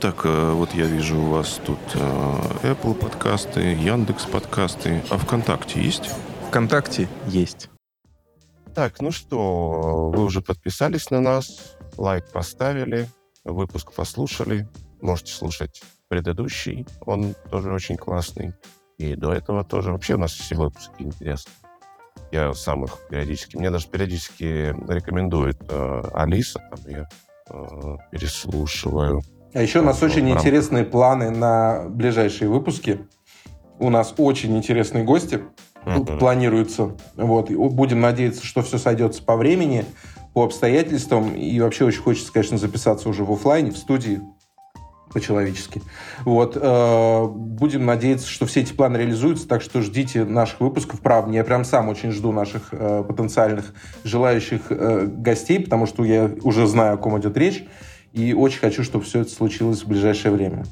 Так, 0.00 0.22
э, 0.24 0.52
вот 0.52 0.72
я 0.74 0.86
вижу 0.86 1.18
у 1.20 1.30
вас 1.30 1.60
тут 1.64 1.78
э, 1.94 1.98
Apple 2.62 2.94
подкасты, 2.94 3.60
Яндекс 3.60 4.24
подкасты, 4.24 5.02
а 5.10 5.18
ВКонтакте 5.18 5.82
есть? 5.82 6.10
ВКонтакте 6.48 7.08
есть. 7.26 7.68
Так, 8.74 9.00
ну 9.00 9.10
что, 9.10 10.10
вы 10.10 10.24
уже 10.24 10.40
подписались 10.40 11.10
на 11.10 11.20
нас, 11.20 11.76
лайк 11.96 12.30
поставили, 12.32 13.08
выпуск 13.44 13.92
послушали. 13.92 14.68
Можете 15.02 15.32
слушать 15.32 15.82
предыдущий, 16.08 16.86
он 17.04 17.34
тоже 17.50 17.72
очень 17.72 17.96
классный. 17.96 18.54
И 18.98 19.14
до 19.14 19.32
этого 19.32 19.64
тоже. 19.64 19.92
Вообще 19.92 20.14
у 20.14 20.18
нас 20.18 20.32
все 20.32 20.56
выпуски 20.56 21.02
интересны. 21.02 21.52
Я 22.32 22.52
сам 22.54 22.84
их 22.84 22.98
периодически... 23.08 23.56
Мне 23.56 23.70
даже 23.70 23.88
периодически 23.88 24.74
рекомендует 24.90 25.58
э, 25.68 26.02
Алиса, 26.14 26.60
там 26.70 26.78
я 26.92 27.08
э, 27.50 27.96
переслушиваю. 28.10 29.22
А 29.54 29.62
еще 29.62 29.80
у 29.80 29.84
нас 29.84 30.02
очень 30.02 30.22
В 30.22 30.26
рамках. 30.26 30.40
интересные 30.44 30.84
планы 30.84 31.30
на 31.30 31.86
ближайшие 31.88 32.48
выпуски. 32.50 33.00
У 33.78 33.90
нас 33.90 34.14
очень 34.18 34.56
интересные 34.56 35.04
гости 35.04 35.40
Мгм. 35.86 36.18
планируются. 36.18 36.96
Вот. 37.16 37.50
И 37.50 37.54
будем 37.56 38.00
надеяться, 38.00 38.44
что 38.44 38.62
все 38.62 38.76
сойдется 38.78 39.22
по 39.22 39.36
времени, 39.36 39.84
по 40.34 40.44
обстоятельствам. 40.44 41.34
И 41.34 41.58
вообще 41.60 41.84
очень 41.86 42.02
хочется, 42.02 42.32
конечно, 42.32 42.58
записаться 42.58 43.08
уже 43.08 43.24
в 43.24 43.32
оффлайне, 43.32 43.70
в 43.70 43.78
студии 43.78 44.20
по-человечески. 45.12 45.82
Вот. 46.24 46.56
э, 46.60 47.26
Будем 47.28 47.86
надеяться, 47.86 48.28
что 48.28 48.46
все 48.46 48.60
эти 48.60 48.72
планы 48.72 48.96
реализуются, 48.96 49.48
так 49.48 49.62
что 49.62 49.80
ждите 49.82 50.24
наших 50.24 50.60
выпусков. 50.60 51.00
Правда, 51.00 51.32
я 51.32 51.44
прям 51.44 51.64
сам 51.64 51.88
очень 51.88 52.12
жду 52.12 52.32
наших 52.32 52.68
э, 52.72 53.04
потенциальных 53.06 53.72
желающих 54.04 54.70
э, 54.70 55.06
гостей, 55.06 55.60
потому 55.60 55.86
что 55.86 56.04
я 56.04 56.30
уже 56.42 56.66
знаю, 56.66 56.94
о 56.94 56.96
ком 56.98 57.18
идет 57.18 57.36
речь. 57.36 57.64
И 58.12 58.32
очень 58.32 58.60
хочу, 58.60 58.82
чтобы 58.82 59.04
все 59.04 59.20
это 59.20 59.30
случилось 59.30 59.82
в 59.82 59.88
ближайшее 59.88 60.32
время. 60.32 60.64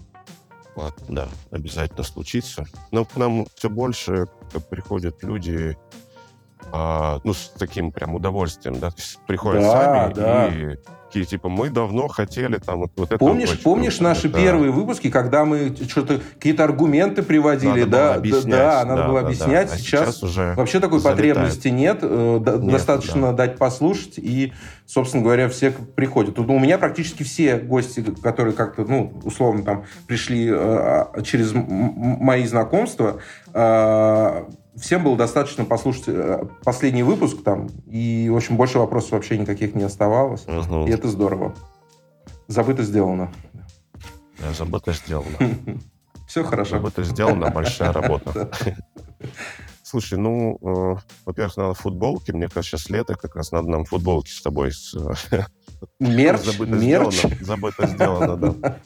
Вот, 0.75 0.95
да, 1.09 1.29
обязательно 1.51 2.03
случится. 2.03 2.67
Но 2.91 3.05
к 3.05 3.17
нам 3.17 3.47
все 3.55 3.71
больше 3.71 4.27
приходят 4.69 5.23
люди, 5.23 5.77
а, 6.73 7.21
ну, 7.25 7.33
с 7.33 7.53
таким 7.59 7.93
прям 7.93 8.15
удовольствием, 8.15 8.79
да, 8.79 8.91
приходят 9.27 9.63
Да, 9.63 9.71
сами 9.73 10.15
да. 10.15 10.47
и 10.49 10.77
такие, 11.07 11.25
типа, 11.25 11.49
мы 11.49 11.71
давно 11.71 12.09
хотели 12.09 12.57
там 12.59 12.81
вот, 12.81 12.91
вот 12.97 13.09
это 13.11 13.19
Помнишь, 13.19 13.51
очень 13.53 13.63
помнишь 13.63 13.95
круто, 13.97 14.05
наши 14.05 14.29
да. 14.29 14.39
первые 14.39 14.73
выпуски, 14.73 15.11
когда 15.11 15.45
мы 15.45 15.75
что-то 15.89 16.21
какие-то 16.35 16.65
аргументы 16.65 17.23
приводили, 17.23 17.85
Надо 17.85 17.87
да, 17.87 18.19
было 18.21 18.43
да, 18.43 18.49
да, 18.49 18.85
надо 18.85 19.03
да, 19.03 19.09
было 19.09 19.21
да, 19.21 19.27
объяснять. 19.27 19.69
да. 19.69 19.75
А 19.75 19.79
сейчас, 19.79 20.01
сейчас 20.17 20.23
уже 20.23 20.55
вообще 20.57 20.81
такой 20.81 20.99
залетает. 20.99 21.35
потребности 21.35 21.69
нет, 21.69 21.99
э, 22.03 22.39
да- 22.43 22.57
Нет, 22.57 22.73
достаточно 22.73 23.33
дать 23.33 23.57
послушать 23.57 24.19
и, 24.19 24.53
собственно 24.87 25.23
говоря, 25.23 25.49
все 25.49 25.71
приходят. 25.71 26.35
Тут 26.37 26.49
у 26.49 26.59
меня 26.59 26.79
практически 26.79 27.23
все 27.23 27.59
гости, 27.59 28.03
которые 28.23 28.55
как-то, 28.55 28.85
ну, 28.85 29.13
условно 29.25 29.65
там 29.65 29.85
пришли 30.07 30.49
э, 30.51 31.05
через 31.25 31.53
м- 31.53 31.61
м- 31.69 32.19
мои 32.21 32.47
знакомства, 32.47 33.19
э, 33.53 34.45
всем 34.77 35.03
было 35.05 35.17
достаточно 35.17 35.65
послушать 35.65 36.05
э, 36.09 36.45
последний 36.65 37.03
выпуск 37.03 37.43
там, 37.43 37.69
и, 37.87 38.29
в 38.31 38.37
общем, 38.37 38.57
больше 38.57 38.79
вопросов 38.79 39.13
вообще 39.13 39.39
никаких 39.39 39.75
не 39.75 39.83
оставалось. 39.85 40.47
Мгм. 40.47 40.87
И 40.87 40.91
это 40.91 41.09
здорово. 41.09 41.55
Забыто 42.49 42.83
сделано. 42.83 43.33
Забыто 44.57 44.93
сделано. 44.93 45.37
Все 46.29 46.45
хорошо. 46.45 46.77
Забыто 46.77 47.03
сделано, 47.05 47.51
большая 47.51 47.93
работа. 47.93 48.51
Слушай, 49.89 50.19
ну, 50.19 50.59
э, 50.61 51.01
во-первых, 51.27 51.57
надо 51.57 51.75
футболки. 51.75 52.33
Мне 52.33 52.49
кажется, 52.49 52.77
сейчас 52.77 52.91
лето, 52.91 53.15
как 53.15 53.37
раз 53.37 53.53
надо 53.53 53.71
нам 53.71 53.85
футболки 53.85 54.31
с 54.31 54.43
тобой. 54.43 54.73
С, 54.73 54.97
э, 55.31 55.45
Мерч, 56.01 56.41
забыто 56.41 56.73
мерч. 56.73 57.15
сделано. 57.15 57.37
Забыто 57.45 57.87
сделано, 57.87 58.37
да. 58.37 58.81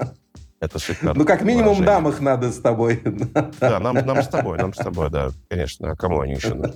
Это 0.60 0.78
шикарно. 0.78 1.14
Ну, 1.18 1.24
как 1.24 1.40
минимум, 1.42 1.76
выражение. 1.76 1.90
нам 1.94 2.08
их 2.08 2.20
надо 2.20 2.52
с 2.52 2.58
тобой. 2.58 3.02
Да, 3.60 3.80
нам, 3.80 3.94
нам 3.94 4.22
с 4.22 4.28
тобой, 4.28 4.58
нам 4.58 4.74
с 4.74 4.76
тобой, 4.76 5.08
да, 5.08 5.30
конечно. 5.48 5.92
А 5.92 5.96
кому 5.96 6.20
они 6.20 6.34
еще 6.34 6.52
нужны? 6.54 6.74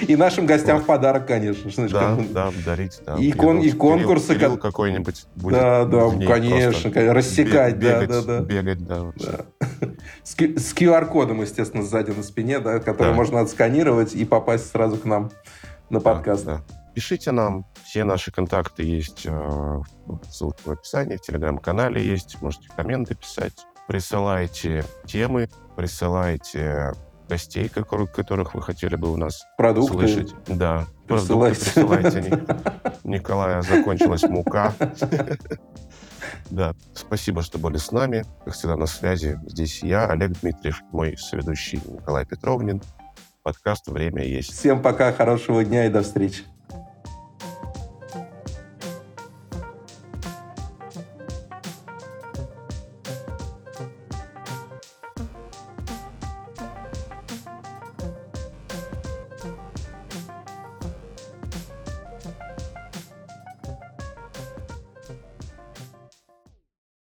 И 0.00 0.16
нашим 0.16 0.46
гостям 0.46 0.80
в 0.80 0.86
подарок, 0.86 1.26
конечно. 1.26 1.70
знаешь, 1.70 1.90
Да, 1.92 2.16
как- 2.16 2.32
да, 2.32 2.50
дарить. 2.64 3.00
Да. 3.04 3.16
И 3.16 3.30
кон- 3.32 3.60
и 3.60 3.70
конкурсы, 3.72 4.34
Кирилл 4.34 4.52
как- 4.52 4.62
какой-нибудь 4.62 5.26
будет. 5.36 5.54
Да, 5.54 5.84
да, 5.84 6.08
конечно, 6.26 6.90
конечно, 6.90 7.14
рассекать, 7.14 7.76
бе- 7.76 7.90
да, 7.90 8.00
бегать, 8.00 8.26
да, 8.26 8.38
да. 8.38 8.40
Бегать, 8.44 8.86
да. 8.86 9.02
вообще. 9.02 9.30
Да. 9.80 9.88
С, 10.22 10.32
с 10.34 10.74
QR-кодом, 10.74 11.42
естественно, 11.42 11.82
сзади 11.82 12.12
на 12.12 12.22
спине, 12.22 12.58
да, 12.58 12.78
который 12.80 13.10
Да. 13.10 13.14
можно 13.14 13.40
отсканировать 13.40 14.14
и 14.14 14.24
попасть 14.24 14.70
сразу 14.70 14.96
к 14.96 15.04
нам 15.04 15.30
на 15.90 15.98
Да, 16.00 16.04
подкаст. 16.04 16.44
да. 16.46 16.62
Пишите 16.94 17.32
нам, 17.32 17.66
все 17.94 18.02
наши 18.02 18.32
контакты 18.32 18.82
есть, 18.82 19.22
э, 19.24 19.80
ссылка 20.28 20.58
в 20.64 20.70
описании, 20.72 21.16
в 21.16 21.20
телеграм-канале 21.20 22.04
есть, 22.04 22.42
можете 22.42 22.68
комменты 22.74 23.14
писать, 23.14 23.52
присылайте 23.86 24.84
темы, 25.06 25.48
присылайте 25.76 26.92
гостей, 27.28 27.68
которых 27.68 28.54
вы 28.56 28.62
хотели 28.62 28.96
бы 28.96 29.12
у 29.12 29.16
нас 29.16 29.44
Продукты. 29.56 29.92
слышать. 30.08 30.34
Да, 30.48 30.86
Присылайте. 31.06 31.70
продукты 31.72 32.10
присылайте. 32.10 32.30
Ник- 32.30 33.04
Николая 33.04 33.62
закончилась 33.62 34.24
мука. 34.24 34.74
Да, 36.50 36.74
спасибо, 36.94 37.42
что 37.42 37.58
были 37.58 37.76
с 37.76 37.92
нами. 37.92 38.24
Как 38.44 38.54
всегда, 38.54 38.74
на 38.74 38.86
связи. 38.86 39.38
Здесь 39.46 39.84
я, 39.84 40.06
Олег 40.08 40.32
Дмитриев, 40.40 40.82
мой 40.90 41.16
соведущий 41.16 41.80
Николай 41.86 42.26
Петровнин. 42.26 42.82
Подкаст 43.44 43.86
«Время 43.86 44.24
есть». 44.24 44.52
Всем 44.52 44.82
пока, 44.82 45.12
хорошего 45.12 45.64
дня 45.64 45.86
и 45.86 45.90
до 45.90 46.02
встречи. 46.02 46.42